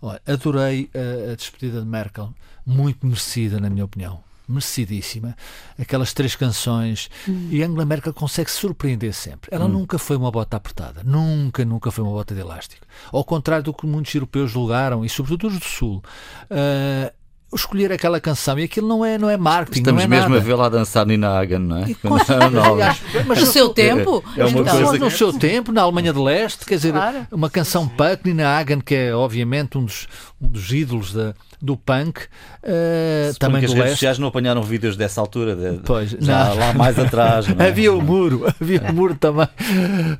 Olha, 0.00 0.22
adorei 0.26 0.88
a 1.30 1.34
despedida 1.34 1.80
de 1.80 1.86
Merkel, 1.86 2.32
muito 2.64 3.04
merecida, 3.04 3.58
na 3.58 3.68
minha 3.68 3.84
opinião 3.84 4.22
merecidíssima, 4.48 5.36
aquelas 5.78 6.14
três 6.14 6.34
canções, 6.34 7.10
hum. 7.28 7.48
e 7.50 7.62
Angela 7.62 7.84
Merkel 7.84 8.14
consegue 8.14 8.50
surpreender 8.50 9.12
sempre. 9.12 9.50
Ela 9.52 9.66
hum. 9.66 9.68
nunca 9.68 9.98
foi 9.98 10.16
uma 10.16 10.30
bota 10.30 10.56
apertada, 10.56 11.02
nunca, 11.04 11.64
nunca 11.64 11.90
foi 11.90 12.02
uma 12.02 12.12
bota 12.12 12.34
de 12.34 12.40
elástico. 12.40 12.86
Ao 13.12 13.22
contrário 13.22 13.64
do 13.64 13.74
que 13.74 13.86
muitos 13.86 14.14
europeus 14.14 14.50
julgaram, 14.50 15.04
e 15.04 15.08
sobretudo 15.08 15.48
os 15.48 15.58
do 15.58 15.64
Sul. 15.64 16.02
Uh, 16.50 17.17
escolher 17.54 17.90
aquela 17.92 18.20
canção 18.20 18.58
e 18.58 18.64
aquilo 18.64 18.86
não 18.86 19.04
é, 19.04 19.16
não 19.16 19.30
é 19.30 19.36
marketing. 19.36 19.80
Estamos 19.80 20.02
é 20.02 20.06
mesmo 20.06 20.28
nada. 20.28 20.40
a 20.40 20.44
vê-la 20.44 20.68
dançar 20.68 21.06
Nina 21.06 21.38
Hagen, 21.38 21.58
não 21.58 21.78
é? 21.78 21.86
mas 23.26 23.40
no 23.40 23.46
seu 23.46 23.70
tempo? 23.70 24.22
É, 24.36 24.40
é 24.40 24.46
uma 24.46 24.60
então, 24.60 24.82
coisa 24.82 24.98
no 24.98 25.10
seu 25.10 25.32
tempo, 25.32 25.72
na 25.72 25.82
Alemanha 25.82 26.12
de 26.12 26.18
Leste, 26.18 26.64
quer 26.66 26.76
dizer, 26.76 26.92
claro. 26.92 27.26
uma 27.32 27.48
canção 27.48 27.88
punk, 27.88 28.20
Nina 28.24 28.58
Hagen, 28.58 28.80
que 28.80 28.94
é 28.94 29.14
obviamente 29.14 29.78
um 29.78 29.84
dos, 29.84 30.06
um 30.40 30.48
dos 30.48 30.70
ídolos 30.70 31.12
da, 31.12 31.34
do 31.60 31.76
punk, 31.76 32.20
uh, 32.20 33.38
também 33.38 33.60
do 33.60 33.66
as 33.66 33.70
leste. 33.70 33.76
redes 33.76 33.92
sociais 33.92 34.18
não 34.18 34.28
apanharam 34.28 34.62
vídeos 34.62 34.96
dessa 34.96 35.20
altura, 35.20 35.56
de, 35.56 35.80
pois, 35.84 36.10
já 36.10 36.44
não. 36.50 36.56
lá 36.56 36.72
mais 36.72 36.98
atrás. 37.00 37.46
É? 37.48 37.68
havia 37.68 37.92
o 37.92 38.00
muro, 38.00 38.46
havia 38.60 38.82
o 38.82 38.92
muro 38.94 39.14
também, 39.14 39.48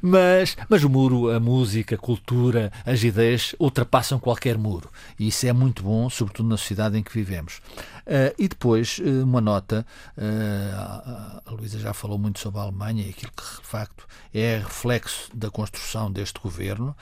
mas, 0.03 0.57
mas 0.69 0.83
o 0.83 0.89
muro, 0.89 1.31
a 1.31 1.39
música, 1.39 1.95
a 1.95 1.99
cultura, 1.99 2.73
as 2.85 3.03
ideias 3.03 3.55
ultrapassam 3.61 4.19
qualquer 4.19 4.59
muro 4.59 4.89
e 5.19 5.29
isso 5.29 5.47
é 5.47 5.53
muito 5.53 5.83
bom, 5.83 6.09
sobretudo 6.11 6.49
na 6.49 6.57
sociedade 6.57 6.99
em 6.99 7.03
que 7.03 7.13
vivemos. 7.19 7.61
Uh, 8.07 8.33
e 8.39 8.49
depois, 8.49 8.99
uh, 8.99 9.25
uma 9.25 9.41
nota, 9.41 9.85
uh, 10.17 11.43
a 11.45 11.51
Luísa 11.51 11.79
já 11.79 11.93
falou 11.93 12.19
muito 12.19 12.39
sobre 12.39 12.61
a 12.61 12.63
Alemanha 12.63 13.05
e 13.05 13.11
aquilo 13.11 13.33
que, 13.33 13.43
de 13.43 13.67
facto, 13.67 14.07
é 14.33 14.59
reflexo 14.59 15.31
da 15.35 15.51
construção 15.51 16.11
deste 16.11 16.41
governo. 16.41 16.97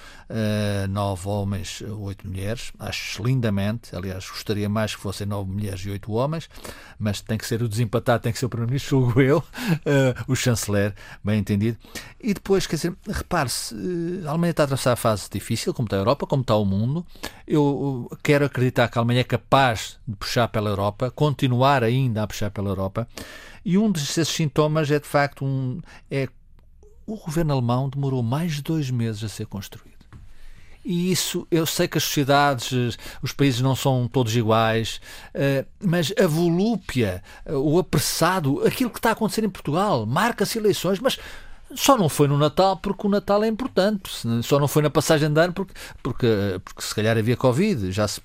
nove 0.89 1.29
homens, 1.29 1.83
oito 1.83 2.27
mulheres. 2.27 2.73
Acho 2.79 3.23
lindamente, 3.23 3.95
aliás, 3.95 4.29
gostaria 4.29 4.69
mais 4.69 4.95
que 4.95 5.01
fossem 5.01 5.27
nove 5.27 5.51
mulheres 5.51 5.81
e 5.81 5.91
oito 5.91 6.13
homens, 6.13 6.49
mas 6.99 7.21
tem 7.21 7.37
que 7.37 7.47
ser 7.47 7.63
o 7.63 7.69
desempatado, 7.69 8.23
tem 8.23 8.33
que 8.33 8.39
ser 8.39 8.47
o 8.47 8.49
Primeiro-Ministro, 8.49 9.01
julgo 9.01 9.21
eu, 9.21 9.45
o 10.27 10.35
chanceler, 10.35 10.95
bem 11.23 11.41
entendido. 11.41 11.79
E 12.21 12.33
depois, 12.33 12.67
quer 12.67 12.77
dizer, 12.77 12.97
repare-se, 13.09 13.75
a 14.25 14.31
Alemanha 14.31 14.53
está 14.53 14.63
a 14.63 14.65
atravessar 14.65 14.93
a 14.93 14.97
fase 14.97 15.29
difícil, 15.31 15.75
como 15.75 15.87
está 15.87 15.97
a 15.97 16.01
Europa, 16.01 16.27
como 16.27 16.43
está 16.43 16.57
o 16.57 16.65
mundo. 16.65 17.05
Eu 17.47 18.11
quero 18.23 18.45
acreditar 18.45 18.89
que 18.89 18.99
a 18.99 19.01
Alemanha 19.01 19.21
é 19.21 19.25
capaz 19.25 19.99
de 20.07 20.17
puxar 20.17 20.49
pela 20.49 20.71
Europa 20.71 21.11
continuar 21.11 21.83
ainda 21.83 22.23
a 22.23 22.27
puxar 22.27 22.51
pela 22.51 22.69
Europa. 22.69 23.09
E 23.65 23.77
um 23.77 23.91
desses 23.91 24.29
sintomas 24.29 24.91
é, 24.91 24.99
de 24.99 25.07
facto, 25.07 25.45
um, 25.45 25.81
é 26.11 26.29
o 27.07 27.17
governo 27.17 27.53
alemão 27.53 27.89
demorou 27.89 28.23
mais 28.23 28.55
de 28.55 28.63
dois 28.63 28.91
meses 28.91 29.23
a 29.23 29.29
ser 29.29 29.47
construído. 29.47 29.97
E 30.85 31.11
isso, 31.11 31.49
eu 31.51 31.67
sei 31.67 31.89
que 31.89 31.99
as 31.99 32.05
sociedades, 32.05 32.97
os 33.21 33.33
países 33.33 33.61
não 33.61 33.75
são 33.75 34.07
todos 34.07 34.37
iguais, 34.37 35.01
eh, 35.35 35.65
mas 35.85 36.13
a 36.17 36.29
volúpia, 36.29 37.25
o 37.45 37.77
apressado, 37.81 38.65
aquilo 38.65 38.91
que 38.91 39.01
está 39.01 39.09
a 39.09 39.13
acontecer 39.13 39.43
em 39.43 39.51
Portugal, 39.51 40.07
marca-se 40.07 40.59
eleições, 40.59 41.01
mas 41.01 41.19
só 41.75 41.97
não 41.97 42.09
foi 42.09 42.29
no 42.29 42.39
Natal 42.39 42.77
porque 42.77 43.07
o 43.07 43.11
Natal 43.11 43.43
é 43.43 43.49
importante. 43.49 44.11
Só 44.43 44.59
não 44.59 44.69
foi 44.69 44.83
na 44.83 44.91
passagem 44.91 45.33
de 45.33 45.41
ano 45.41 45.53
porque, 45.53 45.75
porque, 46.03 46.61
porque 46.65 46.83
se 46.83 46.95
calhar 46.95 47.17
havia 47.17 47.37
Covid, 47.37 47.91
já 47.93 48.07
se, 48.07 48.21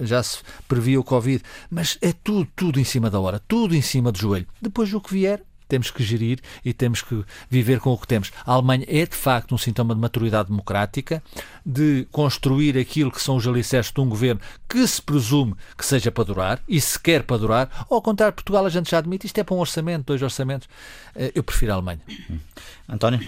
já 0.00 0.22
se 0.22 0.38
previa 0.68 1.00
o 1.00 1.04
Covid. 1.04 1.42
Mas 1.70 1.98
é 2.00 2.12
tudo, 2.12 2.48
tudo 2.54 2.80
em 2.80 2.84
cima 2.84 3.10
da 3.10 3.18
hora, 3.18 3.40
tudo 3.46 3.74
em 3.74 3.82
cima 3.82 4.12
do 4.12 4.18
joelho. 4.18 4.46
Depois 4.60 4.92
o 4.94 5.00
que 5.00 5.12
vier, 5.12 5.42
temos 5.68 5.90
que 5.90 6.02
gerir 6.02 6.40
e 6.64 6.72
temos 6.72 7.02
que 7.02 7.24
viver 7.48 7.80
com 7.80 7.92
o 7.92 7.98
que 7.98 8.06
temos. 8.06 8.30
A 8.44 8.52
Alemanha 8.52 8.84
é, 8.88 9.06
de 9.06 9.16
facto, 9.16 9.54
um 9.54 9.58
sintoma 9.58 9.94
de 9.94 10.00
maturidade 10.00 10.48
democrática, 10.48 11.22
de 11.64 12.06
construir 12.12 12.78
aquilo 12.78 13.10
que 13.10 13.22
são 13.22 13.36
os 13.36 13.46
alicerces 13.46 13.92
de 13.92 14.00
um 14.00 14.08
governo 14.08 14.40
que 14.68 14.86
se 14.86 15.00
presume 15.00 15.54
que 15.76 15.84
seja 15.84 16.10
para 16.10 16.24
durar, 16.24 16.62
e 16.68 16.80
se 16.80 16.98
quer 16.98 17.22
para 17.22 17.38
durar, 17.38 17.86
ao 17.88 18.02
contrário, 18.02 18.34
Portugal 18.34 18.66
a 18.66 18.70
gente 18.70 18.90
já 18.90 18.98
admite, 18.98 19.26
isto 19.26 19.38
é 19.38 19.44
para 19.44 19.54
um 19.54 19.58
orçamento, 19.58 20.06
dois 20.06 20.22
orçamentos. 20.22 20.68
Eh, 21.14 21.32
eu 21.34 21.42
prefiro 21.42 21.72
a 21.72 21.74
Alemanha. 21.76 22.00
António? 22.88 23.20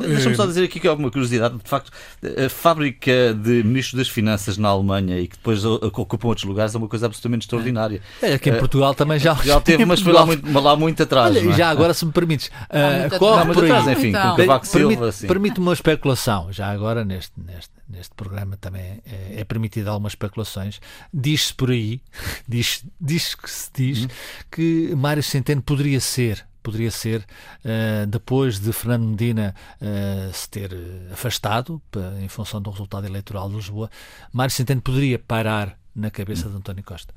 Deixa-me 0.00 0.36
só 0.36 0.44
eh, 0.44 0.46
dizer 0.46 0.64
aqui 0.64 0.78
que 0.78 0.86
é 0.86 0.92
uma 0.92 1.10
curiosidade. 1.10 1.56
De 1.56 1.68
facto, 1.68 1.90
a 2.22 2.48
fábrica 2.50 3.34
de 3.34 3.62
ministros 3.62 3.94
das 3.94 4.08
Finanças 4.08 4.58
na 4.58 4.68
Alemanha 4.68 5.18
e 5.18 5.26
que 5.26 5.36
depois 5.36 5.64
ocupam 5.64 6.28
outros 6.28 6.46
lugares 6.46 6.74
é 6.74 6.78
uma 6.78 6.88
coisa 6.88 7.06
absolutamente 7.06 7.42
extraordinária. 7.42 8.02
É, 8.20 8.34
aqui 8.34 8.50
em 8.50 8.58
Portugal 8.58 8.94
também 8.94 9.18
já. 9.18 9.34
Já 9.34 9.60
teve, 9.60 9.84
mas 9.86 10.00
foi 10.00 10.12
lá 10.12 10.26
muito, 10.26 10.60
lá 10.60 10.76
muito 10.76 11.02
atrás. 11.02 11.34
Olha, 11.34 11.50
é? 11.50 11.52
já 11.52 11.70
agora, 11.70 11.94
se 11.94 12.04
me 12.04 12.12
permites, 12.12 12.48
uh, 12.48 13.18
corre 13.18 13.52
por 13.54 13.64
aí. 13.64 13.92
enfim, 13.92 14.08
então. 14.08 14.30
com 14.30 14.36
Cavaco 14.36 14.66
Silva. 14.66 15.08
Assim. 15.08 15.26
Permite 15.26 15.60
uma 15.60 15.72
especulação, 15.72 16.52
já 16.52 16.70
agora 16.70 17.04
neste, 17.04 17.32
neste, 17.36 17.70
neste 17.88 18.14
programa 18.14 18.56
também 18.58 19.02
é, 19.06 19.40
é 19.40 19.44
permitida 19.44 19.90
algumas 19.90 20.12
especulações. 20.12 20.78
Diz-se 21.12 21.54
por 21.54 21.70
aí, 21.70 22.00
diz, 22.46 22.84
diz 23.00 23.34
que 23.34 23.50
se 23.50 23.70
diz, 23.74 24.04
hum. 24.04 24.08
que 24.50 24.94
Mário 24.94 25.22
Centeno 25.22 25.62
poderia 25.62 26.00
ser 26.00 26.44
poderia 26.64 26.90
ser 26.90 27.20
uh, 27.20 28.06
depois 28.08 28.58
de 28.58 28.72
Fernando 28.72 29.04
Medina 29.06 29.54
uh, 29.80 30.32
se 30.32 30.48
ter 30.48 30.70
afastado 31.12 31.80
em 32.20 32.28
função 32.28 32.60
do 32.60 32.70
resultado 32.70 33.06
eleitoral 33.06 33.48
de 33.48 33.56
Lisboa, 33.56 33.90
Mário 34.32 34.52
Centeno 34.52 34.80
poderia 34.80 35.18
parar 35.18 35.78
na 35.94 36.10
cabeça 36.10 36.48
de 36.48 36.56
António 36.56 36.82
Costa. 36.82 37.14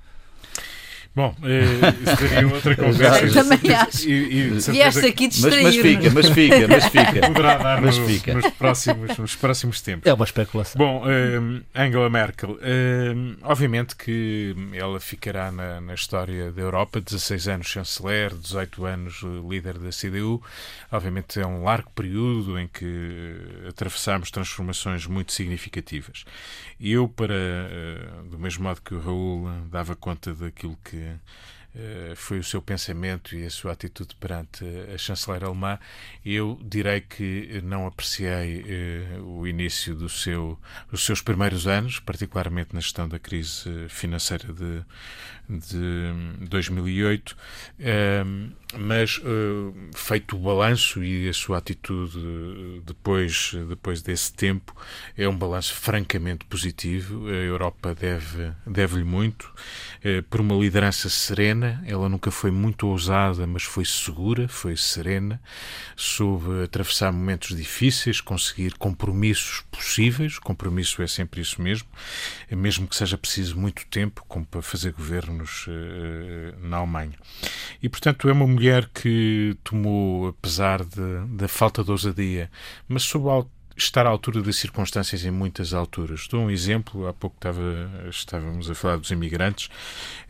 Bom, 1.18 1.36
eh, 1.42 2.16
seria 2.16 2.48
outra 2.48 2.76
conversa. 2.78 3.26
Eu 3.26 3.34
também 3.34 3.74
acho. 3.74 4.08
E, 4.08 4.12
e 4.14 4.50
Vieste 4.52 5.06
aqui 5.08 5.28
distrair. 5.28 5.64
Mas, 5.64 5.76
mas 5.76 5.84
fica, 5.84 6.12
mas 6.12 6.30
fica, 6.30 6.68
mas 6.68 6.86
fica. 6.86 7.28
Poderá 7.28 7.58
dar 7.58 7.82
mas 7.82 7.98
no, 7.98 8.06
fica. 8.06 8.34
Nos, 8.36 8.52
próximos, 8.52 9.18
nos 9.18 9.36
próximos 9.36 9.82
tempos. 9.82 10.06
É 10.06 10.14
uma 10.14 10.26
especulação. 10.26 10.78
Bom, 10.78 11.06
eh, 11.10 11.64
Angela 11.74 12.08
Merkel, 12.08 12.60
eh, 12.62 13.16
obviamente 13.42 13.96
que 13.96 14.56
ela 14.72 15.00
ficará 15.00 15.52
na, 15.52 15.82
na, 15.82 15.96
história 15.96 16.52
da 16.52 16.62
Europa, 16.62 17.02
16 17.02 17.48
anos 17.48 17.66
chanceler, 17.66 18.36
18 18.36 18.86
anos 18.86 19.22
líder 19.50 19.80
da 19.80 19.90
CDU. 19.90 20.40
Obviamente 20.92 21.40
é 21.40 21.48
um 21.48 21.64
largo 21.64 21.90
período 21.96 22.60
em 22.60 22.68
que 22.68 23.38
atravessamos 23.68 24.30
transformações 24.30 25.08
muito 25.08 25.34
significativas. 25.34 26.26
E 26.80 26.92
eu, 26.92 27.10
para, 27.10 27.34
do 28.30 28.38
mesmo 28.38 28.66
modo 28.66 28.80
que 28.84 28.94
o 28.94 29.00
Raul 29.00 29.50
dava 29.72 29.96
conta 29.96 30.32
daquilo 30.36 30.78
que 30.86 31.07
foi 32.16 32.40
o 32.40 32.44
seu 32.44 32.62
pensamento 32.62 33.36
e 33.36 33.46
a 33.46 33.50
sua 33.50 33.74
atitude 33.74 34.16
perante 34.16 34.66
a 34.94 34.98
chanceler 34.98 35.44
alemã, 35.44 35.78
eu 36.26 36.60
direi 36.64 37.02
que 37.02 37.62
não 37.64 37.86
apreciei 37.86 38.66
eh, 38.68 39.20
o 39.20 39.46
início 39.46 39.94
do 39.94 40.10
seu, 40.10 40.60
dos 40.90 41.06
seus 41.06 41.22
primeiros 41.22 41.68
anos, 41.68 42.00
particularmente 42.00 42.74
na 42.74 42.80
gestão 42.80 43.08
da 43.08 43.20
crise 43.20 43.88
financeira 43.90 44.52
de, 44.52 44.84
de 45.50 46.14
2008. 46.42 47.36
mas 48.78 49.18
uh, 49.20 49.74
feito 49.96 50.36
o 50.36 50.40
balanço 50.40 51.02
e 51.02 51.30
a 51.30 51.34
sua 51.34 51.58
atitude 51.58 52.82
depois, 52.86 53.54
depois 53.70 54.02
desse 54.02 54.34
tempo 54.34 54.76
é 55.18 55.28
um 55.28 55.36
balanço 55.36 55.74
francamente 55.74 56.46
positivo. 56.46 57.28
A 57.28 57.32
Europa 57.32 57.96
deve, 57.96 58.52
deve-lhe 58.66 59.06
muito 59.06 59.44
uh, 59.44 60.22
por 60.30 60.42
uma 60.42 60.56
liderança 60.56 61.08
serena. 61.08 61.82
Ela 61.88 62.10
nunca 62.10 62.30
foi 62.30 62.52
muito 62.52 62.88
ousada, 62.88 63.48
mas 63.48 63.64
foi 63.64 63.86
segura, 63.86 64.48
foi 64.50 64.76
serena, 64.76 65.42
soube 65.96 66.64
atravessar 66.64 67.12
momentos 67.12 67.56
difíceis, 67.56 68.20
conseguir 68.20 68.74
compromissos 68.74 69.64
possíveis. 69.72 70.38
Compromisso 70.40 71.02
é 71.02 71.08
sempre 71.08 71.40
isso 71.40 71.62
mesmo, 71.62 71.88
mesmo 72.52 72.86
que 72.86 72.96
seja 72.96 73.18
preciso 73.18 73.58
muito 73.58 73.86
tempo, 73.88 74.26
como 74.28 74.46
para 74.46 74.62
fazer 74.62 74.92
governos 74.92 75.37
uh, 75.44 76.66
na 76.68 76.78
Alemanha. 76.78 77.14
E, 77.82 77.90
portanto, 77.90 78.30
é 78.30 78.32
uma 78.32 78.48
mulher 78.48 78.90
que 78.94 79.58
tomou, 79.64 80.28
apesar 80.28 80.84
da 80.84 81.48
falta 81.48 81.84
de 81.84 81.92
ousadia, 81.92 82.50
mas 82.88 83.04
sob 83.04 83.30
estar 83.78 84.08
à 84.08 84.10
altura 84.10 84.42
das 84.42 84.56
circunstâncias 84.56 85.24
em 85.24 85.32
muitas 85.32 85.74
alturas. 85.74 86.28
Dou 86.28 86.42
um 86.42 86.50
exemplo, 86.50 87.08
há 87.08 87.14
pouco 87.14 87.36
estava, 87.38 87.62
estávamos 88.10 88.70
a 88.70 88.76
falar 88.76 88.98
dos 88.98 89.12
imigrantes. 89.12 89.70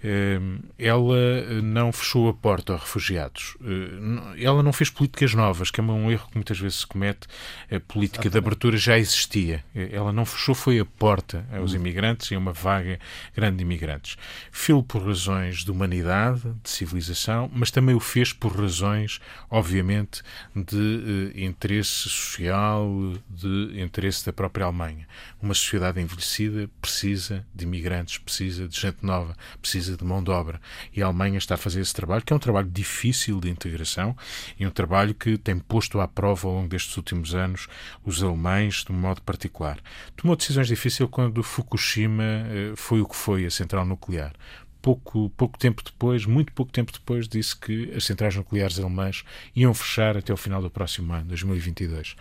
Eh, 0.03 0.39
ela 0.77 1.15
não 1.63 1.91
fechou 1.91 2.27
a 2.27 2.33
porta 2.33 2.73
aos 2.73 2.81
refugiados. 2.81 3.57
Eh, 3.63 4.43
ela 4.43 4.61
não 4.61 4.73
fez 4.73 4.89
políticas 4.89 5.33
novas, 5.33 5.71
que 5.71 5.79
é 5.79 5.83
um 5.83 6.11
erro 6.11 6.27
que 6.29 6.35
muitas 6.35 6.59
vezes 6.59 6.79
se 6.79 6.87
comete. 6.87 7.27
A 7.71 7.79
política 7.79 8.27
Exatamente. 8.27 8.31
de 8.31 8.37
abertura 8.37 8.77
já 8.77 8.97
existia. 8.97 9.63
Eh, 9.73 9.89
ela 9.93 10.11
não 10.11 10.25
fechou, 10.25 10.53
foi 10.53 10.79
a 10.79 10.85
porta 10.85 11.45
aos 11.53 11.71
uhum. 11.71 11.79
imigrantes 11.79 12.29
e 12.31 12.35
a 12.35 12.37
uma 12.37 12.51
vaga 12.51 12.99
grande 13.33 13.57
de 13.57 13.63
imigrantes. 13.63 14.17
Filo 14.51 14.83
por 14.83 15.01
razões 15.05 15.63
de 15.63 15.71
humanidade, 15.71 16.41
de 16.61 16.69
civilização, 16.69 17.49
mas 17.53 17.71
também 17.71 17.95
o 17.95 17.99
fez 17.99 18.33
por 18.33 18.51
razões, 18.51 19.21
obviamente, 19.49 20.21
de 20.53 21.31
interesse 21.35 22.09
social, 22.09 23.13
de 23.37 23.81
interesse 23.81 24.25
da 24.25 24.33
própria 24.33 24.65
Alemanha. 24.65 25.07
Uma 25.41 25.53
sociedade 25.53 26.01
envelhecida 26.01 26.69
precisa 26.81 27.45
de 27.53 27.65
imigrantes, 27.65 28.17
precisa 28.17 28.67
de 28.67 28.79
gente 28.79 28.97
nova, 29.05 29.35
precisa 29.61 29.95
de 29.95 30.03
mão 30.03 30.23
de 30.23 30.31
obra. 30.31 30.59
E 30.93 31.01
a 31.01 31.05
Alemanha 31.05 31.37
está 31.37 31.55
a 31.55 31.57
fazer 31.57 31.81
esse 31.81 31.93
trabalho, 31.93 32.23
que 32.23 32.33
é 32.33 32.35
um 32.35 32.39
trabalho 32.39 32.69
difícil 32.69 33.39
de 33.39 33.49
integração 33.49 34.15
e 34.59 34.65
um 34.65 34.71
trabalho 34.71 35.13
que 35.13 35.37
tem 35.37 35.59
posto 35.59 35.99
à 35.99 36.07
prova 36.07 36.47
ao 36.47 36.55
longo 36.55 36.67
destes 36.67 36.97
últimos 36.97 37.35
anos 37.35 37.67
os 38.03 38.23
alemães 38.23 38.83
de 38.83 38.91
um 38.91 38.95
modo 38.95 39.21
particular. 39.21 39.79
Tomou 40.15 40.35
decisões 40.35 40.67
difíceis 40.67 41.09
quando 41.09 41.43
Fukushima 41.43 42.23
eh, 42.23 42.73
foi 42.75 43.01
o 43.01 43.07
que 43.07 43.15
foi, 43.15 43.45
a 43.45 43.51
central 43.51 43.85
nuclear 43.85 44.33
pouco, 44.81 45.29
pouco 45.31 45.57
tempo 45.57 45.83
depois, 45.83 46.25
muito 46.25 46.53
pouco 46.53 46.71
tempo 46.71 46.91
depois, 46.91 47.27
disse 47.27 47.55
que 47.55 47.91
as 47.95 48.03
centrais 48.03 48.35
nucleares 48.35 48.79
alemãs 48.79 49.23
iam 49.55 49.73
fechar 49.73 50.17
até 50.17 50.33
o 50.33 50.37
final 50.37 50.61
do 50.61 50.69
próximo 50.69 51.13
ano, 51.13 51.25
2022. 51.25 52.15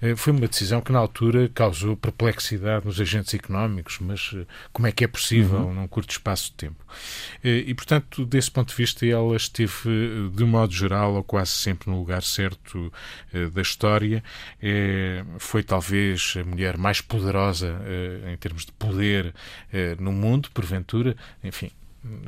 Eh, 0.00 0.16
foi 0.16 0.32
uma 0.32 0.46
decisão 0.46 0.80
que, 0.80 0.92
na 0.92 0.98
altura, 0.98 1.48
causou 1.48 1.96
perplexidade 1.96 2.86
nos 2.86 3.00
agentes 3.00 3.32
económicos, 3.34 3.98
mas 4.00 4.32
eh, 4.34 4.46
como 4.72 4.86
é 4.86 4.92
que 4.92 5.04
é 5.04 5.08
possível 5.08 5.60
uhum. 5.60 5.74
num 5.74 5.88
curto 5.88 6.10
espaço 6.10 6.50
de 6.50 6.56
tempo? 6.56 6.84
Eh, 7.42 7.64
e, 7.66 7.74
portanto, 7.74 8.24
desse 8.24 8.50
ponto 8.50 8.68
de 8.70 8.74
vista, 8.74 9.06
ela 9.06 9.36
esteve, 9.36 10.30
de 10.34 10.44
modo 10.44 10.72
geral, 10.72 11.14
ou 11.14 11.24
quase 11.24 11.50
sempre 11.50 11.90
no 11.90 11.98
lugar 11.98 12.22
certo 12.22 12.92
da 13.54 13.62
história. 13.62 14.22
Foi 15.38 15.62
talvez 15.62 16.34
a 16.38 16.44
mulher 16.44 16.76
mais 16.76 17.00
poderosa 17.00 17.80
em 18.32 18.36
termos 18.36 18.64
de 18.66 18.72
poder 18.72 19.34
no 19.98 20.12
mundo, 20.12 20.50
porventura. 20.52 21.16
Enfim, 21.42 21.70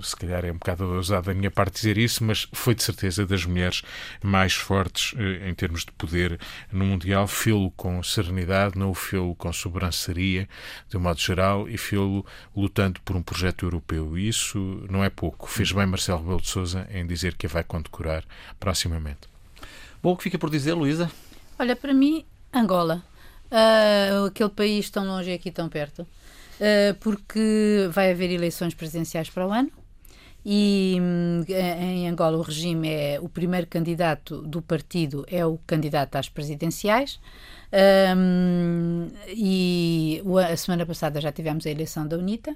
se 0.02 0.14
calhar 0.14 0.44
é 0.44 0.50
um 0.50 0.54
bocado 0.54 0.84
ousado 0.84 1.26
da 1.26 1.34
minha 1.34 1.50
parte 1.50 1.74
dizer 1.74 1.96
isso, 1.96 2.22
mas 2.22 2.46
foi 2.52 2.74
de 2.74 2.82
certeza 2.82 3.24
das 3.24 3.44
mulheres 3.44 3.82
mais 4.22 4.52
fortes 4.52 5.14
eh, 5.18 5.48
em 5.48 5.54
termos 5.54 5.84
de 5.84 5.92
poder 5.92 6.38
no 6.70 6.84
Mundial. 6.84 7.26
Fê-lo 7.26 7.70
com 7.70 8.02
serenidade, 8.02 8.78
não 8.78 8.90
o 8.90 8.94
fê-lo 8.94 9.34
com 9.34 9.52
sobranceria, 9.52 10.48
de 10.88 10.96
um 10.96 11.00
modo 11.00 11.20
geral, 11.20 11.68
e 11.68 11.78
fê-lo 11.78 12.24
lutando 12.54 13.00
por 13.00 13.16
um 13.16 13.22
projeto 13.22 13.64
europeu. 13.64 14.18
E 14.18 14.28
isso 14.28 14.58
não 14.90 15.02
é 15.02 15.08
pouco. 15.08 15.48
Fez 15.48 15.72
bem 15.72 15.86
Marcelo 15.86 16.20
Rebelo 16.20 16.40
de 16.40 16.48
Sousa 16.48 16.86
em 16.92 17.06
dizer 17.06 17.34
que 17.34 17.46
a 17.46 17.48
vai 17.48 17.64
condecorar 17.64 18.24
proximamente. 18.60 19.32
Bom, 20.02 20.12
o 20.12 20.16
que 20.16 20.24
fica 20.24 20.38
por 20.38 20.50
dizer, 20.50 20.74
Luísa? 20.74 21.10
Olha, 21.58 21.76
para 21.76 21.94
mim, 21.94 22.24
Angola. 22.52 23.02
Uh, 23.50 24.26
aquele 24.26 24.48
país 24.48 24.88
tão 24.88 25.06
longe 25.06 25.30
e 25.30 25.34
aqui 25.34 25.50
tão 25.50 25.68
perto. 25.68 26.06
Eh, 26.60 26.94
porque 27.00 27.88
vai 27.90 28.10
haver 28.10 28.30
eleições 28.30 28.74
presidenciais 28.74 29.30
para 29.30 29.46
o 29.46 29.52
ano 29.52 29.70
e 30.44 30.98
hum, 31.00 31.44
em 31.48 32.08
Angola 32.08 32.36
o 32.36 32.42
regime 32.42 32.88
é 32.88 33.18
o 33.20 33.28
primeiro 33.28 33.66
candidato 33.66 34.42
do 34.42 34.60
partido 34.60 35.24
é 35.28 35.46
o 35.46 35.56
candidato 35.66 36.16
às 36.16 36.28
presidenciais 36.28 37.20
um, 38.16 39.08
e 39.28 40.20
a 40.50 40.56
semana 40.56 40.84
passada 40.84 41.20
já 41.20 41.30
tivemos 41.30 41.64
a 41.66 41.70
eleição 41.70 42.06
da 42.06 42.16
UNITA 42.16 42.54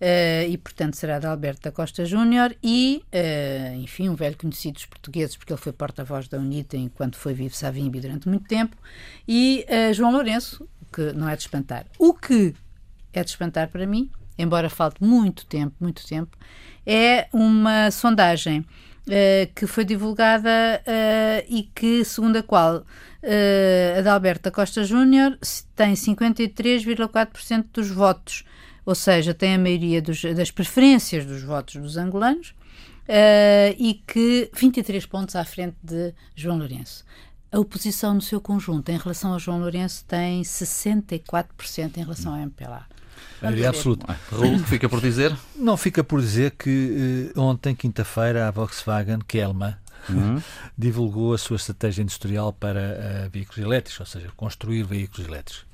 Uh, 0.00 0.48
e 0.48 0.56
portanto 0.56 0.94
será 0.94 1.18
de 1.18 1.26
Alberto 1.26 1.62
da 1.62 1.72
Costa 1.72 2.04
Júnior 2.04 2.56
e, 2.62 3.02
uh, 3.12 3.74
enfim, 3.80 4.08
um 4.08 4.14
velho 4.14 4.36
conhecido 4.36 4.74
dos 4.74 4.86
portugueses, 4.86 5.36
porque 5.36 5.52
ele 5.52 5.60
foi 5.60 5.72
porta-voz 5.72 6.28
da 6.28 6.38
UNITA 6.38 6.76
enquanto 6.76 7.18
foi 7.18 7.34
vivo 7.34 7.54
Savimbi 7.54 8.00
durante 8.00 8.28
muito 8.28 8.46
tempo, 8.46 8.76
e 9.26 9.66
uh, 9.68 9.92
João 9.92 10.12
Lourenço, 10.12 10.68
que 10.92 11.12
não 11.12 11.28
é 11.28 11.34
de 11.34 11.42
espantar. 11.42 11.84
O 11.98 12.14
que 12.14 12.54
é 13.12 13.22
de 13.22 13.30
espantar 13.30 13.68
para 13.68 13.86
mim, 13.86 14.10
embora 14.38 14.70
falte 14.70 15.02
muito 15.02 15.46
tempo, 15.46 15.74
muito 15.80 16.06
tempo, 16.06 16.36
é 16.86 17.28
uma 17.32 17.90
sondagem 17.90 18.60
uh, 18.60 19.54
que 19.54 19.66
foi 19.66 19.84
divulgada 19.84 20.82
uh, 20.86 21.46
e 21.48 21.64
que, 21.74 22.04
segundo 22.04 22.36
a 22.36 22.42
qual 22.42 22.76
uh, 22.78 23.98
Adalberto 23.98 24.50
Costa 24.52 24.84
Júnior 24.84 25.38
tem 25.74 25.94
53,4% 25.94 27.66
dos 27.72 27.90
votos, 27.90 28.44
ou 28.86 28.94
seja, 28.94 29.34
tem 29.34 29.54
a 29.54 29.58
maioria 29.58 30.00
dos, 30.00 30.22
das 30.22 30.50
preferências 30.50 31.26
dos 31.26 31.42
votos 31.42 31.76
dos 31.76 31.96
angolanos, 31.96 32.54
uh, 33.08 33.74
e 33.78 34.02
que 34.06 34.50
23 34.54 35.04
pontos 35.06 35.34
à 35.34 35.44
frente 35.44 35.76
de 35.82 36.14
João 36.34 36.58
Lourenço. 36.58 37.04
A 37.50 37.58
oposição 37.58 38.14
no 38.14 38.20
seu 38.20 38.40
conjunto 38.40 38.90
em 38.90 38.98
relação 38.98 39.34
a 39.34 39.38
João 39.38 39.58
Lourenço 39.58 40.04
tem 40.04 40.42
64% 40.42 41.96
em 41.96 42.00
relação 42.00 42.34
ao 42.34 42.40
MPLA. 42.40 42.86
Maioria 43.42 43.68
absoluta. 43.68 44.18
Raul, 44.30 44.58
fica 44.60 44.88
por 44.88 45.00
dizer? 45.00 45.36
Não 45.56 45.76
fica 45.76 46.02
por 46.02 46.20
dizer 46.20 46.52
que 46.52 47.32
uh, 47.34 47.40
ontem, 47.40 47.74
quinta-feira, 47.74 48.48
a 48.48 48.50
Volkswagen, 48.50 49.20
é 49.34 49.42
alemã, 49.42 49.76
uhum. 50.08 50.40
divulgou 50.76 51.34
a 51.34 51.38
sua 51.38 51.56
estratégia 51.56 52.02
industrial 52.02 52.52
para 52.52 52.80
uh, 53.26 53.30
veículos 53.30 53.58
elétricos, 53.58 54.00
ou 54.00 54.06
seja, 54.06 54.28
construir 54.36 54.82
veículos 54.82 55.26
elétricos. 55.26 55.68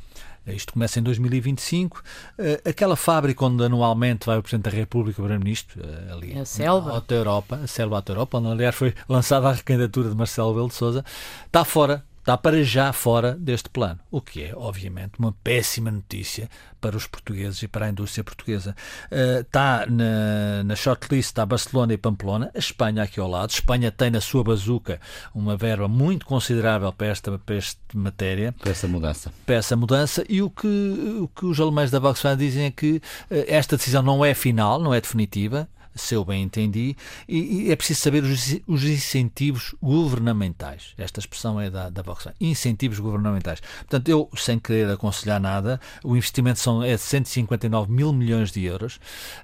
Eh, 0.47 0.55
isto 0.55 0.73
começa 0.73 1.01
em 1.01 1.03
2025. 1.03 1.99
Uh, 1.99 2.69
aquela 2.69 2.97
fábrica 2.97 3.45
onde 3.45 3.65
anualmente 3.65 4.27
vai 4.27 4.39
o 4.39 4.43
Presidente 4.43 4.71
da 4.71 4.77
República, 4.77 5.21
o 5.21 5.25
Primeiro-Ministro, 5.25 5.83
uh, 5.83 6.13
ali. 6.13 6.39
A 6.39 6.45
Selva. 6.45 6.93
Alta 6.93 7.15
Europa, 7.15 7.61
a 7.65 7.67
Selva 7.67 7.97
Alta 7.97 8.13
Europa, 8.13 8.39
onde 8.39 8.49
aliás 8.49 8.75
foi 8.75 8.95
lançada 9.09 9.49
a 9.49 9.53
recandidatura 9.53 10.11
de 10.11 10.17
Marcelo 10.17 10.55
Belo 10.55 10.69
de 10.69 10.75
Souza, 10.75 11.05
está 11.47 11.65
fora 11.65 12.05
está 12.25 12.39
para 12.39 12.65
já 12.65 12.91
fora 12.91 13.33
deste 13.33 13.69
plano, 13.69 14.01
o 14.11 14.19
que 14.19 14.45
é, 14.45 14.53
obviamente, 14.57 15.19
uma 15.19 15.31
péssima 15.45 15.91
notícia 15.91 16.49
para 16.81 16.97
os 16.97 17.07
portugueses 17.07 17.63
e 17.63 17.69
para 17.69 17.85
a 17.85 17.91
indústria 17.91 18.25
portuguesa. 18.25 18.75
Uh, 19.13 19.43
está 19.43 19.85
na, 19.87 20.65
na 20.65 20.75
shortlist 20.75 21.29
está 21.29 21.45
Barcelona 21.45 21.93
e 21.93 21.99
Pamplona, 21.99 22.51
a 22.55 22.59
Espanha 22.59 23.03
aqui 23.03 23.21
ao 23.21 23.29
lado. 23.29 23.51
A 23.51 23.53
Espanha 23.53 23.93
tem 23.93 24.11
na 24.11 24.23
sua 24.23 24.43
bazuca 24.43 24.99
uma 25.35 25.55
verba 25.55 25.87
muito 25.87 26.25
considerável 26.25 26.91
para 26.95 27.09
esta, 27.09 27.39
para 27.39 27.57
esta 27.57 27.79
matéria. 27.93 28.53
Para 28.53 28.71
essa 28.71 28.89
mudança. 28.89 29.33
Para 29.45 29.55
essa 29.57 29.77
mudança. 29.77 30.25
E 30.27 30.41
o 30.41 30.49
que, 30.49 31.19
o 31.21 31.29
que 31.29 31.45
os 31.45 31.61
alemães 31.61 31.91
da 31.91 31.99
Volkswagen 31.99 32.39
dizem 32.39 32.65
é 32.65 32.71
que 32.71 32.97
uh, 33.31 33.45
esta 33.47 33.77
decisão 33.77 34.03
não 34.03 34.25
é 34.25 34.33
final, 34.33 34.81
não 34.81 34.95
é 34.95 35.01
definitiva 35.01 35.69
se 35.95 36.15
eu 36.15 36.25
bem 36.25 36.43
entendi, 36.43 36.97
e, 37.29 37.67
e 37.67 37.73
é 37.73 37.77
preciso 37.77 38.01
saber 38.01 38.25
os, 38.25 38.57
os, 38.67 38.85
incentivos 38.85 39.75
governamentais. 39.81 40.93
Esta 40.99 41.21
expressão 41.21 41.61
é 41.61 41.71
da, 41.71 41.89
da 41.89 42.03
Volkswagen. 42.03 42.37
Incentivos 42.41 42.99
governamentais. 42.99 43.61
Portanto, 43.61 44.09
eu, 44.09 44.29
sem 44.37 44.59
querer 44.59 44.91
aconselhar 44.91 45.41
nada, 45.41 45.81
o 46.03 46.17
investimento 46.17 46.59
são, 46.59 46.83
é 46.83 46.95
de 46.95 47.01
159 47.01 47.93
mil 47.93 48.13
milhões 48.13 48.51
de 48.51 48.65
euros 48.65 48.97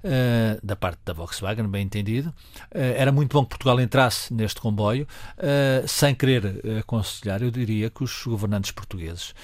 uh, 0.04 0.58
da 0.62 0.74
parte 0.74 1.00
da 1.04 1.12
Volkswagen, 1.12 1.68
bem 1.68 1.84
entendido. 1.84 2.30
Uh, 2.74 2.94
era 2.96 3.12
muito 3.12 3.32
bom 3.32 3.44
que 3.44 3.50
Portugal 3.50 3.80
entrasse 3.80 4.32
neste 4.34 4.60
comboio. 4.60 5.06
Uh, 5.38 5.86
sem 5.86 6.14
querer 6.14 6.62
aconselhar, 6.80 7.42
eu 7.42 7.50
diria 7.50 7.90
que 7.90 8.02
os 8.02 8.24
governantes 8.24 8.70
portugueses, 8.70 9.34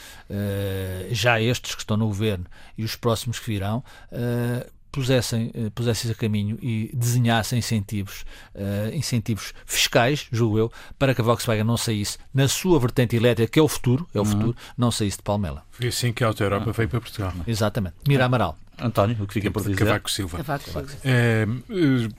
já 1.11 1.41
estes 1.41 1.75
que 1.75 1.81
estão 1.81 1.97
no 1.97 2.07
governo 2.07 2.47
e 2.77 2.85
os 2.85 2.97
próximos 2.97 3.39
que 3.39 3.47
virão, 3.47 3.83
pusessem, 4.97 5.51
eh, 5.55 5.71
pusessem 5.75 6.11
a 6.11 6.15
caminho 6.15 6.59
e 6.63 6.91
desenhassem 6.95 7.59
incentivos, 7.59 8.25
uh, 8.55 8.95
incentivos 8.95 9.53
fiscais, 9.67 10.27
julgo 10.33 10.59
eu, 10.59 10.73
para 10.99 11.15
que 11.15 11.21
a 11.21 11.25
Volkswagen 11.25 11.65
não 11.65 11.77
saísse 11.77 12.17
na 12.33 12.49
sua 12.49 12.81
vertente 12.81 13.15
elétrica, 13.15 13.53
que 13.53 13.59
é 13.59 13.63
o 13.63 13.69
futuro, 13.69 14.09
é 14.15 14.19
o 14.19 14.23
uhum. 14.23 14.31
futuro, 14.31 14.57
não 14.77 14.91
saísse 14.91 15.19
de 15.19 15.23
Palmela. 15.23 15.63
Foi 15.71 15.89
assim 15.89 16.15
que 16.15 16.25
a 16.25 16.29
Auto 16.29 16.43
Europa 16.43 16.73
veio 16.73 16.89
para 16.89 17.01
Portugal. 17.01 17.35
Exatamente. 17.47 17.97
Mira 18.09 18.25
Amaral. 18.25 18.57
António, 18.79 19.17
o 19.21 19.27
que 19.27 19.35
fica 19.35 19.51
por 19.51 19.63
dizer? 19.63 19.77
Cavaco 19.77 20.11
Silva. 20.11 20.37
Cavaco 20.37 20.65
Silva. 20.65 20.87
É, 21.03 21.47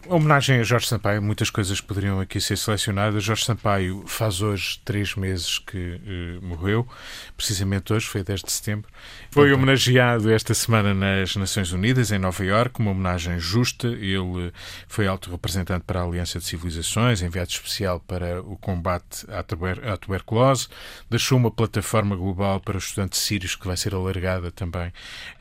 homenagem 0.08 0.60
a 0.60 0.64
Jorge 0.64 0.88
Sampaio, 0.88 1.22
muitas 1.22 1.51
coisas 1.51 1.80
poderiam 1.80 2.20
aqui 2.20 2.41
ser 2.41 2.58
selecionadas. 2.58 3.24
Jorge 3.24 3.45
Sampaio 3.45 4.03
faz 4.08 4.41
hoje 4.41 4.80
três 4.84 5.16
meses 5.16 5.60
que 5.60 5.78
uh, 5.78 6.45
morreu, 6.45 6.88
precisamente 7.36 7.93
hoje, 7.93 8.08
foi 8.08 8.24
10 8.24 8.41
de 8.41 8.51
setembro. 8.51 8.89
Foi 9.30 9.53
homenageado 9.53 10.32
esta 10.32 10.53
semana 10.55 10.93
nas 10.95 11.36
Nações 11.36 11.72
Unidas, 11.72 12.12
em 12.12 12.18
Nova 12.18 12.43
Iorque, 12.43 12.80
uma 12.80 12.89
homenagem 12.89 13.39
justa. 13.39 13.88
Ele 13.88 14.51
foi 14.88 15.05
alto 15.05 15.30
representante 15.30 15.84
para 15.86 16.01
a 16.01 16.03
Aliança 16.03 16.39
de 16.39 16.45
Civilizações, 16.45 17.22
enviado 17.22 17.51
especial 17.51 17.99
para 17.99 18.41
o 18.41 18.58
combate 18.58 19.26
à, 19.30 19.43
tuber 19.43 19.88
à 19.88 19.95
tuberculose, 19.95 20.68
deixou 21.08 21.38
uma 21.38 21.51
plataforma 21.51 22.16
global 22.16 22.60
para 22.60 22.78
os 22.78 22.86
estudantes 22.86 23.20
sírios 23.20 23.55
que 23.55 23.68
vai 23.68 23.78
ser 23.78 23.93
alargada 23.93 24.51
também 24.51 24.91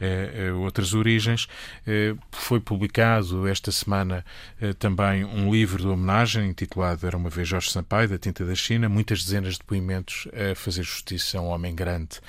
a 0.00 0.54
outras 0.56 0.92
origens. 1.06 1.46
Eh, 1.86 2.14
foi 2.32 2.58
publicado 2.58 3.46
esta 3.46 3.70
semana 3.70 4.24
eh, 4.60 4.72
também 4.72 5.24
um 5.24 5.50
livro 5.50 5.82
de 5.82 5.88
homenagem 5.88 6.50
intitulado 6.50 7.06
Era 7.06 7.16
uma 7.16 7.30
vez 7.30 7.46
Jorge 7.46 7.70
Sampaio, 7.70 8.08
da 8.08 8.18
Tinta 8.18 8.44
da 8.44 8.54
China, 8.54 8.88
muitas 8.88 9.22
dezenas 9.24 9.54
de 9.54 9.60
depoimentos 9.60 10.26
a 10.32 10.54
fazer 10.54 10.82
justiça 10.82 11.38
a 11.38 11.40
um 11.40 11.46
homem 11.46 11.74
grande. 11.74 12.20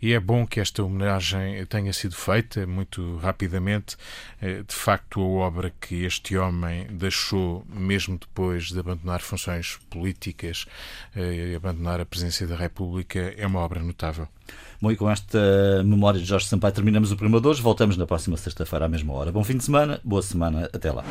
E 0.00 0.14
é 0.14 0.20
bom 0.20 0.46
que 0.46 0.60
esta 0.60 0.82
homenagem 0.82 1.64
tenha 1.66 1.92
sido 1.92 2.14
feita 2.14 2.66
muito 2.66 3.16
rapidamente. 3.18 3.96
Eh, 4.40 4.62
de 4.66 4.74
facto, 4.74 5.20
a 5.20 5.24
obra 5.24 5.72
que 5.80 6.04
este 6.04 6.36
homem 6.36 6.86
deixou, 6.90 7.64
mesmo 7.68 8.18
depois 8.18 8.68
de 8.68 8.78
abandonar 8.80 9.20
funções 9.20 9.78
políticas 9.90 10.66
e 11.14 11.54
abandonar 11.54 12.00
a 12.00 12.06
presidência 12.06 12.46
da 12.46 12.56
República, 12.56 13.34
é 13.36 13.46
uma 13.46 13.60
obra 13.60 13.80
notável. 13.80 14.28
Bom, 14.82 14.90
e 14.90 14.96
com 14.96 15.08
esta 15.08 15.38
memória 15.84 16.18
de 16.18 16.26
Jorge 16.26 16.48
Sampaio 16.48 16.74
terminamos 16.74 17.12
o 17.12 17.16
Primadores. 17.16 17.60
Voltamos 17.60 17.96
na 17.96 18.04
próxima 18.04 18.36
sexta-feira 18.36 18.86
à 18.86 18.88
mesma 18.88 19.12
hora. 19.12 19.30
Bom 19.30 19.44
fim 19.44 19.56
de 19.56 19.62
semana, 19.62 20.00
boa 20.02 20.22
semana, 20.22 20.68
até 20.72 20.90
lá. 20.90 21.04